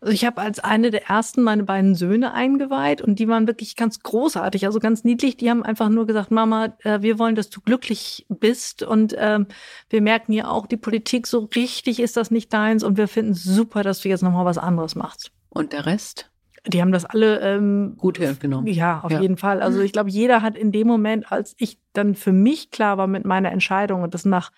Also 0.00 0.12
ich 0.12 0.26
habe 0.26 0.42
als 0.42 0.60
eine 0.60 0.90
der 0.90 1.08
ersten 1.08 1.42
meine 1.42 1.64
beiden 1.64 1.94
Söhne 1.94 2.34
eingeweiht 2.34 3.00
und 3.00 3.18
die 3.18 3.28
waren 3.28 3.46
wirklich 3.46 3.76
ganz 3.76 4.00
großartig, 4.00 4.66
also 4.66 4.78
ganz 4.78 5.04
niedlich. 5.04 5.38
Die 5.38 5.48
haben 5.48 5.62
einfach 5.62 5.88
nur 5.88 6.06
gesagt, 6.06 6.30
Mama, 6.30 6.76
äh, 6.84 7.00
wir 7.00 7.18
wollen, 7.18 7.34
dass 7.34 7.48
du 7.48 7.60
glücklich 7.62 8.26
bist 8.28 8.82
und 8.82 9.14
ähm, 9.18 9.46
wir 9.88 10.02
merken 10.02 10.32
ja 10.32 10.48
auch, 10.48 10.66
die 10.66 10.76
Politik 10.76 11.26
so 11.26 11.48
richtig 11.56 11.98
ist 11.98 12.16
das 12.16 12.30
nicht 12.30 12.52
deins 12.52 12.84
und 12.84 12.98
wir 12.98 13.08
finden 13.08 13.34
super, 13.34 13.82
dass 13.82 14.00
du 14.00 14.08
jetzt 14.10 14.22
nochmal 14.22 14.44
was 14.44 14.58
anderes 14.58 14.96
machst. 14.96 15.32
Und 15.48 15.72
der 15.72 15.86
Rest? 15.86 16.30
Die 16.66 16.82
haben 16.82 16.92
das 16.92 17.04
alle 17.04 17.40
ähm, 17.40 17.94
gut 17.96 18.18
genommen. 18.40 18.66
Ja, 18.66 19.00
auf 19.00 19.12
ja. 19.12 19.20
jeden 19.20 19.36
Fall. 19.36 19.62
Also 19.62 19.80
ich 19.80 19.92
glaube, 19.92 20.10
jeder 20.10 20.42
hat 20.42 20.56
in 20.56 20.72
dem 20.72 20.88
Moment, 20.88 21.30
als 21.30 21.54
ich 21.58 21.78
dann 21.92 22.14
für 22.14 22.32
mich 22.32 22.70
klar 22.70 22.98
war 22.98 23.06
mit 23.06 23.24
meiner 23.24 23.52
Entscheidung 23.52 24.02
und 24.02 24.14
das 24.14 24.24
nach 24.24 24.50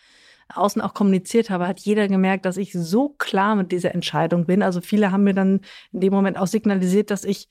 außen 0.55 0.83
auch 0.83 0.95
kommuniziert 0.95 1.51
habe, 1.51 1.69
hat 1.69 1.81
jeder 1.81 2.09
gemerkt, 2.09 2.45
dass 2.45 2.57
ich 2.57 2.73
so 2.73 3.11
klar 3.11 3.57
mit 3.57 3.73
dieser 3.73 3.95
Entscheidung 3.95 4.47
bin. 4.47 4.63
Also 4.63 4.81
viele 4.81 5.13
haben 5.13 5.25
mir 5.25 5.35
dann 5.35 5.61
in 5.93 6.01
dem 6.01 6.13
Moment 6.13 6.39
auch 6.39 6.47
signalisiert, 6.47 7.11
dass 7.11 7.25
ich 7.25 7.49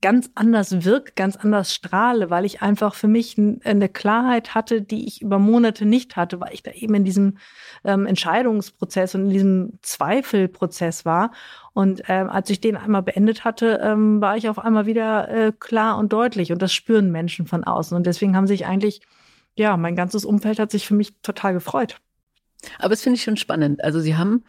ganz 0.00 0.30
anders 0.34 0.84
wirke, 0.84 1.12
ganz 1.16 1.36
anders 1.36 1.74
strahle, 1.74 2.30
weil 2.30 2.44
ich 2.44 2.62
einfach 2.62 2.94
für 2.94 3.08
mich 3.08 3.36
eine 3.36 3.88
Klarheit 3.88 4.54
hatte, 4.54 4.80
die 4.80 5.06
ich 5.06 5.22
über 5.22 5.38
Monate 5.38 5.84
nicht 5.86 6.16
hatte, 6.16 6.40
weil 6.40 6.54
ich 6.54 6.62
da 6.62 6.70
eben 6.70 6.94
in 6.94 7.04
diesem 7.04 7.38
ähm, 7.84 8.06
Entscheidungsprozess 8.06 9.14
und 9.14 9.22
in 9.22 9.30
diesem 9.30 9.78
Zweifelprozess 9.82 11.04
war. 11.04 11.32
Und 11.74 12.02
ähm, 12.08 12.30
als 12.30 12.48
ich 12.50 12.60
den 12.60 12.76
einmal 12.76 13.02
beendet 13.02 13.44
hatte, 13.44 13.80
ähm, 13.82 14.20
war 14.20 14.36
ich 14.36 14.48
auf 14.48 14.58
einmal 14.58 14.86
wieder 14.86 15.28
äh, 15.28 15.52
klar 15.58 15.98
und 15.98 16.12
deutlich. 16.12 16.52
Und 16.52 16.62
das 16.62 16.72
spüren 16.72 17.10
Menschen 17.10 17.46
von 17.46 17.64
außen. 17.64 17.96
Und 17.96 18.06
deswegen 18.06 18.36
haben 18.36 18.46
sich 18.46 18.66
eigentlich, 18.66 19.00
ja, 19.56 19.76
mein 19.76 19.96
ganzes 19.96 20.24
Umfeld 20.24 20.60
hat 20.60 20.70
sich 20.70 20.86
für 20.86 20.94
mich 20.94 21.20
total 21.22 21.54
gefreut. 21.54 22.00
Aber 22.78 22.94
es 22.94 23.02
finde 23.02 23.16
ich 23.16 23.22
schon 23.22 23.36
spannend. 23.36 23.82
Also 23.82 24.00
Sie 24.00 24.16
haben 24.16 24.44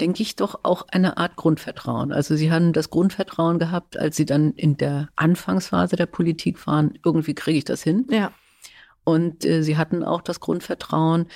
denke 0.00 0.22
ich, 0.22 0.36
doch 0.36 0.60
auch 0.62 0.86
eine 0.88 1.16
Art 1.16 1.36
Grundvertrauen. 1.36 2.12
Also 2.12 2.36
sie 2.36 2.52
haben 2.52 2.72
das 2.72 2.90
Grundvertrauen 2.90 3.58
gehabt, 3.58 3.98
als 3.98 4.16
sie 4.16 4.26
dann 4.26 4.52
in 4.52 4.76
der 4.76 5.08
Anfangsphase 5.16 5.96
der 5.96 6.06
Politik 6.06 6.66
waren, 6.66 6.98
irgendwie 7.04 7.34
kriege 7.34 7.58
ich 7.58 7.64
das 7.64 7.82
hin. 7.82 8.06
Ja. 8.10 8.32
Und 9.04 9.44
äh, 9.44 9.62
sie 9.62 9.76
hatten 9.76 10.04
auch 10.04 10.20
das 10.20 10.40
Grundvertrauen, 10.40 11.26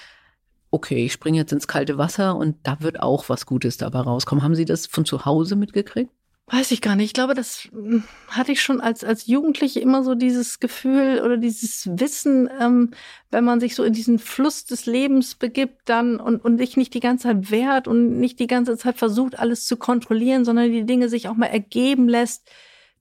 okay, 0.70 1.04
ich 1.06 1.12
springe 1.12 1.38
jetzt 1.38 1.52
ins 1.52 1.68
kalte 1.68 1.98
Wasser 1.98 2.36
und 2.36 2.56
da 2.62 2.80
wird 2.80 3.00
auch 3.00 3.28
was 3.28 3.46
Gutes 3.46 3.76
dabei 3.76 4.00
rauskommen. 4.00 4.42
Haben 4.42 4.54
Sie 4.54 4.64
das 4.64 4.86
von 4.86 5.04
zu 5.04 5.24
Hause 5.24 5.56
mitgekriegt? 5.56 6.10
Weiß 6.52 6.70
ich 6.70 6.82
gar 6.82 6.96
nicht. 6.96 7.06
Ich 7.06 7.12
glaube, 7.14 7.32
das 7.32 7.70
hm, 7.72 8.04
hatte 8.28 8.52
ich 8.52 8.60
schon 8.60 8.82
als, 8.82 9.04
als 9.04 9.26
Jugendliche 9.26 9.80
immer 9.80 10.04
so 10.04 10.14
dieses 10.14 10.60
Gefühl 10.60 11.22
oder 11.24 11.38
dieses 11.38 11.88
Wissen, 11.98 12.50
ähm, 12.60 12.90
wenn 13.30 13.42
man 13.42 13.58
sich 13.58 13.74
so 13.74 13.84
in 13.84 13.94
diesen 13.94 14.18
Fluss 14.18 14.66
des 14.66 14.84
Lebens 14.84 15.34
begibt 15.34 15.88
dann 15.88 16.20
und, 16.20 16.44
und 16.44 16.58
sich 16.58 16.76
nicht 16.76 16.92
die 16.92 17.00
ganze 17.00 17.28
Zeit 17.28 17.50
wehrt 17.50 17.88
und 17.88 18.20
nicht 18.20 18.38
die 18.38 18.48
ganze 18.48 18.76
Zeit 18.76 18.98
versucht, 18.98 19.38
alles 19.38 19.64
zu 19.64 19.78
kontrollieren, 19.78 20.44
sondern 20.44 20.70
die 20.70 20.84
Dinge 20.84 21.08
sich 21.08 21.26
auch 21.26 21.36
mal 21.36 21.46
ergeben 21.46 22.06
lässt, 22.06 22.46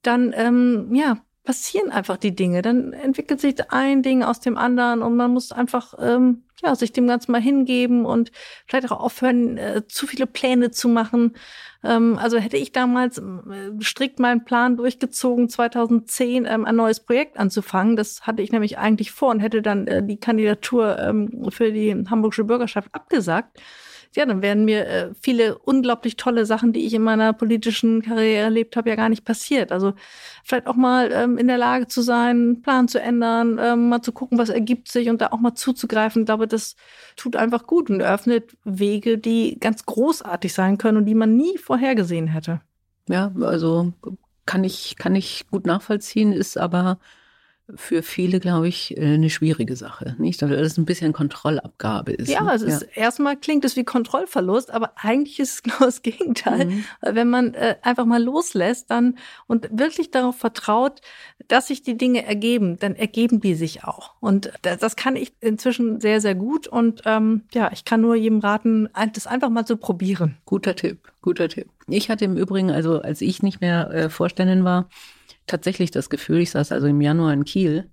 dann, 0.02 0.32
ähm, 0.34 0.96
ja, 0.96 1.18
passieren 1.44 1.92
einfach 1.92 2.18
die 2.18 2.36
Dinge. 2.36 2.62
Dann 2.62 2.94
entwickelt 2.94 3.42
sich 3.42 3.56
ein 3.72 4.04
Ding 4.04 4.24
aus 4.24 4.40
dem 4.40 4.58
anderen 4.58 5.02
und 5.02 5.16
man 5.16 5.32
muss 5.32 5.52
einfach 5.52 5.96
ähm, 6.00 6.44
ja 6.62 6.76
sich 6.76 6.92
dem 6.92 7.08
Ganzen 7.08 7.32
mal 7.32 7.42
hingeben 7.42 8.06
und 8.06 8.32
vielleicht 8.68 8.92
auch 8.92 9.00
aufhören, 9.00 9.58
äh, 9.58 9.88
zu 9.88 10.06
viele 10.06 10.28
Pläne 10.28 10.72
zu 10.72 10.88
machen. 10.88 11.34
Ähm, 11.84 12.20
also 12.20 12.38
hätte 12.38 12.58
ich 12.58 12.72
damals 12.72 13.18
äh, 13.18 13.82
strikt 13.82 14.20
meinen 14.20 14.46
Plan 14.46 14.78
durchgezogen, 14.78 15.50
2010 15.50 16.46
ähm, 16.46 16.66
ein 16.66 16.76
neues 16.76 17.00
Projekt 17.00 17.38
anzufangen. 17.40 17.96
Das 17.96 18.22
hatte 18.28 18.44
ich 18.44 18.52
nämlich 18.52 18.78
eigentlich 18.78 19.12
vor 19.12 19.32
und 19.32 19.40
hätte 19.40 19.64
dann 19.64 19.88
äh, 19.88 20.06
die 20.06 20.18
Kandidatur 20.18 21.00
ähm, 21.00 21.48
für 21.50 21.72
die 21.72 21.92
Hamburgische 22.10 22.44
Bürgerschaft 22.44 22.90
abgesagt 22.94 23.60
ja, 24.16 24.26
dann 24.26 24.42
wären 24.42 24.66
mir 24.66 24.88
äh, 24.88 25.10
viele 25.22 25.58
unglaublich 25.58 26.18
tolle 26.18 26.46
Sachen, 26.46 26.74
die 26.74 26.86
ich 26.86 26.94
in 26.94 27.02
meiner 27.02 27.32
politischen 27.32 28.02
Karriere 28.02 28.44
erlebt 28.44 28.76
habe, 28.76 28.90
ja 28.90 28.96
gar 28.96 29.08
nicht 29.08 29.24
passiert. 29.24 29.72
Also 29.72 29.94
vielleicht 30.44 30.68
auch 30.68 30.76
mal 30.76 31.12
ähm, 31.14 31.38
in 31.38 31.48
der 31.48 31.58
Lage 31.58 31.88
zu 31.88 32.02
sein, 32.02 32.62
Plan 32.62 32.90
zu 32.90 33.00
ändern, 33.00 33.58
ähm, 33.62 33.88
mal 33.88 34.02
zu 34.02 34.12
gucken, 34.12 34.38
was 34.38 34.50
ergibt 34.50 34.90
sich 34.90 35.10
und 35.10 35.22
da 35.22 35.28
auch 35.28 35.40
mal 35.40 35.56
zuzugreifen. 35.56 36.24
Ich 36.24 36.26
glaube, 36.26 36.48
das 36.48 36.76
tut 37.16 37.38
einfach 37.38 37.68
gut 37.68 37.90
und 37.90 38.02
eröffnet 38.02 38.58
Wege, 38.66 39.18
die 39.18 39.58
ganz 39.60 39.86
großartig 39.86 40.54
sein 40.54 40.78
können 40.78 40.98
und 40.98 41.06
die 41.06 41.16
man 41.16 41.38
nie 41.38 41.58
vorhergesehen 41.58 42.28
hätte. 42.28 42.60
Ja, 43.08 43.32
also 43.42 43.94
kann 44.46 44.66
ich, 44.66 44.98
kann 44.98 45.16
ich 45.16 45.46
gut 45.50 45.66
nachvollziehen, 45.66 46.34
ist 46.34 46.58
aber 46.58 47.00
für 47.76 48.04
viele, 48.04 48.40
glaube 48.40 48.68
ich, 48.68 48.98
äh, 48.98 49.14
eine 49.14 49.30
schwierige 49.30 49.76
Sache, 49.76 50.16
nicht? 50.18 50.42
Weil 50.42 50.54
es 50.54 50.78
ein 50.78 50.86
bisschen 50.86 51.14
Kontrollabgabe 51.14 52.12
ist. 52.12 52.30
Ja, 52.30 52.44
ne? 52.44 52.54
es 52.54 52.62
ist, 52.62 52.82
ja. 52.82 53.04
erstmal 53.04 53.38
klingt 53.38 53.64
es 53.66 53.76
wie 53.76 53.84
Kontrollverlust, 53.84 54.72
aber 54.72 54.94
eigentlich 54.96 55.40
ist 55.40 55.54
es 55.54 55.64
genau 55.64 55.80
das 55.80 56.02
Gegenteil. 56.02 56.66
Mhm. 56.66 56.86
Wenn 57.02 57.30
man 57.30 57.54
äh, 57.54 57.76
einfach 57.82 58.06
mal 58.06 58.22
loslässt 58.22 58.90
dann 58.90 59.18
und 59.48 59.70
wirklich 59.72 60.12
darauf 60.12 60.38
vertraut, 60.38 61.02
dass 61.48 61.68
sich 61.68 61.82
die 61.82 61.98
Dinge 61.98 62.26
ergeben, 62.26 62.78
dann 62.80 62.96
ergeben 62.96 63.40
die 63.40 63.56
sich 63.56 63.84
auch. 63.84 64.16
Und 64.20 64.52
das, 64.62 64.80
das 64.80 64.96
kann 64.96 65.16
ich 65.16 65.34
inzwischen 65.40 66.02
sehr, 66.02 66.22
sehr 66.22 66.36
gut. 66.36 66.68
Und 66.68 67.02
ähm, 67.06 67.44
ja, 67.54 67.72
ich 67.72 67.86
kann 67.86 68.02
nur 68.02 68.16
jedem 68.16 68.40
raten, 68.40 68.90
das 69.14 69.28
einfach 69.28 69.50
mal 69.50 69.66
zu 69.66 69.78
probieren. 69.78 70.38
Guter 70.46 70.76
Tipp, 70.76 71.12
guter 71.22 71.50
Tipp. 71.50 71.68
Ich 71.88 72.10
hatte 72.10 72.26
im 72.26 72.38
Übrigen, 72.38 72.72
also 72.72 73.02
als 73.02 73.22
ich 73.22 73.44
nicht 73.44 73.62
mehr 73.62 73.90
äh, 73.92 74.10
Vorständin 74.10 74.64
war, 74.64 74.90
tatsächlich 75.52 75.92
das 75.92 76.10
Gefühl, 76.10 76.40
ich 76.40 76.52
saß 76.52 76.72
also 76.72 76.88
im 76.88 77.02
Januar 77.02 77.34
in 77.34 77.46
Kiel. 77.46 77.90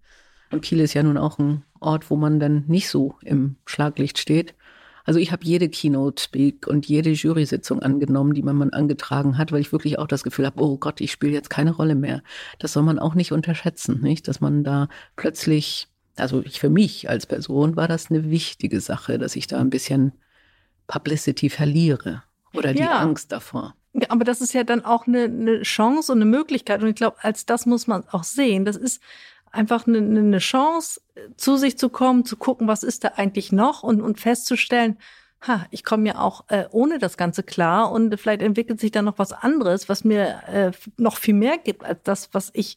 Und 0.50 0.62
Kiel 0.62 0.80
ist 0.80 0.94
ja 0.94 1.02
nun 1.02 1.18
auch 1.18 1.38
ein 1.38 1.64
Ort, 1.80 2.10
wo 2.10 2.16
man 2.16 2.40
dann 2.40 2.64
nicht 2.66 2.88
so 2.88 3.16
im 3.22 3.56
Schlaglicht 3.66 4.18
steht. 4.18 4.54
Also 5.04 5.20
ich 5.20 5.32
habe 5.32 5.44
jede 5.44 5.68
Keynote-Speak 5.68 6.66
und 6.66 6.86
jede 6.86 7.10
Jury-Sitzung 7.10 7.80
angenommen, 7.80 8.34
die 8.34 8.42
man 8.42 8.70
angetragen 8.74 9.38
hat, 9.38 9.52
weil 9.52 9.60
ich 9.60 9.72
wirklich 9.72 9.98
auch 9.98 10.06
das 10.06 10.22
Gefühl 10.22 10.44
habe, 10.44 10.62
oh 10.62 10.76
Gott, 10.76 11.00
ich 11.00 11.12
spiele 11.12 11.32
jetzt 11.32 11.48
keine 11.48 11.72
Rolle 11.72 11.94
mehr. 11.94 12.22
Das 12.58 12.74
soll 12.74 12.82
man 12.82 12.98
auch 12.98 13.14
nicht 13.14 13.32
unterschätzen, 13.32 14.00
nicht? 14.02 14.28
Dass 14.28 14.40
man 14.40 14.64
da 14.64 14.88
plötzlich, 15.16 15.88
also 16.16 16.42
ich 16.44 16.60
für 16.60 16.68
mich 16.68 17.08
als 17.08 17.26
Person 17.26 17.76
war 17.76 17.88
das 17.88 18.10
eine 18.10 18.30
wichtige 18.30 18.80
Sache, 18.80 19.18
dass 19.18 19.34
ich 19.36 19.46
da 19.46 19.58
ein 19.58 19.70
bisschen 19.70 20.12
Publicity 20.86 21.48
verliere 21.48 22.22
oder 22.54 22.74
die 22.74 22.80
ja. 22.80 22.98
Angst 22.98 23.32
davor. 23.32 23.74
Aber 24.08 24.24
das 24.24 24.40
ist 24.40 24.52
ja 24.52 24.64
dann 24.64 24.84
auch 24.84 25.06
eine, 25.06 25.24
eine 25.24 25.62
Chance 25.62 26.12
und 26.12 26.18
eine 26.18 26.30
Möglichkeit. 26.30 26.82
Und 26.82 26.88
ich 26.88 26.96
glaube, 26.96 27.16
als 27.22 27.46
das 27.46 27.66
muss 27.66 27.86
man 27.86 28.06
auch 28.08 28.24
sehen. 28.24 28.64
Das 28.64 28.76
ist 28.76 29.02
einfach 29.50 29.86
eine, 29.86 29.98
eine 29.98 30.38
Chance, 30.38 31.00
zu 31.36 31.56
sich 31.56 31.78
zu 31.78 31.88
kommen, 31.88 32.24
zu 32.24 32.36
gucken, 32.36 32.68
was 32.68 32.82
ist 32.82 33.04
da 33.04 33.12
eigentlich 33.16 33.52
noch 33.52 33.82
und, 33.82 34.00
und 34.00 34.20
festzustellen, 34.20 34.98
ha, 35.46 35.66
ich 35.70 35.84
komme 35.84 36.08
ja 36.08 36.18
auch 36.18 36.44
äh, 36.48 36.66
ohne 36.70 36.98
das 36.98 37.16
Ganze 37.16 37.42
klar 37.42 37.92
und 37.92 38.18
vielleicht 38.18 38.42
entwickelt 38.42 38.80
sich 38.80 38.90
da 38.90 39.02
noch 39.02 39.18
was 39.18 39.32
anderes, 39.32 39.88
was 39.88 40.04
mir 40.04 40.42
äh, 40.46 40.72
noch 40.96 41.16
viel 41.16 41.34
mehr 41.34 41.58
gibt 41.58 41.84
als 41.84 42.00
das, 42.02 42.28
was 42.32 42.50
ich 42.54 42.76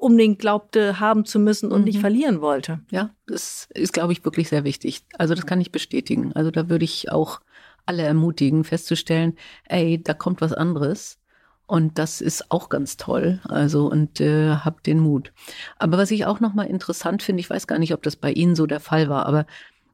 unbedingt 0.00 0.38
glaubte 0.38 0.98
haben 0.98 1.24
zu 1.26 1.38
müssen 1.38 1.70
und 1.70 1.80
mhm. 1.80 1.84
nicht 1.84 2.00
verlieren 2.00 2.40
wollte. 2.40 2.80
Ja, 2.90 3.10
das 3.26 3.68
ist, 3.74 3.92
glaube 3.92 4.12
ich, 4.12 4.24
wirklich 4.24 4.48
sehr 4.48 4.64
wichtig. 4.64 5.04
Also 5.18 5.34
das 5.34 5.46
kann 5.46 5.60
ich 5.60 5.72
bestätigen. 5.72 6.32
Also 6.34 6.50
da 6.50 6.68
würde 6.70 6.84
ich 6.84 7.12
auch 7.12 7.40
alle 7.86 8.02
ermutigen, 8.02 8.64
festzustellen, 8.64 9.36
ey, 9.64 10.02
da 10.02 10.14
kommt 10.14 10.40
was 10.40 10.52
anderes. 10.52 11.18
Und 11.66 11.98
das 11.98 12.20
ist 12.20 12.50
auch 12.50 12.68
ganz 12.68 12.96
toll. 12.96 13.40
Also 13.44 13.88
und 13.88 14.20
äh, 14.20 14.56
habt 14.56 14.86
den 14.86 14.98
Mut. 14.98 15.32
Aber 15.78 15.98
was 15.98 16.10
ich 16.10 16.26
auch 16.26 16.40
noch 16.40 16.52
mal 16.52 16.64
interessant 16.64 17.22
finde, 17.22 17.40
ich 17.40 17.48
weiß 17.48 17.68
gar 17.68 17.78
nicht, 17.78 17.94
ob 17.94 18.02
das 18.02 18.16
bei 18.16 18.32
Ihnen 18.32 18.56
so 18.56 18.66
der 18.66 18.80
Fall 18.80 19.08
war, 19.08 19.26
aber 19.26 19.46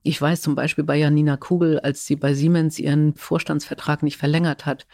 ich 0.07 0.23
weiß 0.23 0.41
zum 0.41 0.55
Beispiel 0.55 0.85
bei 0.85 0.97
Janina 0.97 1.37
Kugel, 1.37 1.81
als 1.81 2.07
sie 2.07 2.15
bei 2.15 2.33
Siemens 2.33 2.79
ihren 2.79 3.15
Vorstandsvertrag 3.17 4.05
nicht 4.05 4.17
verlängert 4.17 4.65
hat, 4.65 4.87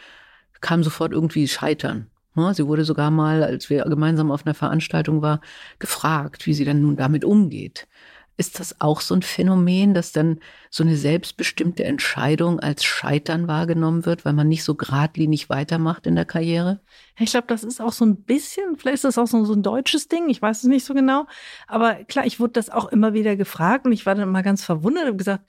kam 0.59 0.83
sofort 0.83 1.11
irgendwie 1.11 1.47
Scheitern. 1.47 2.09
Sie 2.53 2.65
wurde 2.65 2.83
sogar 2.83 3.11
mal, 3.11 3.43
als 3.43 3.69
wir 3.69 3.83
gemeinsam 3.83 4.31
auf 4.31 4.43
einer 4.43 4.55
Veranstaltung 4.55 5.21
war, 5.21 5.39
gefragt, 5.77 6.47
wie 6.47 6.55
sie 6.55 6.65
denn 6.65 6.81
nun 6.81 6.95
damit 6.95 7.23
umgeht. 7.25 7.87
Ist 8.35 8.59
das 8.59 8.81
auch 8.81 9.01
so 9.01 9.13
ein 9.13 9.21
Phänomen, 9.21 9.93
dass 9.93 10.11
dann 10.11 10.39
so 10.71 10.83
eine 10.83 10.95
selbstbestimmte 10.95 11.83
Entscheidung 11.83 12.59
als 12.59 12.83
Scheitern 12.83 13.47
wahrgenommen 13.47 14.05
wird, 14.07 14.25
weil 14.25 14.33
man 14.33 14.47
nicht 14.47 14.63
so 14.63 14.73
geradlinig 14.73 15.49
weitermacht 15.49 16.07
in 16.07 16.15
der 16.15 16.25
Karriere? 16.25 16.81
Ich 17.19 17.31
glaube, 17.31 17.47
das 17.47 17.63
ist 17.63 17.79
auch 17.79 17.91
so 17.91 18.05
ein 18.05 18.23
bisschen, 18.23 18.75
vielleicht 18.77 18.95
ist 18.95 19.03
das 19.03 19.17
auch 19.19 19.27
so, 19.27 19.45
so 19.45 19.53
ein 19.53 19.61
deutsches 19.61 20.07
Ding, 20.07 20.29
ich 20.29 20.41
weiß 20.41 20.63
es 20.63 20.63
nicht 20.63 20.83
so 20.83 20.95
genau. 20.95 21.27
Aber 21.67 21.95
klar, 22.05 22.25
ich 22.25 22.39
wurde 22.39 22.53
das 22.53 22.71
auch 22.71 22.91
immer 22.91 23.13
wieder 23.13 23.35
gefragt 23.35 23.85
und 23.85 23.91
ich 23.91 24.05
war 24.07 24.15
dann 24.15 24.31
mal 24.31 24.41
ganz 24.41 24.63
verwundert 24.63 25.09
und 25.09 25.17
gesagt, 25.17 25.43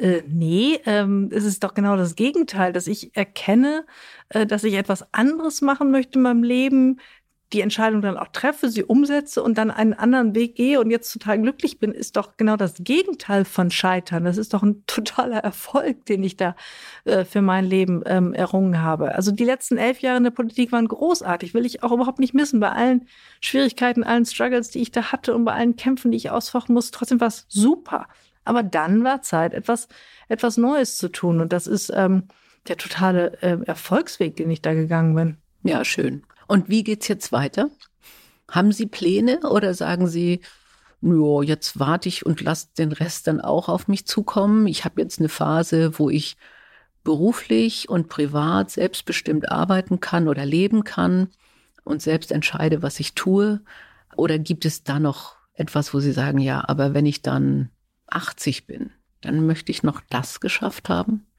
äh, 0.00 0.22
nee, 0.26 0.80
ähm, 0.86 1.28
es 1.30 1.44
ist 1.44 1.62
doch 1.62 1.74
genau 1.74 1.96
das 1.96 2.16
Gegenteil, 2.16 2.72
dass 2.72 2.86
ich 2.86 3.14
erkenne, 3.16 3.84
äh, 4.30 4.46
dass 4.46 4.64
ich 4.64 4.74
etwas 4.74 5.12
anderes 5.12 5.60
machen 5.60 5.90
möchte 5.90 6.18
in 6.18 6.22
meinem 6.22 6.42
Leben, 6.42 7.00
die 7.52 7.62
Entscheidung 7.62 8.00
dann 8.00 8.16
auch 8.16 8.28
treffe, 8.28 8.70
sie 8.70 8.84
umsetze 8.84 9.42
und 9.42 9.58
dann 9.58 9.70
einen 9.72 9.92
anderen 9.92 10.34
Weg 10.36 10.54
gehe 10.54 10.80
und 10.80 10.90
jetzt 10.90 11.12
total 11.12 11.40
glücklich 11.40 11.80
bin, 11.80 11.90
ist 11.90 12.16
doch 12.16 12.36
genau 12.36 12.56
das 12.56 12.74
Gegenteil 12.78 13.44
von 13.44 13.72
Scheitern. 13.72 14.24
Das 14.24 14.36
ist 14.36 14.54
doch 14.54 14.62
ein 14.62 14.84
totaler 14.86 15.38
Erfolg, 15.38 16.04
den 16.06 16.22
ich 16.22 16.36
da 16.36 16.54
äh, 17.04 17.24
für 17.24 17.42
mein 17.42 17.64
Leben 17.64 18.02
ähm, 18.06 18.32
errungen 18.34 18.82
habe. 18.82 19.14
Also 19.16 19.32
die 19.32 19.44
letzten 19.44 19.78
elf 19.78 20.00
Jahre 20.00 20.18
in 20.18 20.24
der 20.24 20.30
Politik 20.30 20.70
waren 20.70 20.86
großartig, 20.86 21.52
will 21.52 21.66
ich 21.66 21.82
auch 21.82 21.92
überhaupt 21.92 22.20
nicht 22.20 22.34
missen. 22.34 22.60
Bei 22.60 22.70
allen 22.70 23.06
Schwierigkeiten, 23.40 24.04
allen 24.04 24.26
Struggles, 24.26 24.70
die 24.70 24.80
ich 24.80 24.92
da 24.92 25.10
hatte 25.10 25.34
und 25.34 25.44
bei 25.44 25.52
allen 25.52 25.74
Kämpfen, 25.74 26.12
die 26.12 26.18
ich 26.18 26.30
ausfachen 26.30 26.72
muss, 26.72 26.92
trotzdem 26.92 27.20
war 27.20 27.28
es 27.28 27.46
super. 27.48 28.06
Aber 28.44 28.62
dann 28.62 29.02
war 29.02 29.22
Zeit, 29.22 29.54
etwas, 29.54 29.88
etwas 30.28 30.56
Neues 30.56 30.98
zu 30.98 31.08
tun. 31.08 31.40
Und 31.40 31.52
das 31.52 31.66
ist 31.66 31.92
ähm, 31.94 32.24
der 32.68 32.76
totale 32.76 33.42
äh, 33.42 33.58
Erfolgsweg, 33.64 34.36
den 34.36 34.50
ich 34.50 34.62
da 34.62 34.72
gegangen 34.72 35.14
bin. 35.14 35.36
Ja, 35.62 35.84
schön. 35.84 36.22
Und 36.50 36.68
wie 36.68 36.82
geht's 36.82 37.06
jetzt 37.06 37.30
weiter? 37.30 37.70
Haben 38.50 38.72
Sie 38.72 38.86
Pläne 38.86 39.38
oder 39.48 39.72
sagen 39.72 40.08
Sie, 40.08 40.40
ja, 41.00 41.42
jetzt 41.42 41.78
warte 41.78 42.08
ich 42.08 42.26
und 42.26 42.40
lasse 42.40 42.70
den 42.76 42.90
Rest 42.90 43.28
dann 43.28 43.40
auch 43.40 43.68
auf 43.68 43.86
mich 43.86 44.04
zukommen? 44.04 44.66
Ich 44.66 44.84
habe 44.84 45.00
jetzt 45.00 45.20
eine 45.20 45.28
Phase, 45.28 45.96
wo 46.00 46.10
ich 46.10 46.36
beruflich 47.04 47.88
und 47.88 48.08
privat 48.08 48.72
selbstbestimmt 48.72 49.48
arbeiten 49.48 50.00
kann 50.00 50.26
oder 50.26 50.44
leben 50.44 50.82
kann 50.82 51.28
und 51.84 52.02
selbst 52.02 52.32
entscheide, 52.32 52.82
was 52.82 52.98
ich 52.98 53.14
tue? 53.14 53.60
Oder 54.16 54.40
gibt 54.40 54.64
es 54.64 54.82
da 54.82 54.98
noch 54.98 55.36
etwas, 55.54 55.94
wo 55.94 56.00
Sie 56.00 56.12
sagen, 56.12 56.38
ja, 56.38 56.64
aber 56.66 56.94
wenn 56.94 57.06
ich 57.06 57.22
dann 57.22 57.70
80 58.08 58.66
bin, 58.66 58.90
dann 59.20 59.46
möchte 59.46 59.70
ich 59.70 59.84
noch 59.84 60.00
das 60.10 60.40
geschafft 60.40 60.88
haben? 60.88 61.29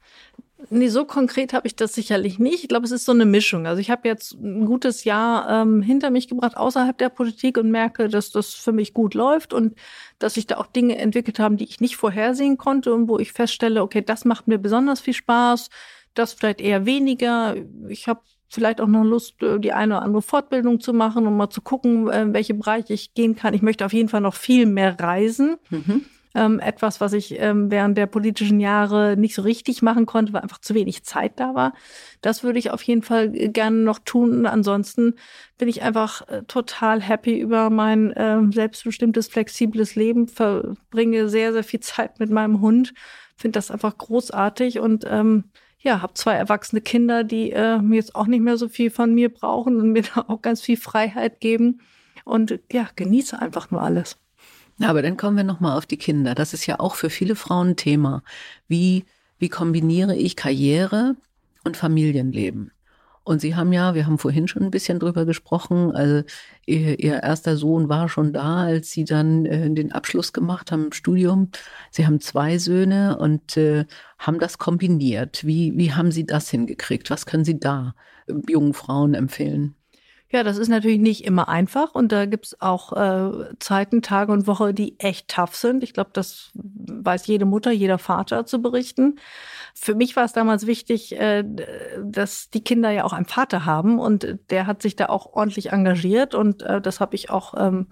Nee, 0.70 0.88
so 0.88 1.04
konkret 1.04 1.52
habe 1.52 1.66
ich 1.66 1.76
das 1.76 1.94
sicherlich 1.94 2.38
nicht. 2.38 2.62
Ich 2.62 2.68
glaube, 2.68 2.84
es 2.84 2.90
ist 2.90 3.04
so 3.04 3.12
eine 3.12 3.24
Mischung. 3.24 3.66
Also 3.66 3.80
ich 3.80 3.90
habe 3.90 4.08
jetzt 4.08 4.32
ein 4.34 4.66
gutes 4.66 5.04
Jahr 5.04 5.62
ähm, 5.62 5.82
hinter 5.82 6.10
mich 6.10 6.28
gebracht 6.28 6.56
außerhalb 6.56 6.96
der 6.96 7.08
Politik 7.08 7.58
und 7.58 7.70
merke, 7.70 8.08
dass 8.08 8.30
das 8.30 8.54
für 8.54 8.72
mich 8.72 8.94
gut 8.94 9.14
läuft 9.14 9.52
und 9.52 9.74
dass 10.18 10.34
sich 10.34 10.46
da 10.46 10.58
auch 10.58 10.66
Dinge 10.66 10.98
entwickelt 10.98 11.38
haben, 11.38 11.56
die 11.56 11.64
ich 11.64 11.80
nicht 11.80 11.96
vorhersehen 11.96 12.58
konnte 12.58 12.94
und 12.94 13.08
wo 13.08 13.18
ich 13.18 13.32
feststelle, 13.32 13.82
okay, 13.82 14.02
das 14.02 14.24
macht 14.24 14.48
mir 14.48 14.58
besonders 14.58 15.00
viel 15.00 15.14
Spaß, 15.14 15.68
das 16.14 16.32
vielleicht 16.32 16.60
eher 16.60 16.86
weniger. 16.86 17.56
Ich 17.88 18.08
habe 18.08 18.20
vielleicht 18.48 18.80
auch 18.80 18.86
noch 18.86 19.04
Lust, 19.04 19.42
äh, 19.42 19.58
die 19.58 19.72
eine 19.72 19.96
oder 19.96 20.02
andere 20.02 20.22
Fortbildung 20.22 20.80
zu 20.80 20.92
machen 20.92 21.26
und 21.26 21.36
mal 21.36 21.50
zu 21.50 21.62
gucken, 21.62 22.08
äh, 22.08 22.32
welche 22.32 22.54
Bereiche 22.54 22.92
ich 22.92 23.14
gehen 23.14 23.34
kann. 23.34 23.54
Ich 23.54 23.62
möchte 23.62 23.86
auf 23.86 23.92
jeden 23.92 24.08
Fall 24.08 24.20
noch 24.20 24.34
viel 24.34 24.66
mehr 24.66 24.98
reisen. 25.00 25.56
Mhm. 25.70 26.04
Ähm, 26.34 26.60
etwas, 26.60 27.00
was 27.00 27.12
ich 27.12 27.38
ähm, 27.38 27.70
während 27.70 27.98
der 27.98 28.06
politischen 28.06 28.58
Jahre 28.58 29.16
nicht 29.18 29.34
so 29.34 29.42
richtig 29.42 29.82
machen 29.82 30.06
konnte, 30.06 30.32
weil 30.32 30.40
einfach 30.40 30.60
zu 30.60 30.74
wenig 30.74 31.04
Zeit 31.04 31.32
da 31.36 31.54
war. 31.54 31.74
Das 32.22 32.42
würde 32.42 32.58
ich 32.58 32.70
auf 32.70 32.82
jeden 32.82 33.02
Fall 33.02 33.34
äh, 33.34 33.48
gerne 33.48 33.78
noch 33.78 33.98
tun. 33.98 34.46
ansonsten 34.46 35.14
bin 35.58 35.68
ich 35.68 35.82
einfach 35.82 36.26
äh, 36.28 36.42
total 36.44 37.02
happy 37.02 37.38
über 37.38 37.68
mein 37.68 38.12
äh, 38.12 38.40
selbstbestimmtes, 38.50 39.28
flexibles 39.28 39.94
Leben, 39.94 40.26
verbringe 40.26 41.28
sehr, 41.28 41.52
sehr 41.52 41.64
viel 41.64 41.80
Zeit 41.80 42.18
mit 42.18 42.30
meinem 42.30 42.60
Hund, 42.60 42.94
finde 43.36 43.58
das 43.58 43.70
einfach 43.70 43.98
großartig 43.98 44.78
und 44.78 45.04
ähm, 45.08 45.44
ja, 45.82 46.00
habe 46.00 46.14
zwei 46.14 46.34
erwachsene 46.34 46.80
Kinder, 46.80 47.24
die 47.24 47.50
äh, 47.50 47.78
jetzt 47.90 48.14
auch 48.14 48.26
nicht 48.26 48.40
mehr 48.40 48.56
so 48.56 48.68
viel 48.68 48.90
von 48.90 49.14
mir 49.14 49.28
brauchen 49.28 49.80
und 49.80 49.92
mir 49.92 50.02
da 50.02 50.24
auch 50.28 50.40
ganz 50.40 50.62
viel 50.62 50.76
Freiheit 50.76 51.40
geben 51.40 51.80
und 52.24 52.60
ja, 52.70 52.88
genieße 52.94 53.38
einfach 53.38 53.70
nur 53.70 53.82
alles. 53.82 54.21
Aber 54.82 55.02
dann 55.02 55.16
kommen 55.16 55.36
wir 55.36 55.44
nochmal 55.44 55.76
auf 55.76 55.86
die 55.86 55.96
Kinder. 55.96 56.34
Das 56.34 56.54
ist 56.54 56.66
ja 56.66 56.80
auch 56.80 56.94
für 56.94 57.10
viele 57.10 57.36
Frauen 57.36 57.70
ein 57.70 57.76
Thema. 57.76 58.22
Wie, 58.68 59.04
wie 59.38 59.48
kombiniere 59.48 60.16
ich 60.16 60.36
Karriere 60.36 61.16
und 61.64 61.76
Familienleben? 61.76 62.72
Und 63.24 63.40
Sie 63.40 63.54
haben 63.54 63.72
ja, 63.72 63.94
wir 63.94 64.06
haben 64.06 64.18
vorhin 64.18 64.48
schon 64.48 64.62
ein 64.62 64.72
bisschen 64.72 64.98
drüber 64.98 65.24
gesprochen, 65.24 65.92
also 65.92 66.24
Ihr, 66.66 66.98
Ihr 66.98 67.22
erster 67.22 67.56
Sohn 67.56 67.88
war 67.88 68.08
schon 68.08 68.32
da, 68.32 68.62
als 68.62 68.90
Sie 68.90 69.04
dann 69.04 69.46
äh, 69.46 69.70
den 69.70 69.92
Abschluss 69.92 70.32
gemacht 70.32 70.72
haben 70.72 70.86
im 70.86 70.92
Studium. 70.92 71.50
Sie 71.92 72.04
haben 72.04 72.20
zwei 72.20 72.58
Söhne 72.58 73.18
und 73.18 73.56
äh, 73.56 73.84
haben 74.18 74.40
das 74.40 74.58
kombiniert. 74.58 75.46
Wie, 75.46 75.72
wie 75.76 75.92
haben 75.92 76.10
Sie 76.10 76.26
das 76.26 76.50
hingekriegt? 76.50 77.10
Was 77.10 77.26
können 77.26 77.44
Sie 77.44 77.60
da 77.60 77.94
äh, 78.26 78.34
jungen 78.48 78.74
Frauen 78.74 79.14
empfehlen? 79.14 79.76
Ja, 80.32 80.42
das 80.42 80.56
ist 80.56 80.68
natürlich 80.68 80.98
nicht 80.98 81.26
immer 81.26 81.50
einfach 81.50 81.94
und 81.94 82.10
da 82.10 82.24
gibt's 82.24 82.58
auch 82.58 82.94
äh, 82.94 83.54
Zeiten, 83.58 84.00
Tage 84.00 84.32
und 84.32 84.46
Woche, 84.46 84.72
die 84.72 84.98
echt 84.98 85.28
tough 85.28 85.54
sind. 85.54 85.84
Ich 85.84 85.92
glaube, 85.92 86.08
das 86.14 86.50
weiß 86.54 87.26
jede 87.26 87.44
Mutter, 87.44 87.70
jeder 87.70 87.98
Vater 87.98 88.46
zu 88.46 88.62
berichten. 88.62 89.16
Für 89.74 89.94
mich 89.94 90.16
war 90.16 90.24
es 90.24 90.32
damals 90.32 90.66
wichtig, 90.66 91.20
äh, 91.20 91.44
dass 92.02 92.48
die 92.48 92.64
Kinder 92.64 92.90
ja 92.90 93.04
auch 93.04 93.12
einen 93.12 93.26
Vater 93.26 93.66
haben 93.66 93.98
und 93.98 94.38
der 94.48 94.66
hat 94.66 94.80
sich 94.80 94.96
da 94.96 95.10
auch 95.10 95.34
ordentlich 95.34 95.70
engagiert 95.70 96.34
und 96.34 96.62
äh, 96.62 96.80
das 96.80 97.00
habe 97.00 97.14
ich 97.14 97.28
auch 97.28 97.52
ähm, 97.58 97.88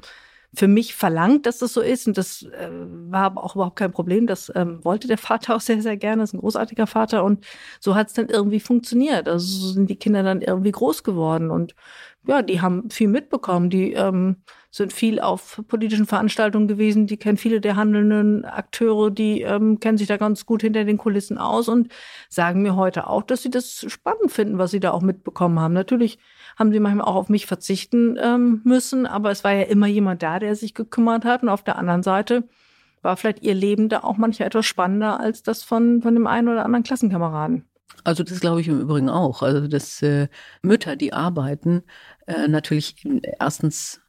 für 0.52 0.66
mich 0.66 0.94
verlangt, 0.94 1.46
dass 1.46 1.58
das 1.58 1.72
so 1.72 1.80
ist. 1.80 2.06
Und 2.08 2.18
das 2.18 2.42
äh, 2.42 2.68
war 2.70 3.22
aber 3.22 3.44
auch 3.44 3.54
überhaupt 3.54 3.76
kein 3.76 3.92
Problem. 3.92 4.26
Das 4.26 4.50
ähm, 4.54 4.84
wollte 4.84 5.06
der 5.08 5.18
Vater 5.18 5.54
auch 5.56 5.60
sehr, 5.60 5.80
sehr 5.82 5.96
gerne. 5.96 6.22
Das 6.22 6.30
ist 6.30 6.34
ein 6.34 6.40
großartiger 6.40 6.86
Vater. 6.86 7.24
Und 7.24 7.44
so 7.78 7.94
hat 7.94 8.08
es 8.08 8.14
dann 8.14 8.28
irgendwie 8.28 8.60
funktioniert. 8.60 9.28
Also 9.28 9.46
so 9.46 9.72
sind 9.72 9.88
die 9.88 9.96
Kinder 9.96 10.22
dann 10.22 10.42
irgendwie 10.42 10.72
groß 10.72 11.04
geworden. 11.04 11.50
Und 11.50 11.74
ja, 12.26 12.42
die 12.42 12.60
haben 12.60 12.90
viel 12.90 13.08
mitbekommen. 13.08 13.70
Die 13.70 13.92
ähm, 13.92 14.36
sind 14.70 14.92
viel 14.92 15.20
auf 15.20 15.62
politischen 15.68 16.06
Veranstaltungen 16.06 16.68
gewesen. 16.68 17.06
Die 17.06 17.16
kennen 17.16 17.38
viele 17.38 17.60
der 17.60 17.76
handelnden 17.76 18.44
Akteure. 18.44 19.10
Die 19.10 19.40
ähm, 19.40 19.80
kennen 19.80 19.96
sich 19.96 20.06
da 20.06 20.18
ganz 20.18 20.44
gut 20.44 20.60
hinter 20.60 20.84
den 20.84 20.98
Kulissen 20.98 21.38
aus 21.38 21.68
und 21.68 21.90
sagen 22.28 22.62
mir 22.62 22.76
heute 22.76 23.08
auch, 23.08 23.22
dass 23.22 23.42
sie 23.42 23.50
das 23.50 23.86
spannend 23.88 24.30
finden, 24.30 24.58
was 24.58 24.70
sie 24.70 24.80
da 24.80 24.90
auch 24.90 25.00
mitbekommen 25.00 25.58
haben. 25.60 25.72
Natürlich 25.72 26.18
haben 26.58 26.72
sie 26.72 26.80
manchmal 26.80 27.06
auch 27.06 27.16
auf 27.16 27.28
mich 27.30 27.46
verzichten 27.46 28.18
ähm, 28.20 28.60
müssen, 28.64 29.06
aber 29.06 29.30
es 29.30 29.42
war 29.42 29.52
ja 29.52 29.62
immer 29.62 29.86
jemand 29.86 30.22
da, 30.22 30.38
der 30.38 30.54
sich 30.56 30.74
gekümmert 30.74 31.24
hat. 31.24 31.42
Und 31.42 31.48
auf 31.48 31.64
der 31.64 31.78
anderen 31.78 32.02
Seite 32.02 32.44
war 33.00 33.16
vielleicht 33.16 33.42
ihr 33.42 33.54
Leben 33.54 33.88
da 33.88 34.00
auch 34.00 34.18
manchmal 34.18 34.48
etwas 34.48 34.66
spannender 34.66 35.20
als 35.20 35.42
das 35.42 35.62
von, 35.62 36.02
von 36.02 36.14
dem 36.14 36.26
einen 36.26 36.48
oder 36.48 36.66
anderen 36.66 36.82
Klassenkameraden. 36.82 37.69
Also 38.04 38.22
das 38.22 38.40
glaube 38.40 38.60
ich 38.60 38.68
im 38.68 38.80
Übrigen 38.80 39.08
auch. 39.08 39.42
Also 39.42 39.66
dass 39.66 40.02
äh, 40.02 40.28
Mütter, 40.62 40.96
die 40.96 41.12
arbeiten, 41.12 41.82
äh, 42.26 42.48
natürlich 42.48 42.96
erstens 43.38 44.00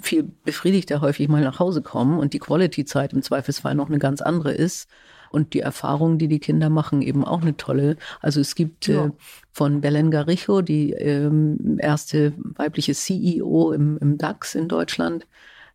viel 0.00 0.24
befriedigter 0.24 1.00
häufig 1.00 1.28
mal 1.28 1.42
nach 1.42 1.58
Hause 1.58 1.82
kommen 1.82 2.18
und 2.18 2.32
die 2.32 2.38
Quality-Zeit 2.38 3.12
im 3.12 3.22
Zweifelsfall 3.22 3.74
noch 3.74 3.88
eine 3.88 3.98
ganz 3.98 4.20
andere 4.20 4.52
ist 4.52 4.88
und 5.30 5.54
die 5.54 5.60
Erfahrungen, 5.60 6.18
die 6.18 6.28
die 6.28 6.40
Kinder 6.40 6.70
machen, 6.70 7.02
eben 7.02 7.24
auch 7.24 7.42
eine 7.42 7.56
tolle. 7.56 7.96
Also 8.20 8.40
es 8.40 8.54
gibt 8.54 8.88
ja. 8.88 9.06
äh, 9.06 9.10
von 9.52 9.80
Belen 9.80 10.10
Garijo, 10.10 10.60
die 10.60 10.92
ähm, 10.92 11.78
erste 11.80 12.34
weibliche 12.36 12.94
CEO 12.94 13.72
im, 13.72 13.96
im 13.98 14.18
DAX 14.18 14.54
in 14.54 14.68
Deutschland, 14.68 15.26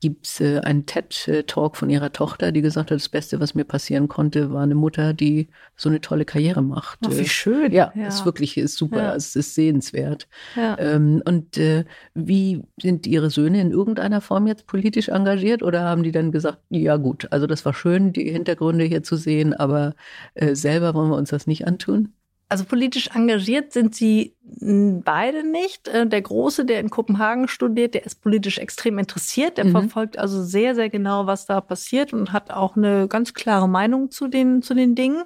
gibt 0.02 0.26
es 0.26 0.40
äh, 0.40 0.60
einen 0.60 0.86
TED-Talk 0.86 1.78
von 1.78 1.90
ihrer 1.90 2.12
Tochter, 2.12 2.52
die 2.52 2.62
gesagt 2.62 2.92
hat, 2.92 2.96
das 2.96 3.10
Beste, 3.10 3.40
was 3.40 3.56
mir 3.56 3.64
passieren 3.64 4.08
konnte, 4.08 4.52
war 4.52 4.64
eine 4.64 4.76
Mutter, 4.76 5.14
die 5.14 5.48
so 5.76 5.90
eine 5.90 6.02
tolle 6.02 6.26
Karriere 6.26 6.62
macht. 6.62 7.00
Oh, 7.06 7.12
wie 7.12 7.28
schön. 7.28 7.72
Ja, 7.72 7.92
ja. 7.96 8.08
ist 8.08 8.26
wirklich 8.26 8.58
ist 8.58 8.78
super, 8.78 9.04
ja. 9.04 9.16
es 9.16 9.36
ist 9.36 9.56
sehenswert. 9.56 10.28
Ja. 10.56 10.78
Ähm, 10.80 11.22
und 11.26 11.58
äh, 11.58 11.86
wie 12.14 12.64
sind 12.82 13.08
Ihre 13.08 13.30
Söhne 13.30 13.62
in 13.62 13.72
irgendeiner 13.72 14.22
Form 14.22 14.48
jetzt 14.48 14.68
politisch 14.68 15.10
engagiert 15.10 15.64
oder 15.64 15.82
haben 15.84 16.04
die 16.04 16.12
dann 16.12 16.32
gesagt, 16.32 16.60
ja 16.70 16.98
gut, 16.98 17.28
also 17.32 17.48
das 17.48 17.66
war 17.66 17.74
schön, 17.74 18.14
die 18.14 18.32
Hintergründe 18.32 18.86
hier 18.86 19.04
zu 19.04 19.16
sehen, 19.16 19.54
aber 19.54 19.96
äh, 20.34 20.56
selber 20.56 20.94
wollen 20.94 21.10
wir 21.10 21.18
uns 21.18 21.30
das 21.30 21.48
nicht 21.48 21.68
antun? 21.68 22.14
Also 22.48 22.64
politisch 22.64 23.10
engagiert 23.14 23.74
sind 23.74 23.96
sie 23.96 24.36
beide 24.44 25.44
nicht. 25.50 25.88
Äh, 25.88 26.08
der 26.08 26.22
Große, 26.22 26.66
der 26.66 26.80
in 26.80 26.90
Kopenhagen 26.90 27.48
studiert, 27.48 27.96
der 27.96 28.06
ist 28.06 28.22
politisch 28.22 28.60
extrem 28.60 29.00
interessiert. 29.00 29.58
Der 29.58 29.66
mhm. 29.66 29.72
verfolgt 29.72 30.20
also 30.20 30.44
sehr, 30.44 30.76
sehr 30.76 30.90
genau, 30.90 31.26
was 31.26 31.48
da 31.48 31.60
passiert 31.60 32.14
und 32.14 32.32
hat 32.32 32.52
auch 32.52 32.78
eine 32.78 33.08
ganz 33.08 33.34
klare 33.34 33.68
Meinung 33.68 34.12
zu 34.12 34.28
den, 34.28 34.62
zu 34.62 34.76
den 34.76 34.94
Dingen. 34.94 35.24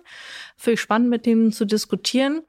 Finde 0.55 0.75
ich 0.75 0.81
spannend, 0.81 1.09
mit 1.09 1.25
dem 1.25 1.51
zu 1.51 1.65
diskutieren. 1.65 2.41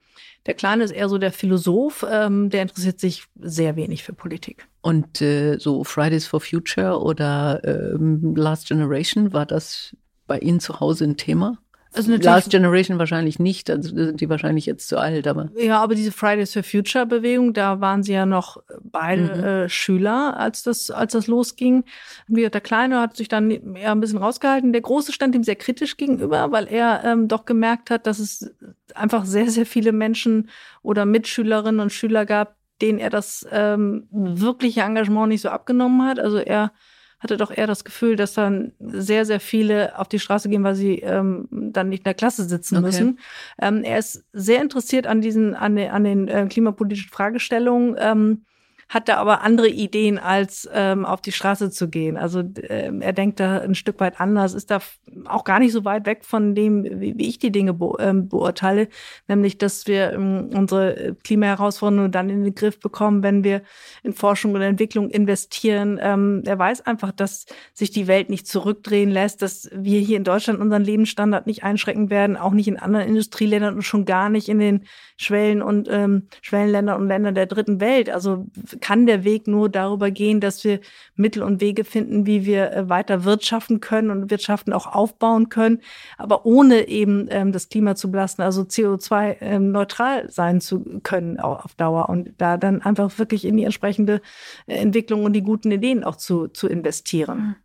Der 0.47 0.55
Kleine 0.55 0.85
ist 0.85 0.93
eher 0.93 1.09
so 1.09 1.18
der 1.18 1.33
Philosoph, 1.33 2.07
ähm, 2.09 2.49
der 2.49 2.62
interessiert 2.62 2.99
sich 2.99 3.25
sehr 3.39 3.77
wenig 3.77 4.05
für 4.05 4.14
Politik. 4.14 4.66
Und 4.81 5.21
äh, 5.21 5.59
so 5.59 5.85
Fridays 5.85 6.27
for 6.27 6.41
Future 6.41 7.01
oder 7.01 7.61
ähm, 7.64 8.35
Last 8.37 8.68
Generation, 8.68 9.33
war 9.33 9.45
das 9.45 9.95
bei 10.27 10.39
Ihnen 10.39 10.61
zu 10.61 10.81
Hause 10.81 11.05
ein 11.05 11.16
Thema? 11.18 11.59
Also 11.93 12.14
Last 12.14 12.51
Generation 12.51 13.01
wahrscheinlich 13.01 13.41
nicht, 13.41 13.68
also 13.68 13.88
sind 13.95 14.20
die 14.20 14.28
wahrscheinlich 14.28 14.64
jetzt 14.64 14.88
zu 14.88 14.97
alt, 14.97 15.26
aber. 15.26 15.51
Ja, 15.57 15.82
aber 15.82 15.97
diese 15.97 16.12
Fridays 16.12 16.53
for 16.53 16.62
Future 16.62 17.05
Bewegung, 17.05 17.53
da 17.53 17.80
waren 17.80 18.05
sie 18.05 18.12
ja 18.12 18.26
noch 18.26 18.62
beide 18.82 19.22
mhm. 19.22 19.45
äh, 19.45 19.68
Schüler, 19.68 20.36
als 20.36 20.62
das, 20.62 20.93
als 20.93 21.14
das 21.14 21.26
losging. 21.26 21.82
Wie 22.28 22.49
der 22.49 22.61
Kleine 22.61 23.01
hat 23.01 23.16
sich 23.16 23.26
dann 23.26 23.51
eher 23.51 23.91
ein 23.91 24.01
bisschen 24.01 24.18
rausgehalten. 24.18 24.72
Der 24.72 24.82
Große 24.82 25.12
stand 25.12 25.34
ihm 25.34 25.43
sehr 25.43 25.57
kritisch 25.57 25.97
gegenüber, 25.97 26.53
weil 26.53 26.68
er 26.68 27.03
ähm, 27.05 27.26
doch 27.26 27.45
gemerkt 27.45 27.91
hat, 27.91 28.07
dass 28.07 28.20
es 28.20 28.55
einfach 28.95 29.24
sehr, 29.24 29.51
sehr 29.51 29.66
viele 29.66 29.91
Menschen 29.91 30.49
oder 30.82 31.07
Mitschülerinnen 31.07 31.80
und 31.80 31.93
Schüler 31.93 32.24
gab, 32.24 32.57
denen 32.80 33.01
er 33.01 33.11
das 33.11 33.47
ähm, 33.51 34.07
wirkliche 34.12 34.82
Engagement 34.82 35.28
nicht 35.28 35.43
so 35.43 35.49
abgenommen 35.49 36.07
hat. 36.07 36.20
Also 36.20 36.38
er 36.38 36.72
hatte 37.21 37.37
doch 37.37 37.51
eher 37.51 37.66
das 37.66 37.85
Gefühl, 37.85 38.16
dass 38.16 38.33
dann 38.33 38.73
sehr, 38.81 39.25
sehr 39.27 39.41
viele 39.41 39.99
auf 39.99 40.09
die 40.09 40.18
Straße 40.18 40.49
gehen, 40.49 40.64
weil 40.64 40.75
sie 40.75 41.01
ähm, 41.01 41.49
dann 41.51 41.91
nicht 41.91 42.01
in 42.01 42.05
der 42.05 42.14
Klasse 42.14 42.45
sitzen 42.45 42.77
okay. 42.77 42.87
müssen. 42.87 43.18
Ähm, 43.61 43.85
er 43.85 43.99
ist 43.99 44.25
sehr 44.33 44.62
interessiert 44.62 45.07
an 45.07 45.21
diesen, 45.21 45.55
an 45.55 45.77
den, 45.77 45.91
an 45.91 46.05
den 46.05 46.29
äh, 46.29 46.47
klimapolitischen 46.49 47.11
Fragestellungen. 47.11 47.97
Ähm, 47.99 48.45
hat 48.91 49.09
da 49.09 49.18
aber 49.18 49.43
andere 49.43 49.68
Ideen, 49.68 50.18
als 50.18 50.68
ähm, 50.74 51.07
auf 51.07 51.20
die 51.20 51.30
Straße 51.30 51.70
zu 51.70 51.88
gehen. 51.88 52.16
Also 52.16 52.43
ähm, 52.68 53.01
er 53.01 53.12
denkt 53.12 53.38
da 53.38 53.61
ein 53.61 53.76
Stück 53.76 54.01
weit 54.01 54.20
anders, 54.20 54.53
ist 54.53 54.72
da 54.72 54.80
auch 55.26 55.45
gar 55.45 55.61
nicht 55.61 55.70
so 55.70 55.84
weit 55.84 56.07
weg 56.07 56.24
von 56.24 56.57
dem, 56.57 56.82
wie, 56.82 57.16
wie 57.16 57.28
ich 57.28 57.38
die 57.38 57.53
Dinge 57.53 57.72
be 57.72 57.93
ähm, 58.01 58.28
beurteile, 58.28 58.88
nämlich, 59.28 59.59
dass 59.59 59.86
wir 59.86 60.12
ähm, 60.12 60.51
unsere 60.53 61.16
Klimaherausforderungen 61.22 62.11
dann 62.11 62.30
in 62.30 62.43
den 62.43 62.55
Griff 62.57 62.80
bekommen, 62.80 63.22
wenn 63.22 63.45
wir 63.45 63.62
in 64.03 64.12
Forschung 64.12 64.55
und 64.55 64.62
Entwicklung 64.62 65.09
investieren. 65.09 66.01
Ähm, 66.03 66.43
er 66.45 66.59
weiß 66.59 66.84
einfach, 66.84 67.12
dass 67.12 67.47
sich 67.72 67.93
die 67.93 68.09
Welt 68.09 68.28
nicht 68.28 68.49
zurückdrehen 68.49 69.11
lässt, 69.11 69.41
dass 69.41 69.70
wir 69.72 70.01
hier 70.01 70.16
in 70.16 70.24
Deutschland 70.24 70.59
unseren 70.59 70.82
Lebensstandard 70.82 71.47
nicht 71.47 71.62
einschrecken 71.62 72.11
werden, 72.11 72.36
auch 72.36 72.53
nicht 72.53 72.66
in 72.66 72.76
anderen 72.76 73.07
Industrieländern 73.07 73.76
und 73.76 73.82
schon 73.82 74.05
gar 74.05 74.30
nicht 74.30 74.49
in 74.49 74.59
den 74.59 74.84
Schwellen- 75.16 75.62
und 75.62 75.86
ähm, 75.88 76.26
Schwellenländern 76.43 77.01
und 77.01 77.07
Ländern 77.07 77.36
der 77.36 77.47
dritten 77.47 77.80
Welt. 77.80 78.11
Also 78.11 78.47
kann 78.81 79.07
der 79.07 79.24
Weg 79.24 79.47
nur 79.47 79.68
darüber 79.68 80.11
gehen, 80.11 80.41
dass 80.41 80.64
wir 80.64 80.81
Mittel 81.14 81.43
und 81.43 81.61
Wege 81.61 81.85
finden, 81.85 82.26
wie 82.26 82.45
wir 82.45 82.72
äh, 82.72 82.89
weiter 82.89 83.24
wirtschaften 83.24 83.81
können 83.81 84.11
und 84.11 84.31
Wirtschaften 84.31 84.72
auch 84.72 84.87
aufbauen 84.87 85.49
können, 85.49 85.81
aber 86.18 86.47
ohne 86.47 86.89
eben 86.89 87.28
ähm, 87.31 87.53
das 87.53 87.68
Klima 87.68 87.95
zu 87.95 88.11
belasten, 88.11 88.43
also 88.43 88.62
CO2-neutral 88.62 90.22
ähm, 90.22 90.31
sein 90.31 90.61
zu 90.61 91.01
können 91.03 91.39
auf 91.39 91.74
Dauer 91.74 92.09
und 92.09 92.33
da 92.39 92.57
dann 92.57 92.83
einfach 92.83 93.18
wirklich 93.18 93.45
in 93.45 93.57
die 93.57 93.64
entsprechende 93.64 94.20
äh, 94.66 94.76
Entwicklung 94.76 95.24
und 95.24 95.33
die 95.35 95.43
guten 95.43 95.70
Ideen 95.70 96.05
auch 96.05 96.16
zu, 96.16 96.49
zu 96.49 96.68
investieren. 96.68 97.57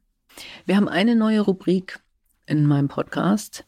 Wir 0.65 0.75
haben 0.75 0.89
eine 0.89 1.15
neue 1.15 1.41
Rubrik 1.41 1.99
in 2.45 2.65
meinem 2.65 2.87
Podcast 2.87 3.65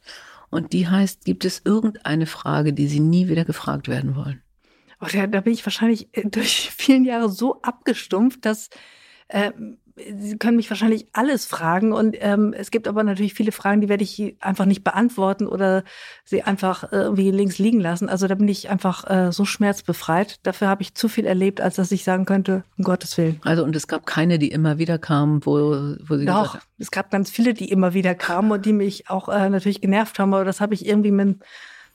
Und 0.49 0.73
die 0.73 0.87
heißt, 0.87 1.25
gibt 1.25 1.45
es 1.45 1.61
irgendeine 1.65 2.25
Frage, 2.25 2.73
die 2.73 2.87
Sie 2.87 2.99
nie 2.99 3.27
wieder 3.27 3.45
gefragt 3.45 3.87
werden 3.87 4.15
wollen? 4.15 4.41
Oh, 5.01 5.07
da, 5.11 5.27
da 5.27 5.41
bin 5.41 5.53
ich 5.53 5.65
wahrscheinlich 5.65 6.09
äh, 6.13 6.27
durch 6.29 6.71
vielen 6.75 7.05
Jahre 7.05 7.29
so 7.29 7.61
abgestumpft, 7.61 8.45
dass 8.45 8.69
äh, 9.27 9.51
Sie 10.19 10.37
können 10.37 10.57
mich 10.57 10.69
wahrscheinlich 10.69 11.07
alles 11.13 11.45
fragen 11.45 11.91
und 11.91 12.15
ähm, 12.19 12.53
es 12.55 12.69
gibt 12.69 12.87
aber 12.87 13.03
natürlich 13.03 13.33
viele 13.33 13.51
Fragen, 13.51 13.81
die 13.81 13.89
werde 13.89 14.03
ich 14.03 14.35
einfach 14.39 14.65
nicht 14.65 14.83
beantworten 14.83 15.47
oder 15.47 15.83
sie 16.23 16.43
einfach 16.43 16.91
irgendwie 16.91 17.31
links 17.31 17.57
liegen 17.57 17.79
lassen. 17.79 18.07
Also 18.07 18.27
da 18.27 18.35
bin 18.35 18.47
ich 18.47 18.69
einfach 18.69 19.09
äh, 19.09 19.31
so 19.31 19.43
schmerzbefreit. 19.43 20.35
Dafür 20.43 20.67
habe 20.67 20.83
ich 20.83 20.93
zu 20.93 21.09
viel 21.09 21.25
erlebt, 21.25 21.61
als 21.61 21.75
dass 21.75 21.91
ich 21.91 22.03
sagen 22.03 22.25
könnte, 22.25 22.63
um 22.77 22.83
Gottes 22.83 23.17
Willen. 23.17 23.39
Also 23.43 23.63
und 23.63 23.75
es 23.75 23.87
gab 23.87 24.05
keine, 24.05 24.37
die 24.37 24.49
immer 24.49 24.77
wieder 24.77 24.99
kamen, 24.99 25.43
wo, 25.45 25.95
wo 26.05 26.17
Sie 26.17 26.25
Doch, 26.25 26.43
gesagt 26.43 26.53
haben, 26.53 26.71
es 26.77 26.91
gab 26.91 27.09
ganz 27.09 27.31
viele, 27.31 27.55
die 27.55 27.71
immer 27.71 27.95
wieder 27.95 28.13
kamen 28.13 28.51
und 28.51 28.65
die 28.65 28.73
mich 28.73 29.09
auch 29.09 29.29
äh, 29.29 29.49
natürlich 29.49 29.81
genervt 29.81 30.19
haben, 30.19 30.33
aber 30.33 30.45
das 30.45 30.61
habe 30.61 30.75
ich 30.75 30.85
irgendwie 30.85 31.11
mit 31.11 31.39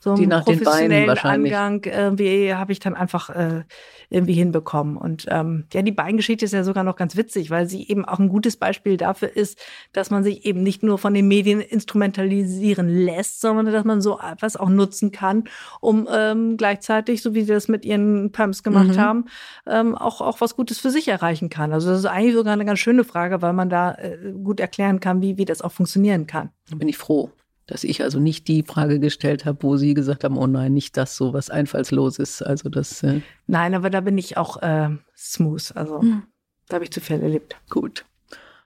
so 0.03 0.15
Die 0.15 0.25
Beinen 0.27 0.43
professionellen. 0.43 1.09
Angang 1.09 1.83
irgendwie 1.85 2.53
habe 2.53 2.73
ich 2.73 2.79
dann 2.79 2.93
einfach 2.93 3.29
äh, 3.29 3.63
irgendwie 4.09 4.33
hinbekommen. 4.33 4.97
Und 4.97 5.25
ähm, 5.29 5.65
ja, 5.71 5.81
die 5.81 5.93
Beingeschichte 5.93 6.43
ist 6.43 6.51
ja 6.51 6.65
sogar 6.65 6.83
noch 6.83 6.97
ganz 6.97 7.15
witzig, 7.15 7.49
weil 7.49 7.67
sie 7.67 7.87
eben 7.87 8.03
auch 8.03 8.19
ein 8.19 8.27
gutes 8.27 8.57
Beispiel 8.57 8.97
dafür 8.97 9.33
ist, 9.33 9.57
dass 9.93 10.09
man 10.09 10.23
sich 10.23 10.45
eben 10.45 10.61
nicht 10.61 10.83
nur 10.83 10.97
von 10.97 11.13
den 11.13 11.29
Medien 11.29 11.61
instrumentalisieren 11.61 12.89
lässt, 12.89 13.39
sondern 13.39 13.71
dass 13.71 13.85
man 13.85 14.01
so 14.01 14.19
etwas 14.19 14.57
auch 14.57 14.69
nutzen 14.69 15.11
kann, 15.11 15.45
um 15.79 16.07
ähm, 16.11 16.57
gleichzeitig, 16.57 17.21
so 17.21 17.33
wie 17.33 17.41
sie 17.41 17.53
das 17.53 17.69
mit 17.69 17.85
ihren 17.85 18.31
Pumps 18.33 18.61
gemacht 18.61 18.89
Mhm. 18.89 18.97
haben, 18.97 19.25
ähm, 19.65 19.95
auch, 19.95 20.19
auch 20.19 20.41
was 20.41 20.55
Gutes 20.57 20.79
für 20.79 20.89
sich 20.89 21.07
erreichen 21.07 21.49
kann. 21.49 21.71
Also 21.71 21.89
das 21.89 21.99
ist 21.99 22.05
eigentlich 22.05 22.35
sogar 22.35 22.51
eine 22.53 22.65
ganz 22.65 22.79
schöne 22.79 23.05
Frage, 23.05 23.41
weil 23.41 23.53
man 23.53 23.69
da 23.69 23.93
äh, 23.93 24.33
gut 24.43 24.59
erklären 24.59 24.99
kann, 24.99 25.21
wie, 25.21 25.37
wie 25.37 25.45
das 25.45 25.61
auch 25.61 25.71
funktionieren 25.71 26.27
kann. 26.27 26.49
Da 26.69 26.75
bin 26.75 26.89
ich 26.89 26.97
froh, 26.97 27.31
dass 27.67 27.83
ich 27.83 28.03
also 28.03 28.19
nicht 28.19 28.47
die 28.47 28.63
Frage 28.63 28.99
gestellt 28.99 29.45
habe, 29.45 29.59
wo 29.63 29.77
Sie 29.77 29.93
gesagt 29.93 30.23
haben, 30.23 30.37
oh 30.37 30.47
nein, 30.47 30.73
nicht 30.73 30.97
das 30.97 31.15
so 31.15 31.33
was 31.33 31.49
einfallslos 31.49 32.19
ist. 32.19 32.41
Also 32.41 32.69
das 32.69 33.03
äh, 33.03 33.21
Nein, 33.47 33.73
aber 33.73 33.89
da 33.89 34.01
bin 34.01 34.17
ich 34.17 34.37
auch 34.37 34.61
äh, 34.61 34.89
smooth. 35.15 35.71
Also 35.75 36.01
Hm. 36.01 36.23
da 36.67 36.75
habe 36.75 36.83
ich 36.85 36.91
zu 36.91 36.99
viel 37.01 37.21
erlebt. 37.21 37.55
gut. 37.69 38.05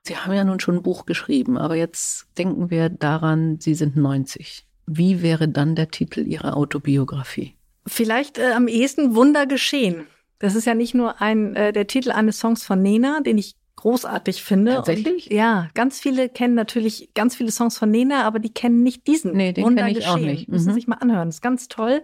Sie 0.04 0.16
haben 0.16 0.32
ja 0.34 0.46
nun 0.46 0.62
schon 0.62 0.76
ein 0.76 0.84
Buch 0.84 1.06
geschrieben, 1.06 1.58
aber 1.58 1.76
jetzt 1.76 2.28
denken 2.38 2.70
wir 2.70 2.88
daran, 2.90 3.60
Sie 3.60 3.74
sind 3.76 3.98
90. 3.98 4.66
Wie 4.86 5.22
wäre 5.22 5.50
dann 5.50 5.76
der 5.76 5.90
Titel 5.92 6.22
Ihrer 6.22 6.56
Autobiografie? 6.56 7.56
Vielleicht 7.86 8.38
äh, 8.38 8.54
am 8.54 8.68
ehesten 8.70 9.16
Wunder 9.16 9.46
geschehen. 9.46 10.08
Das 10.40 10.56
ist 10.56 10.66
ja 10.66 10.76
nicht 10.76 10.94
nur 10.94 11.22
ein 11.22 11.56
äh, 11.58 11.74
der 11.74 11.88
Titel 11.88 12.12
eines 12.12 12.40
Songs 12.40 12.64
von 12.64 12.82
Nena, 12.82 13.20
den 13.20 13.38
ich 13.38 13.56
großartig 13.78 14.44
finde. 14.44 14.74
Tatsächlich? 14.74 15.32
Und, 15.32 15.36
ja, 15.38 15.70
ganz 15.74 16.00
viele 16.00 16.28
kennen 16.28 16.54
natürlich 16.56 17.12
ganz 17.16 17.36
viele 17.36 17.52
Songs 17.52 17.78
von 17.78 17.90
Nena, 17.90 18.24
aber 18.26 18.40
die 18.40 18.54
kennen 18.54 18.84
nicht 18.84 19.08
diesen. 19.08 19.32
Nee, 19.34 19.54
den 19.54 19.64
Wunder 19.64 19.86
kenn 19.86 19.98
ich 19.98 20.08
auch 20.08 20.18
nicht. 20.18 20.50
Müssen 20.50 20.70
Mhm. 20.72 20.74
sich 20.74 20.88
mal 20.88 20.96
anhören. 20.98 21.30
ist 21.30 21.42
ganz 21.42 21.70
toll. 21.70 22.04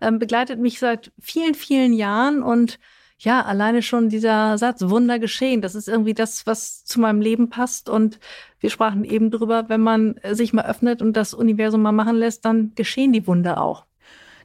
Ähm, 0.00 0.18
begleitet 0.18 0.60
mich 0.60 0.78
seit 0.78 1.12
vielen, 1.18 1.54
vielen 1.54 1.94
Jahren 1.94 2.42
und 2.42 2.78
ja, 3.18 3.42
alleine 3.42 3.82
schon 3.82 4.08
dieser 4.08 4.58
Satz, 4.58 4.82
Wunder 4.82 5.20
geschehen, 5.20 5.62
das 5.62 5.76
ist 5.76 5.86
irgendwie 5.88 6.12
das, 6.12 6.44
was 6.44 6.84
zu 6.84 6.98
meinem 7.00 7.20
Leben 7.20 7.50
passt. 7.50 7.88
Und 7.88 8.18
wir 8.58 8.68
sprachen 8.68 9.04
eben 9.04 9.30
drüber, 9.30 9.68
wenn 9.68 9.80
man 9.80 10.16
äh, 10.18 10.34
sich 10.34 10.52
mal 10.52 10.66
öffnet 10.66 11.00
und 11.02 11.16
das 11.16 11.32
Universum 11.32 11.82
mal 11.82 11.92
machen 11.92 12.16
lässt, 12.16 12.44
dann 12.44 12.72
geschehen 12.74 13.12
die 13.12 13.26
Wunder 13.28 13.62
auch. 13.62 13.86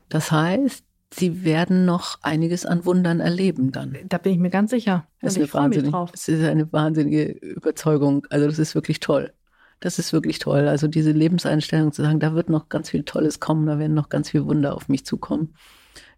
Das 0.09 0.31
heißt, 0.31 0.85
Sie 1.13 1.45
werden 1.45 1.85
noch 1.85 2.19
einiges 2.21 2.65
an 2.65 2.85
Wundern 2.85 3.19
erleben 3.19 3.71
dann. 3.71 3.97
Da 4.09 4.17
bin 4.17 4.33
ich 4.33 4.39
mir 4.39 4.49
ganz 4.49 4.71
sicher. 4.71 5.07
Das 5.21 5.33
ist 5.33 5.37
eine 5.37 5.45
ich 5.45 5.51
freue 5.51 5.69
mich 5.69 5.77
wahnsinnige, 5.77 5.91
drauf. 5.91 6.11
es 6.13 6.27
ist 6.27 6.43
eine 6.43 6.73
wahnsinnige 6.73 7.25
Überzeugung. 7.31 8.27
Also 8.29 8.47
das 8.47 8.59
ist 8.59 8.75
wirklich 8.75 8.99
toll. 8.99 9.33
Das 9.79 9.99
ist 9.99 10.11
wirklich 10.11 10.39
toll. 10.39 10.67
Also 10.67 10.87
diese 10.87 11.11
Lebenseinstellung 11.11 11.91
zu 11.91 12.01
sagen, 12.01 12.19
da 12.19 12.33
wird 12.33 12.49
noch 12.49 12.67
ganz 12.69 12.89
viel 12.89 13.03
Tolles 13.03 13.39
kommen, 13.39 13.67
da 13.67 13.79
werden 13.79 13.93
noch 13.93 14.09
ganz 14.09 14.31
viele 14.31 14.45
Wunder 14.45 14.75
auf 14.75 14.89
mich 14.89 15.05
zukommen, 15.05 15.53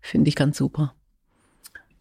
finde 0.02 0.30
ich 0.30 0.36
ganz 0.36 0.58
super. 0.58 0.96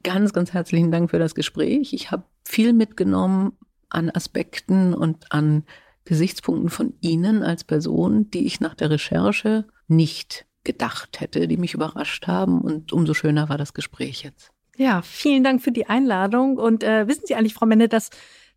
Ganz, 0.05 0.33
ganz 0.33 0.53
herzlichen 0.53 0.93
Dank 0.93 1.11
für 1.11 1.19
das 1.19 1.35
Gespräch. 1.35 1.93
Ich 1.93 2.11
habe 2.11 2.25
viel 2.45 2.73
mitgenommen 2.73 3.53
an 3.91 4.11
Aspekten 4.11 4.95
und 4.95 5.33
an 5.33 5.65
Gesichtspunkten 6.05 6.71
von 6.71 6.95
Ihnen 7.01 7.43
als 7.43 7.65
Person, 7.65 8.31
die 8.31 8.47
ich 8.47 8.61
nach 8.61 8.75
der 8.75 8.91
Recherche 8.91 9.67
nicht 9.89 10.47
gedacht 10.69 11.21
hätte, 11.21 11.49
die 11.49 11.57
mich 11.57 11.73
überrascht 11.73 12.27
haben. 12.27 12.61
Und 12.61 12.93
umso 12.93 13.15
schöner 13.15 13.49
war 13.49 13.57
das 13.57 13.73
Gespräch 13.73 14.23
jetzt. 14.23 14.51
Ja, 14.77 15.01
vielen 15.03 15.43
Dank 15.43 15.63
für 15.63 15.73
die 15.73 15.87
Einladung. 15.87 16.59
Und 16.59 16.85
äh, 16.85 17.09
wissen 17.09 17.23
Sie 17.25 17.35
eigentlich, 17.35 17.55
Frau 17.55 17.65
Menne, 17.65 17.89
dass 17.89 18.11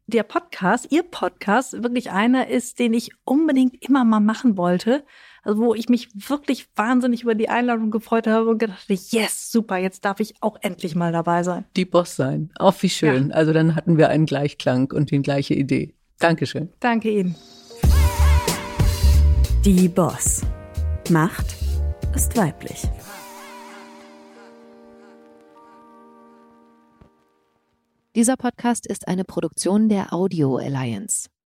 der 0.08 0.24
Podcast, 0.24 0.92
Ihr 0.92 1.04
Podcast, 1.04 1.82
wirklich 1.84 2.12
einer 2.12 2.50
ist, 2.50 2.80
den 2.80 2.94
ich 2.94 3.12
unbedingt 3.24 3.82
immer 3.82 4.04
mal 4.04 4.20
machen 4.20 4.58
wollte. 4.58 5.06
Also 5.42 5.60
wo 5.62 5.74
ich 5.74 5.88
mich 5.88 6.10
wirklich 6.14 6.68
wahnsinnig 6.76 7.24
über 7.24 7.34
die 7.34 7.48
Einladung 7.48 7.92
gefreut 7.92 8.28
habe 8.28 8.50
und 8.50 8.60
gedacht, 8.60 8.84
habe, 8.84 9.00
yes, 9.10 9.52
super, 9.52 9.78
jetzt 9.78 10.04
darf 10.04 10.20
ich 10.20 10.36
auch 10.42 10.58
endlich 10.62 10.94
mal 10.94 11.14
dabei 11.14 11.44
sein. 11.44 11.64
die 11.78 11.86
Boss 11.86 12.18
sein. 12.18 12.52
Auch 12.60 12.76
wie 12.82 12.90
schön. 12.90 13.32
Also 13.32 13.54
dann 13.54 13.76
hatten 13.76 13.98
wir 13.98 14.10
einen 14.10 14.26
Gleichklang 14.26 14.92
und 14.92 15.12
die 15.12 15.22
gleiche 15.22 15.54
Idee. 15.54 15.96
Dankeschön. 16.20 16.70
Danke 16.82 17.10
Ihnen. 17.10 17.36
Die 19.66 19.88
Boss. 19.88 20.42
Macht 21.10 21.61
ist 22.16 22.36
weiblich. 22.36 22.84
Dieser 28.16 28.36
Podcast 28.36 28.86
ist 28.86 29.08
eine 29.08 29.24
Produktion 29.24 29.88
der 29.88 30.14
Audio 30.14 30.58
Alliance. 30.58 31.32